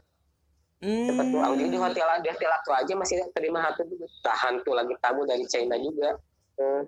Hmm. 0.83 1.07
cepat 1.07 1.25
tuh 1.31 1.39
Audi 1.39 1.71
di 1.71 1.79
hotel 1.79 2.03
di 2.19 2.27
hotel 2.27 2.51
aku 2.51 2.69
aja 2.75 2.93
masih 2.99 3.23
terima 3.31 3.63
satu 3.63 3.87
tahan 4.21 4.59
tuh 4.67 4.75
lagi 4.75 4.95
tamu 4.99 5.23
dari 5.23 5.45
China 5.47 5.75
juga. 5.79 6.19
Hmm. 6.55 6.83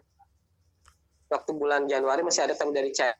waktu 1.27 1.51
bulan 1.59 1.91
Januari 1.91 2.23
masih 2.23 2.47
ada 2.47 2.55
tamu 2.55 2.71
dari 2.71 2.91
China 2.95 3.15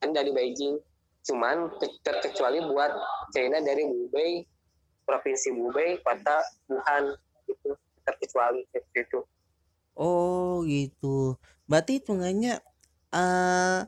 dari 0.00 0.32
Beijing. 0.32 0.80
Cuman 1.20 1.68
terkecuali 2.00 2.64
buat 2.64 2.88
China 3.36 3.60
dari 3.60 3.84
Hubei 3.84 4.48
provinsi 5.04 5.52
Hubei 5.52 6.00
kota 6.00 6.40
Wuhan 6.72 7.12
gitu. 7.44 7.76
Terkecuali 8.00 8.64
itu 8.96 9.20
oh 10.00 10.64
gitu. 10.64 11.36
Berarti 11.68 12.00
hitungannya 12.00 12.64
uh, 13.12 13.84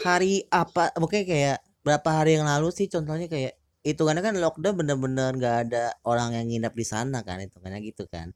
hari 0.00 0.48
apa 0.48 0.96
mungkin 0.96 1.28
kayak 1.28 1.60
berapa 1.84 2.08
hari 2.08 2.40
yang 2.40 2.48
lalu 2.48 2.72
sih 2.72 2.88
contohnya 2.88 3.28
kayak 3.28 3.60
itu 3.82 3.98
karena 4.06 4.22
kan 4.22 4.38
lockdown 4.38 4.78
bener-bener 4.78 5.34
nggak 5.34 5.56
ada 5.68 5.90
orang 6.06 6.38
yang 6.38 6.46
nginap 6.46 6.72
di 6.72 6.86
sana 6.86 7.26
kan 7.26 7.42
itu 7.42 7.58
karena 7.58 7.82
gitu 7.82 8.06
kan. 8.06 8.30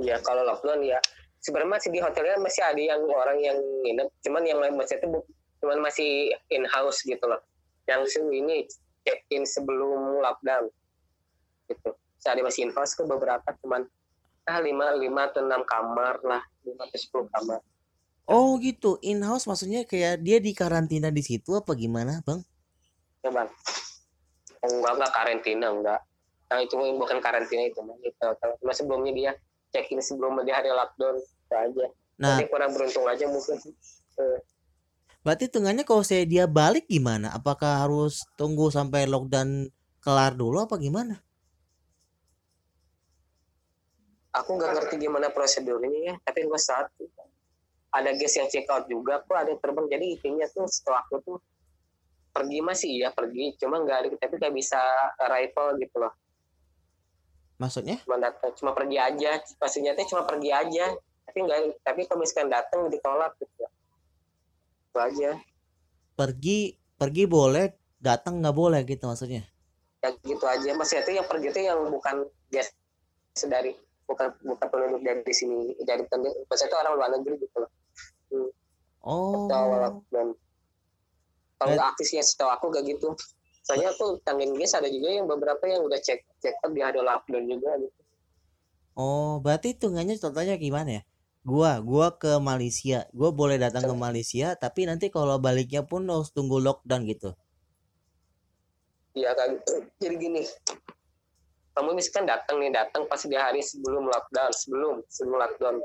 Ya 0.00 0.16
kalau 0.24 0.42
lockdown 0.48 0.80
ya. 0.82 0.98
Sebenarnya 1.42 1.74
masih 1.74 1.90
di 1.90 2.00
hotelnya 2.00 2.38
masih 2.38 2.62
ada 2.62 2.78
yang 2.78 3.02
orang 3.04 3.38
yang 3.42 3.58
nginep 3.58 4.08
cuman 4.22 4.42
yang 4.46 4.58
lain 4.62 4.78
masih 4.78 4.94
itu 4.96 5.06
cuman 5.60 5.78
masih 5.84 6.32
in 6.48 6.64
house 6.72 7.04
gitu 7.04 7.20
loh. 7.28 7.42
Yang 7.84 8.16
ini 8.32 8.64
check 9.04 9.26
in 9.28 9.44
sebelum 9.44 10.22
lockdown. 10.24 10.72
Gitu. 11.68 11.90
Saya 12.16 12.40
ada 12.40 12.48
masih 12.48 12.70
in 12.70 12.72
house 12.72 12.96
ke 12.96 13.04
beberapa 13.04 13.44
cuman 13.60 13.84
ah 14.48 14.58
lima 14.58 14.96
lima 14.96 15.28
atau 15.28 15.44
enam 15.44 15.62
kamar 15.68 16.18
lah 16.24 16.42
lima 16.66 16.82
atau 16.88 16.98
sepuluh 16.98 17.30
kamar 17.30 17.62
Oh 18.32 18.56
gitu, 18.56 18.96
in-house 19.04 19.44
maksudnya 19.44 19.84
kayak 19.84 20.24
dia 20.24 20.40
di 20.40 20.56
karantina 20.56 21.12
di 21.12 21.20
situ 21.20 21.52
apa 21.52 21.76
gimana 21.76 22.24
bang? 22.24 22.40
Ya 23.20 23.28
bang, 23.28 23.48
enggak 24.64 24.92
enggak 24.96 25.12
karantina 25.12 25.66
enggak. 25.68 26.00
Nah 26.48 26.58
itu 26.64 26.74
bukan 26.76 27.20
karantina 27.20 27.68
itu. 27.68 27.76
Gitu. 28.00 28.24
Cuma 28.64 28.72
sebelumnya 28.72 29.12
dia 29.12 29.30
check-in 29.72 30.00
sebelum 30.00 30.40
di 30.44 30.52
hari 30.52 30.72
lockdown 30.72 31.20
itu 31.20 31.54
aja. 31.56 31.86
Nah, 32.20 32.36
Jadi 32.40 32.48
kurang 32.48 32.72
beruntung 32.76 33.04
aja 33.08 33.24
mungkin. 33.28 33.56
Eh. 34.20 34.40
Berarti 35.22 35.46
tengahnya 35.48 35.84
kalau 35.86 36.02
saya 36.02 36.26
dia 36.26 36.44
balik 36.44 36.88
gimana? 36.88 37.32
Apakah 37.32 37.84
harus 37.86 38.26
tunggu 38.34 38.68
sampai 38.68 39.08
lockdown 39.08 39.70
kelar 40.02 40.34
dulu 40.34 40.60
apa 40.60 40.76
gimana? 40.76 41.20
Aku 44.32 44.56
nggak 44.56 44.72
ngerti 44.76 44.96
gimana 44.96 45.28
prosedurnya 45.28 46.00
ya, 46.08 46.14
tapi 46.24 46.48
gue 46.48 46.56
saat 46.56 46.88
ada 47.92 48.10
guys 48.16 48.32
yang 48.32 48.48
check 48.48 48.64
out 48.72 48.88
juga 48.88 49.20
kok 49.20 49.36
ada 49.36 49.52
yang 49.52 49.60
terbang. 49.60 49.86
Jadi 49.92 50.04
intinya 50.16 50.46
tuh 50.48 50.64
setelah 50.64 51.04
aku 51.04 51.16
tuh 51.20 51.38
pergi 52.32 52.58
masih 52.64 52.92
ya 53.04 53.12
pergi. 53.12 53.52
Cuma 53.60 53.84
nggak 53.84 53.96
ada 54.00 54.08
tapi 54.16 54.34
nggak 54.40 54.54
bisa 54.56 54.80
arrival 55.20 55.76
gitu 55.76 55.96
loh. 56.00 56.12
Maksudnya? 57.60 58.00
Cuma 58.08 58.16
datang 58.16 58.50
cuma 58.56 58.72
pergi 58.72 58.96
aja. 58.96 59.30
Pastinya 59.60 59.92
tuh 59.92 60.08
cuma 60.08 60.24
pergi 60.24 60.50
aja. 60.50 60.86
Tapi 61.28 61.38
nggak 61.44 61.84
tapi 61.84 62.00
kalau 62.08 62.24
misalkan 62.24 62.48
datang 62.48 62.88
ditolak 62.88 63.36
gitu. 63.36 63.68
Itu 64.88 64.98
aja. 64.98 65.30
Pergi 66.16 66.80
pergi 66.96 67.24
boleh 67.28 67.76
datang 68.00 68.40
nggak 68.40 68.56
boleh 68.56 68.80
gitu 68.88 69.04
maksudnya? 69.04 69.44
Ya 70.00 70.16
gitu 70.24 70.44
aja. 70.48 70.72
Maksudnya 70.72 71.04
itu 71.04 71.12
yang 71.20 71.28
pergi 71.28 71.48
itu 71.52 71.60
yang 71.60 71.80
bukan 71.92 72.24
biasa 72.48 72.72
dari 73.52 73.76
bukan 74.08 74.28
bukan 74.44 74.66
penduduk 74.68 75.00
dari 75.04 75.32
sini 75.32 75.76
dari 75.84 76.04
maksudnya 76.04 76.68
itu 76.68 76.76
orang 76.76 76.92
luar 77.00 77.10
negeri 77.16 77.36
gitu 77.40 77.64
loh 77.64 77.70
Oh. 79.02 79.50
dan 80.10 80.34
kalau 81.58 81.72
nggak 81.78 81.88
aktifnya 81.94 82.22
setahu 82.26 82.50
aku 82.50 82.64
gak 82.74 82.86
gitu. 82.86 83.14
Soalnya 83.62 83.94
aku 83.94 84.18
tangin 84.26 84.50
guys 84.58 84.74
ada 84.74 84.90
juga 84.90 85.14
yang 85.14 85.30
beberapa 85.30 85.62
yang 85.70 85.86
udah 85.86 85.98
cek 86.02 86.26
cek 86.42 86.58
up 86.66 86.70
dia 86.74 86.90
ada 86.90 86.98
lockdown 87.02 87.46
juga 87.46 87.78
gitu. 87.78 88.00
Oh, 88.98 89.38
berarti 89.38 89.72
hitungannya 89.72 90.18
contohnya 90.18 90.58
gimana 90.58 91.00
ya? 91.00 91.02
Gua, 91.42 91.82
gua 91.82 92.14
ke 92.14 92.38
Malaysia, 92.38 93.06
gua 93.10 93.34
boleh 93.34 93.58
datang 93.58 93.82
ke 93.82 93.94
Malaysia, 93.94 94.54
tapi 94.54 94.86
nanti 94.86 95.10
kalau 95.10 95.38
baliknya 95.42 95.82
pun 95.82 96.06
harus 96.06 96.30
tunggu 96.30 96.62
lockdown 96.62 97.02
gitu. 97.06 97.34
Iya 99.12 99.34
kan, 99.36 99.58
jadi 100.00 100.14
gini, 100.16 100.42
kamu 101.74 101.98
misalkan 101.98 102.24
datang 102.24 102.62
nih, 102.62 102.72
datang 102.72 103.04
pas 103.10 103.20
di 103.20 103.36
hari 103.36 103.60
sebelum 103.60 104.08
lockdown, 104.08 104.52
sebelum 104.54 104.94
sebelum 105.08 105.36
lockdown, 105.40 105.76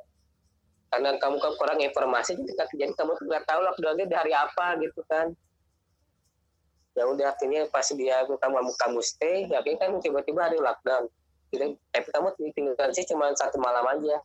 karena 0.87 1.19
kamu 1.19 1.35
kan 1.43 1.53
kurang 1.59 1.79
informasi 1.83 2.39
jadi, 2.39 2.63
jadi 2.71 2.93
kamu 2.95 3.11
nggak 3.19 3.43
tahu 3.43 3.59
lockdownnya 3.59 4.07
dari 4.07 4.31
apa 4.31 4.79
gitu 4.79 5.03
kan. 5.11 5.35
Ya 6.95 7.05
udah 7.05 7.35
akhirnya 7.35 7.67
pas 7.69 7.85
dia 7.91 8.23
kamu 8.25 8.57
kamu 8.73 8.99
stay 9.03 9.45
ya 9.51 9.59
kan 9.61 9.99
tiba-tiba 9.99 10.47
hari 10.47 10.57
lockdown. 10.57 11.11
Jadi 11.51 11.75
tapi 11.91 12.07
kamu 12.11 12.27
tinggal 12.55 12.89
sih 12.95 13.03
cuma 13.03 13.29
satu 13.35 13.59
malam 13.59 13.83
aja. 13.83 14.23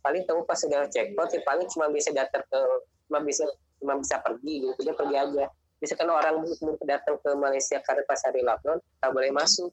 Paling 0.00 0.24
kamu 0.24 0.48
pas 0.48 0.56
sudah 0.56 0.88
checkpoint 0.88 1.36
ya 1.36 1.40
paling 1.44 1.68
cuma 1.68 1.92
bisa 1.92 2.10
datang 2.16 2.42
ke 2.48 2.60
cuma 3.08 3.20
bisa 3.20 3.44
cuma 3.78 3.94
bisa 4.00 4.16
pergi 4.24 4.54
gitu 4.64 4.80
dia 4.80 4.96
pergi 4.96 5.16
aja. 5.20 5.44
Misalkan 5.78 6.10
orang 6.10 6.42
mau 6.42 6.74
datang 6.82 7.20
ke 7.22 7.30
Malaysia 7.36 7.78
karena 7.84 8.02
pas 8.08 8.20
hari 8.24 8.40
lockdown 8.40 8.80
tak 8.98 9.10
boleh 9.12 9.30
masuk. 9.30 9.70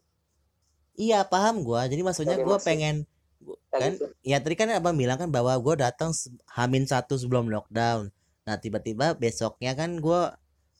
Iya 0.99 1.23
paham 1.23 1.63
gua. 1.63 1.87
Jadi 1.87 2.03
maksudnya 2.03 2.35
gua 2.43 2.59
pengen 2.59 3.07
kan 3.69 3.93
gitu. 3.93 4.07
ya 4.25 4.41
tadi 4.41 4.55
kan 4.57 4.71
abang 4.73 4.97
bilang 4.97 5.21
kan 5.21 5.29
bahwa 5.29 5.53
gue 5.61 5.75
datang 5.79 6.11
hamin 6.57 6.89
satu 6.89 7.15
sebelum 7.15 7.47
lockdown. 7.47 8.09
Nah 8.45 8.55
tiba-tiba 8.57 9.17
besoknya 9.17 9.77
kan 9.77 9.97
gue 10.01 10.21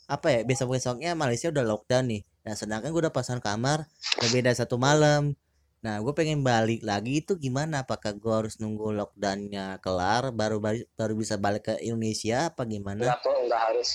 apa 0.06 0.28
ya 0.30 0.40
besok 0.46 0.78
besoknya 0.78 1.18
Malaysia 1.18 1.50
udah 1.50 1.66
lockdown 1.66 2.06
nih. 2.10 2.22
Nah 2.46 2.54
sedangkan 2.54 2.94
gue 2.94 3.02
udah 3.10 3.14
pasang 3.14 3.42
kamar 3.42 3.90
berbeda 4.22 4.54
satu 4.54 4.78
malam. 4.78 5.34
Nah 5.82 6.02
gue 6.02 6.14
pengen 6.18 6.42
balik 6.42 6.82
lagi 6.82 7.22
itu 7.22 7.38
gimana? 7.38 7.86
Apakah 7.86 8.14
gue 8.18 8.34
harus 8.34 8.58
nunggu 8.62 8.94
lockdownnya 8.94 9.82
kelar 9.82 10.34
baru 10.34 10.62
baru 10.98 11.14
bisa 11.14 11.38
balik 11.38 11.70
ke 11.70 11.74
Indonesia 11.82 12.54
apa 12.54 12.66
gimana? 12.66 13.06
Enggak 13.06 13.22
kok 13.22 13.38
enggak 13.38 13.62
harus. 13.70 13.90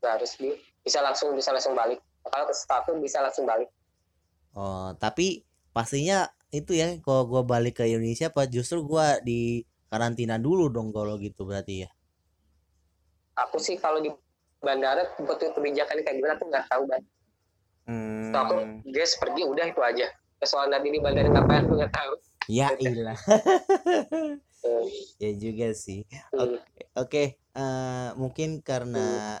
Enggak 0.00 0.12
harus. 0.20 0.30
Bisa 0.84 0.98
langsung 1.04 1.32
bisa 1.36 1.50
langsung 1.52 1.76
balik. 1.76 2.00
Kalau 2.28 2.44
ke 2.44 2.54
satu 2.56 2.90
bisa 3.00 3.24
langsung 3.24 3.48
balik. 3.48 3.68
Oh 4.52 4.92
tapi 4.96 5.44
pastinya 5.72 6.28
itu 6.48 6.72
ya 6.72 6.96
kalau 7.04 7.28
gue 7.28 7.42
balik 7.44 7.80
ke 7.80 7.84
Indonesia 7.88 8.32
apa 8.32 8.48
justru 8.48 8.80
gue 8.84 9.06
di 9.24 9.40
karantina 9.88 10.40
dulu 10.40 10.72
dong 10.72 10.92
kalau 10.92 11.20
gitu 11.20 11.44
berarti 11.44 11.84
ya 11.84 11.90
aku 13.36 13.60
sih 13.60 13.76
kalau 13.76 14.00
di 14.00 14.08
bandara 14.58 15.06
betul 15.22 15.54
kebijakan 15.54 16.02
kayak 16.02 16.16
gimana 16.18 16.34
aku 16.34 16.46
nggak 16.48 16.66
tahu 16.66 16.82
banget 16.88 17.06
hmm. 17.86 18.32
so, 18.32 18.36
aku 18.36 18.54
guys 18.90 19.12
pergi 19.20 19.42
udah 19.44 19.64
itu 19.68 19.80
aja 19.84 20.06
soal 20.46 20.70
Nadi 20.70 20.88
di 20.94 21.00
bandara 21.02 21.28
ngapain 21.28 21.66
aku 21.68 21.74
nggak 21.76 21.94
tahu 21.94 22.14
Ya 22.48 22.72
ilah. 22.80 23.20
Ya 25.22 25.30
juga 25.38 25.70
sih. 25.70 26.02
hmm. 26.34 26.58
Oke, 26.98 27.38
eh, 27.38 28.08
mungkin 28.18 28.58
karena 28.58 29.38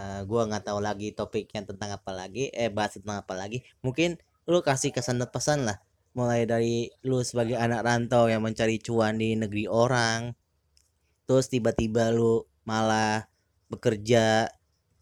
eh, 0.00 0.24
gua 0.24 0.48
nggak 0.48 0.72
tahu 0.72 0.80
lagi 0.80 1.12
topiknya 1.12 1.68
tentang 1.68 1.92
apa 2.00 2.16
lagi, 2.16 2.48
eh 2.56 2.72
bahas 2.72 2.96
tentang 2.96 3.20
apa 3.20 3.36
lagi. 3.36 3.60
Mungkin 3.84 4.16
lu 4.48 4.64
kasih 4.64 4.88
kesan 4.88 5.20
dan 5.20 5.28
pesan 5.28 5.68
lah, 5.68 5.76
mulai 6.18 6.42
dari 6.52 6.76
lu 7.08 7.18
sebagai 7.30 7.56
anak 7.66 7.80
rantau 7.86 8.24
yang 8.32 8.42
mencari 8.46 8.76
cuan 8.86 9.14
di 9.22 9.28
negeri 9.42 9.64
orang, 9.70 10.20
terus 11.26 11.46
tiba-tiba 11.54 12.04
lu 12.18 12.34
malah 12.70 13.14
bekerja 13.72 14.24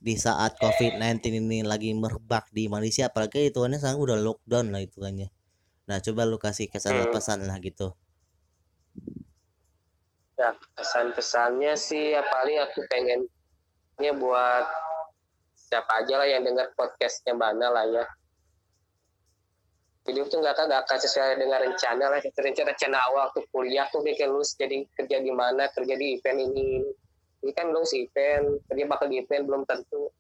di 0.07 0.15
saat 0.25 0.53
COVID-19 0.63 1.25
ini 1.43 1.59
lagi 1.73 1.91
merebak 2.03 2.45
di 2.57 2.65
Malaysia, 2.75 3.05
apalagi 3.11 3.49
itu 3.51 3.59
kan 3.65 3.73
sekarang 3.81 4.01
udah 4.07 4.19
lockdown 4.27 4.67
lah 4.75 4.83
itu 4.89 4.99
kan 5.05 5.15
ya. 5.25 5.29
Nah, 5.89 5.99
coba 6.05 6.23
lu 6.31 6.37
kasih 6.47 6.67
kesan 6.73 6.95
Hmm. 7.01 7.13
pesan 7.15 7.39
lah 7.49 7.59
gitu. 7.69 7.89
ya 10.37 10.53
pesan-pesannya 10.77 11.73
sih 11.81 12.13
ya 12.13 12.21
paling 12.29 12.61
aku 12.61 12.85
pengennya 12.93 14.13
buat 14.21 14.67
siapa 15.57 16.05
aja 16.05 16.15
lah 16.21 16.29
yang 16.29 16.45
dengar 16.45 16.69
podcastnya 16.77 17.33
Bana 17.33 17.73
lah 17.73 17.85
ya 17.89 18.05
jadi 20.07 20.23
itu 20.23 20.39
nggak 20.39 20.55
akan 20.55 20.65
nggak 20.71 20.83
akan 20.87 20.99
sesuai 21.03 21.35
dengan 21.43 21.59
rencana 21.67 22.05
lah 22.15 22.19
rencana 22.23 22.71
rencana 22.71 22.99
awal 23.11 23.27
tuh 23.35 23.43
kuliah 23.51 23.91
tuh 23.91 24.07
bikin 24.07 24.31
lulus 24.31 24.55
jadi 24.55 24.87
kerja 24.95 25.19
di 25.19 25.35
mana 25.35 25.67
kerja 25.75 25.95
di 25.99 26.15
event 26.15 26.39
ini. 26.47 26.87
Ini 27.43 27.51
kan 27.51 27.75
lulus 27.75 27.91
event 27.91 28.63
kerja 28.71 28.87
bakal 28.87 29.11
di 29.11 29.19
event 29.19 29.43
belum 29.51 29.63
tentu. 29.67 30.15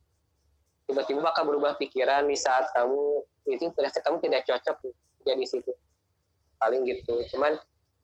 Tiba-tiba 0.90 1.22
bakal 1.22 1.46
berubah 1.46 1.78
pikiran 1.78 2.26
di 2.26 2.34
saat 2.34 2.66
kamu 2.74 3.22
itu 3.46 3.70
ternyata 3.78 4.02
kamu 4.02 4.16
tidak 4.26 4.42
cocok 4.50 4.76
kerja 5.22 5.32
di 5.38 5.46
situ. 5.46 5.72
Paling 6.58 6.82
gitu. 6.82 7.22
Cuman 7.30 7.54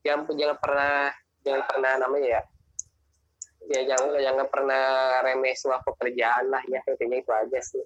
jangan 0.07 0.23
jangan 0.39 0.57
pernah 0.63 1.11
jangan 1.43 1.63
pernah 1.67 1.91
namanya 1.99 2.27
ya 2.39 2.41
ya 3.71 3.79
jangan 3.87 4.19
jangan 4.19 4.47
pernah 4.51 4.83
remeh 5.23 5.55
suatu 5.55 5.95
pekerjaan 5.95 6.51
lah 6.51 6.59
ya 6.67 6.83
intinya 6.83 7.15
itu 7.15 7.31
aja 7.31 7.59
sih 7.63 7.83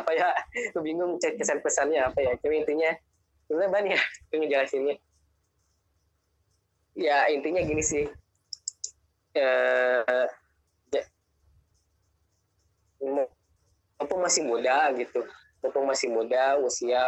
apa 0.00 0.10
ya? 0.14 0.28
Aku 0.72 0.82
bingung 0.82 1.16
cek 1.22 1.38
kesan 1.38 1.62
pesannya 1.62 2.02
apa 2.02 2.18
ya. 2.20 2.32
Cuma 2.42 2.54
intinya 2.58 2.90
sebenarnya 3.46 3.70
ban 3.72 3.86
ya 3.86 4.00
aku 4.00 4.34
ngejelasinnya. 4.40 4.96
Ya 6.98 7.18
intinya 7.30 7.62
gini 7.62 7.82
sih. 7.82 8.04
Eh 9.38 10.26
ya, 10.90 11.02
mumpung 14.00 14.20
masih 14.20 14.42
muda 14.44 14.90
gitu. 14.98 15.22
Mumpung 15.62 15.86
masih 15.86 16.08
muda 16.10 16.58
usia 16.60 17.06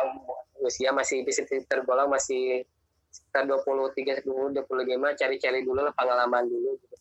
usia 0.63 0.95
masih 0.95 1.27
bisa 1.27 1.43
tergolong 1.67 2.07
masih 2.07 2.63
sekitar 3.13 3.45
23 3.45 4.25
dulu 4.25 4.49
25 4.57 5.21
cari-cari 5.21 5.61
dulu 5.61 5.85
lah 5.85 5.93
pengalaman 5.93 6.49
dulu 6.49 6.81
gitu. 6.81 6.97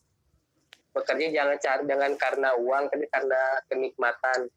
bekerja 0.92 1.32
jangan 1.32 1.56
cari 1.56 1.82
jangan 1.88 2.12
karena 2.20 2.48
uang 2.60 2.84
tapi 2.92 3.08
karena 3.08 3.40
kenikmatan 3.64 4.52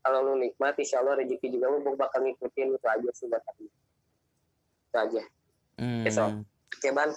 kalau 0.00 0.32
lu 0.32 0.34
nikmat 0.40 0.74
insya 0.80 1.00
Allah 1.04 1.20
rezeki 1.20 1.52
juga 1.52 1.68
lu 1.70 1.84
bakal 1.96 2.24
ngikutin 2.24 2.76
itu 2.76 2.86
aja 2.88 3.10
sih 3.12 3.26
buat 3.28 3.44
aku 3.44 3.62
itu 3.64 4.98
aja 4.98 5.22
Hmm. 5.80 6.04
Oke, 6.04 6.20
oke 6.76 6.88
ban 6.92 7.10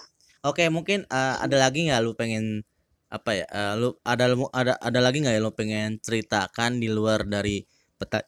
Oke, 0.44 0.64
mungkin 0.72 1.04
eh, 1.08 1.36
ada 1.40 1.56
lagi 1.56 1.84
nggak 1.88 2.00
lu 2.04 2.12
pengen 2.16 2.64
apa 3.12 3.32
ya? 3.32 3.46
eh, 3.48 3.74
lu 3.76 3.96
ada 4.04 4.32
ada 4.52 4.72
ada 4.76 5.00
lagi 5.04 5.20
nggak 5.20 5.36
ya 5.36 5.40
lu 5.40 5.52
pengen 5.52 6.00
ceritakan 6.00 6.80
di 6.80 6.88
luar 6.88 7.24
dari 7.28 7.64
peta- 8.00 8.24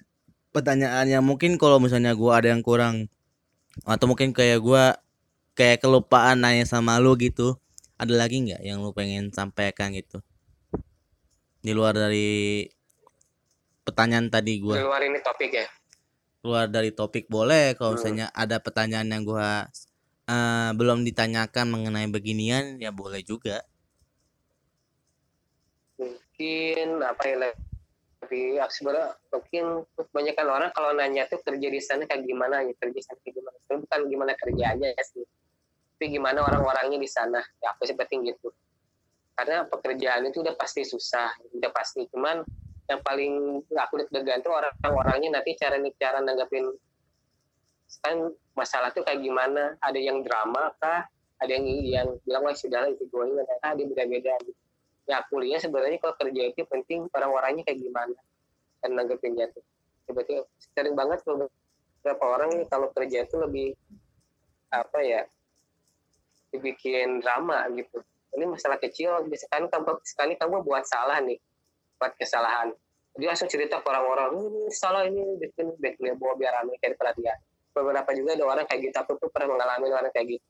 pertanyaannya? 0.52 1.20
Mungkin 1.24 1.57
kalau 1.57 1.80
misalnya 1.80 2.12
gua 2.16 2.40
ada 2.40 2.52
yang 2.52 2.61
kurang 2.61 3.09
atau 3.84 4.09
mungkin 4.09 4.32
kayak 4.36 4.61
gua 4.61 4.96
kayak 5.57 5.80
kelupaan 5.84 6.40
nanya 6.44 6.68
sama 6.68 7.00
lu 7.00 7.16
gitu. 7.16 7.57
Ada 7.96 8.12
lagi 8.12 8.44
nggak 8.44 8.61
yang 8.61 8.84
lu 8.84 8.92
pengen 8.92 9.32
sampaikan 9.32 9.92
gitu? 9.96 10.20
Di 11.64 11.72
luar 11.72 11.96
dari 11.96 12.64
pertanyaan 13.87 14.26
tadi 14.26 14.59
di 14.59 14.62
gua. 14.66 14.82
luar 14.82 15.03
ini 15.07 15.22
topik 15.22 15.53
ya 15.55 15.66
Keluar 16.43 16.66
dari 16.70 16.91
topik 16.91 17.26
boleh 17.26 17.74
kalau 17.78 17.95
Hmm. 17.95 17.99
misalnya 17.99 18.26
ada 18.34 18.59
pertanyaan 18.59 19.09
yang 19.11 19.22
gua 19.22 19.70
eh, 20.26 20.70
belum 20.74 21.07
ditanyakan 21.07 21.66
mengenai 21.70 22.07
beginian 22.11 22.82
ya 22.82 22.91
boleh 22.91 23.22
juga. 23.22 23.62
mungkin 25.97 27.01
apa 27.01 27.22
ya 27.24 27.37
lebih 27.41 28.61
ya, 28.61 28.68
sebenarnya 28.68 29.16
mungkin 29.32 29.64
kebanyakan 29.97 30.47
orang 30.53 30.70
kalau 30.76 30.91
nanya 30.93 31.24
tuh 31.30 31.41
kerja 31.41 31.68
di 31.72 31.80
sana 31.80 32.05
kayak 32.05 32.26
gimana 32.28 32.61
ya 32.66 32.72
kerja 32.76 32.93
di 32.93 33.05
sana 33.05 33.18
kayak 33.24 33.34
gimana 33.41 33.57
Sebenarnya 33.64 33.82
bukan 33.89 34.01
gimana 34.12 34.32
kerjanya 34.37 34.89
ya 34.93 35.05
sih 35.07 35.24
tapi 35.97 36.12
gimana 36.12 36.45
orang-orangnya 36.45 37.01
di 37.01 37.09
sana 37.09 37.41
ya 37.64 37.72
aku 37.72 37.89
seperti 37.89 38.20
gitu 38.28 38.53
karena 39.32 39.64
pekerjaan 39.64 40.28
itu 40.28 40.45
udah 40.45 40.53
pasti 40.61 40.84
susah 40.84 41.32
udah 41.57 41.70
pasti 41.72 42.05
cuman 42.12 42.45
yang 42.87 43.01
paling 43.03 43.62
aku 43.66 43.93
lihat 43.99 44.11
tergantung 44.14 44.55
orang-orangnya 44.55 45.41
nanti 45.41 45.59
cara 45.59 45.78
cara 45.99 46.22
nanggapin 46.22 46.70
kan 48.03 48.30
masalah 48.55 48.91
tuh 48.95 49.03
kayak 49.03 49.22
gimana 49.22 49.74
ada 49.82 49.99
yang 49.99 50.22
drama 50.22 50.70
kah 50.78 51.07
ada 51.43 51.53
yang 51.53 51.66
yang 51.82 52.09
bilang 52.22 52.47
wah 52.47 52.55
sudah 52.55 52.87
itu 52.91 53.07
gue 53.07 53.24
ah 53.62 53.72
dia 53.74 53.87
beda-beda 53.87 54.34
gitu 54.43 54.61
ya 55.07 55.22
kuliah 55.30 55.62
sebenarnya 55.62 56.03
kalau 56.03 56.14
kerja 56.18 56.43
itu 56.51 56.62
penting 56.66 57.07
orang-orangnya 57.14 57.62
kayak 57.62 57.78
gimana 57.78 58.18
dan 58.82 58.91
nanggepinnya 58.99 59.47
tuh 59.55 59.62
seperti 60.07 60.43
sering 60.74 60.95
banget 60.99 61.22
beberapa 61.26 62.24
orang 62.26 62.55
nih 62.59 62.66
kalau 62.70 62.91
kerja 62.91 63.26
itu 63.26 63.37
lebih 63.39 63.68
apa 64.70 64.99
ya 65.03 65.22
dibikin 66.51 67.22
drama 67.22 67.66
gitu 67.74 68.03
ini 68.34 68.45
masalah 68.51 68.78
kecil 68.82 69.26
misalkan 69.30 69.70
kamu 69.70 69.99
sekali 70.03 70.34
kamu 70.34 70.62
buat 70.66 70.87
salah 70.87 71.22
nih 71.22 71.39
buat 71.97 72.12
kesalahan. 72.16 72.72
Dia 73.16 73.32
langsung 73.32 73.49
cerita 73.49 73.80
ke 73.80 73.86
orang-orang 73.88 74.44
ini 74.44 74.68
salah 74.68 75.09
ini 75.09 75.40
bikin 75.40 75.72
bikin 75.80 76.20
bawa 76.20 76.36
biar 76.36 76.61
rame 76.61 76.76
kayak 76.80 77.01
perhatian. 77.01 77.36
Beberapa 77.72 78.12
juga 78.12 78.36
ada 78.36 78.44
orang 78.44 78.64
kayak 78.68 78.80
gitu 78.88 78.97
aku 78.97 79.12
tuh 79.16 79.28
pernah 79.32 79.57
mengalami 79.57 79.88
orang 79.88 80.12
kayak 80.12 80.36
gitu. 80.36 80.47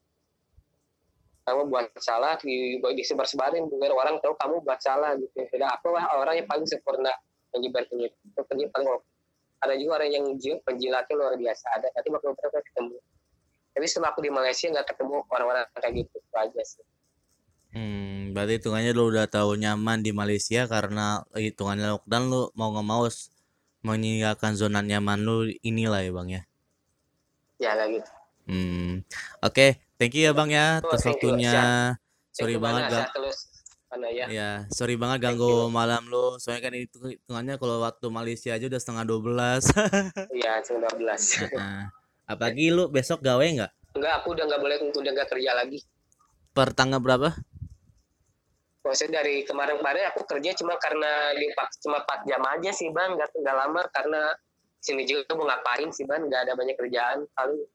Kamu 1.46 1.70
buat 1.70 1.94
salah 2.02 2.34
di 2.42 2.82
disebar-sebarin 2.82 3.70
biar 3.70 3.94
orang 3.94 4.18
tahu 4.18 4.34
kamu 4.34 4.66
buat 4.66 4.82
salah 4.82 5.14
gitu. 5.14 5.46
Tidak 5.46 5.70
apa 5.70 5.88
lah 5.94 6.04
orang 6.18 6.42
yang 6.42 6.46
paling 6.50 6.66
sempurna 6.66 7.14
menyebarkan 7.54 8.02
itu 8.02 8.18
itu 8.18 8.40
paling 8.74 8.90
ada 9.56 9.72
juga 9.78 10.02
orang 10.02 10.10
yang 10.12 10.24
ji- 10.36 10.60
penjilatnya 10.66 11.14
luar 11.16 11.34
biasa 11.38 11.66
ada 11.80 11.88
nanti 11.94 12.08
bakal 12.10 12.34
beberapa 12.34 12.58
ketemu. 12.66 12.98
Tapi 13.78 13.86
setelah 13.86 14.10
aku 14.10 14.20
di 14.26 14.30
Malaysia 14.34 14.66
nggak 14.68 14.86
ketemu 14.90 15.22
orang-orang 15.30 15.64
kayak 15.78 15.94
gitu 16.02 16.14
itu 16.18 16.34
aja 16.34 16.62
sih 16.66 16.84
Hmm, 17.76 18.32
berarti 18.32 18.56
hitungannya 18.56 18.96
lu 18.96 19.12
udah 19.12 19.28
tahu 19.28 19.52
nyaman 19.60 20.00
di 20.00 20.08
Malaysia 20.16 20.64
karena 20.64 21.20
hitungannya 21.36 21.92
lockdown 21.92 22.24
lu 22.32 22.42
mau 22.56 22.72
nggak 22.72 22.86
mau 22.88 23.04
meninggalkan 23.84 24.56
zona 24.56 24.80
nyaman 24.80 25.20
lu 25.20 25.52
inilah 25.60 26.00
ya 26.00 26.10
bang 26.16 26.28
ya. 26.40 26.42
ya 27.60 27.70
kayak 27.76 28.00
gitu 28.00 28.10
Hmm, 28.46 29.02
oke, 29.44 29.76
thank 30.00 30.16
you 30.16 30.24
ya 30.24 30.32
bang 30.32 30.54
ya 30.56 30.80
Oh, 30.80 30.88
atas 30.88 31.04
you, 31.04 31.12
waktunya. 31.12 31.92
Sorry 32.32 32.56
banget 32.56 32.88
mana 33.86 34.08
ya 34.10 34.26
ya 34.26 34.50
sorry 34.72 34.96
banget 34.96 35.28
ganggu 35.28 35.68
malam 35.68 36.08
lu. 36.08 36.40
Soalnya 36.40 36.72
kan 36.72 36.74
itu 36.80 36.96
hitungannya 37.12 37.60
kalau 37.60 37.84
waktu 37.84 38.06
Malaysia 38.08 38.56
aja 38.56 38.66
udah 38.72 38.80
setengah 38.80 39.04
12 39.04 39.68
iya 40.40 40.64
cuma 40.64 40.88
12 40.96 41.44
Heeh. 41.44 41.80
Apalagi 42.24 42.72
lu 42.72 42.88
besok 42.88 43.20
gawe 43.20 43.44
nggak? 43.44 43.72
enggak 44.00 44.12
aku 44.24 44.32
udah 44.32 44.44
nggak 44.48 44.60
boleh 44.64 44.76
udah 44.96 45.12
nggak 45.12 45.28
kerja 45.28 45.52
lagi 45.52 45.78
Per 46.56 46.72
tanggal 46.72 47.04
berapa? 47.04 47.36
Maksudnya 48.86 49.18
dari 49.18 49.42
kemarin-kemarin 49.42 50.14
aku 50.14 50.22
kerja 50.22 50.54
cuma 50.54 50.78
karena 50.78 51.34
dipak 51.34 51.74
cuma 51.82 51.98
4 52.06 52.22
jam 52.22 52.42
aja 52.46 52.70
sih 52.70 52.86
bang, 52.88 53.18
nggak 53.18 53.34
nggak 53.34 53.56
lama 53.58 53.82
karena 53.90 54.30
sini 54.78 55.02
juga 55.02 55.34
mau 55.34 55.42
ngapain 55.44 55.90
sih 55.90 56.06
bang, 56.06 56.22
nggak 56.22 56.46
ada 56.46 56.52
banyak 56.54 56.76
kerjaan, 56.78 57.26
paling 57.34 57.66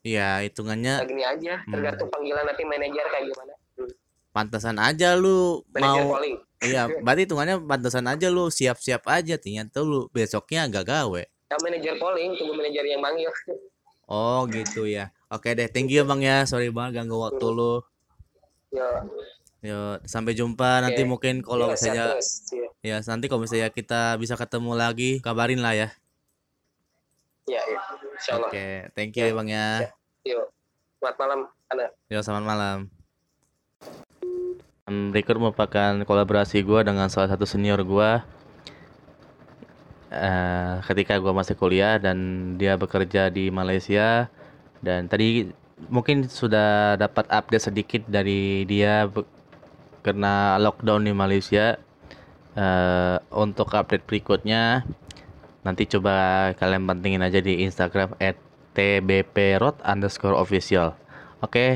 Ya 0.00 0.40
hitungannya 0.40 0.96
kayak 0.96 1.08
gini 1.08 1.24
aja, 1.24 1.54
Hmm. 1.60 1.72
tergantung 1.72 2.08
panggilan 2.08 2.44
nanti 2.44 2.64
manajer 2.64 3.04
kayak 3.08 3.24
gimana. 3.26 3.54
Hmm. 3.76 3.92
pantasan 4.30 4.78
aja 4.78 5.18
lu 5.18 5.66
Manajer 5.74 6.04
mau 6.06 6.14
calling, 6.14 6.36
Iya, 6.62 6.82
berarti 7.04 7.20
hitungannya 7.26 7.56
pantesan 7.60 8.06
aja 8.06 8.26
lu 8.28 8.46
siap-siap 8.46 9.02
aja 9.08 9.34
ternyata 9.36 9.80
lu 9.80 10.06
besoknya 10.08 10.68
agak 10.68 10.84
gawe. 10.86 11.22
ya 11.24 11.56
manajer 11.58 11.98
calling, 11.98 12.30
tunggu 12.38 12.54
manajer 12.54 12.84
yang 12.86 13.02
manggil. 13.02 13.32
Oh 14.06 14.46
gitu 14.46 14.86
ya. 14.86 15.10
Oke 15.30 15.54
deh, 15.54 15.66
thank 15.66 15.90
you 15.90 16.02
bang 16.02 16.22
ya. 16.22 16.36
Sorry 16.42 16.70
banget 16.70 17.02
ganggu 17.02 17.18
waktu 17.18 17.46
lu. 17.46 17.82
Yo, 18.70 18.86
Yo, 19.60 20.00
sampai 20.08 20.32
jumpa 20.32 20.80
nanti 20.80 21.04
Oke. 21.04 21.10
mungkin 21.12 21.34
kalau 21.44 21.68
sehat 21.76 21.76
misalnya 21.76 22.04
terus. 22.16 22.48
Yo, 22.48 22.68
ya 22.80 22.96
nanti 23.04 23.28
kalau 23.28 23.44
misalnya 23.44 23.68
kita 23.68 24.16
bisa 24.16 24.32
ketemu 24.32 24.72
lagi 24.72 25.20
kabarin 25.20 25.60
lah 25.60 25.76
ya. 25.76 25.88
ya, 27.44 27.60
ya. 27.60 27.80
Oke, 28.40 28.88
thank 28.96 29.12
you 29.20 29.28
ya 29.28 29.36
bang 29.36 29.48
ya. 29.52 29.68
Yo, 30.24 30.48
selamat 30.96 31.16
malam, 31.20 31.40
Ana. 31.68 31.86
Yo, 32.08 32.18
selamat 32.24 32.44
malam. 32.48 32.78
Berikut 34.88 35.36
merupakan 35.36 35.92
kolaborasi 36.08 36.64
gua 36.64 36.80
dengan 36.80 37.12
salah 37.12 37.28
satu 37.28 37.44
senior 37.44 37.84
gua 37.84 38.24
eh 40.10 40.82
ketika 40.88 41.20
gua 41.22 41.36
masih 41.36 41.54
kuliah 41.54 42.00
dan 42.00 42.16
dia 42.56 42.74
bekerja 42.80 43.28
di 43.30 43.52
Malaysia 43.52 44.26
Dan 44.80 45.06
tadi 45.06 45.52
mungkin 45.92 46.24
sudah 46.24 46.96
dapat 46.96 47.28
update 47.28 47.68
sedikit 47.68 48.02
dari 48.08 48.64
dia 48.64 49.04
karena 50.00 50.56
lockdown 50.60 51.06
di 51.06 51.12
Malaysia. 51.14 51.78
Uh, 52.50 53.22
untuk 53.30 53.70
update 53.70 54.02
berikutnya 54.10 54.82
nanti 55.62 55.86
coba 55.86 56.50
kalian 56.58 56.82
pentingin 56.82 57.22
aja 57.22 57.38
di 57.38 57.62
Instagram 57.62 58.18
at 58.18 58.34
tbprod 58.74 59.78
underscore 59.86 60.34
official. 60.34 60.98
Oke, 61.40 61.52
okay, 61.52 61.70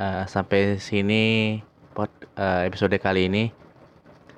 uh, 0.00 0.24
sampai 0.24 0.80
sini 0.80 1.60
pod, 1.92 2.08
uh, 2.40 2.64
episode 2.64 2.96
kali 2.96 3.28
ini. 3.28 3.44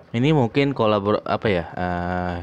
Ini 0.09 0.33
mungkin 0.33 0.73
kolabor 0.73 1.21
apa 1.29 1.47
ya? 1.47 1.65
Uh, 1.77 2.37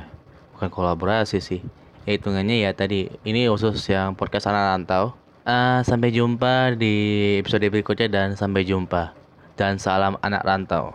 bukan 0.56 0.70
kolaborasi 0.70 1.42
sih. 1.42 1.62
Ya, 2.06 2.14
hitungannya 2.14 2.62
ya 2.62 2.72
tadi. 2.78 3.10
Ini 3.26 3.50
khusus 3.50 3.82
yang 3.90 4.14
podcast 4.14 4.46
anak 4.46 4.64
rantau. 4.70 5.18
Uh, 5.46 5.82
sampai 5.86 6.10
jumpa 6.14 6.78
di 6.78 6.94
episode 7.42 7.66
berikutnya 7.70 8.10
dan 8.10 8.28
sampai 8.38 8.66
jumpa. 8.66 9.25
Dan 9.56 9.80
salam 9.80 10.20
anak 10.20 10.44
rantau. 10.44 10.92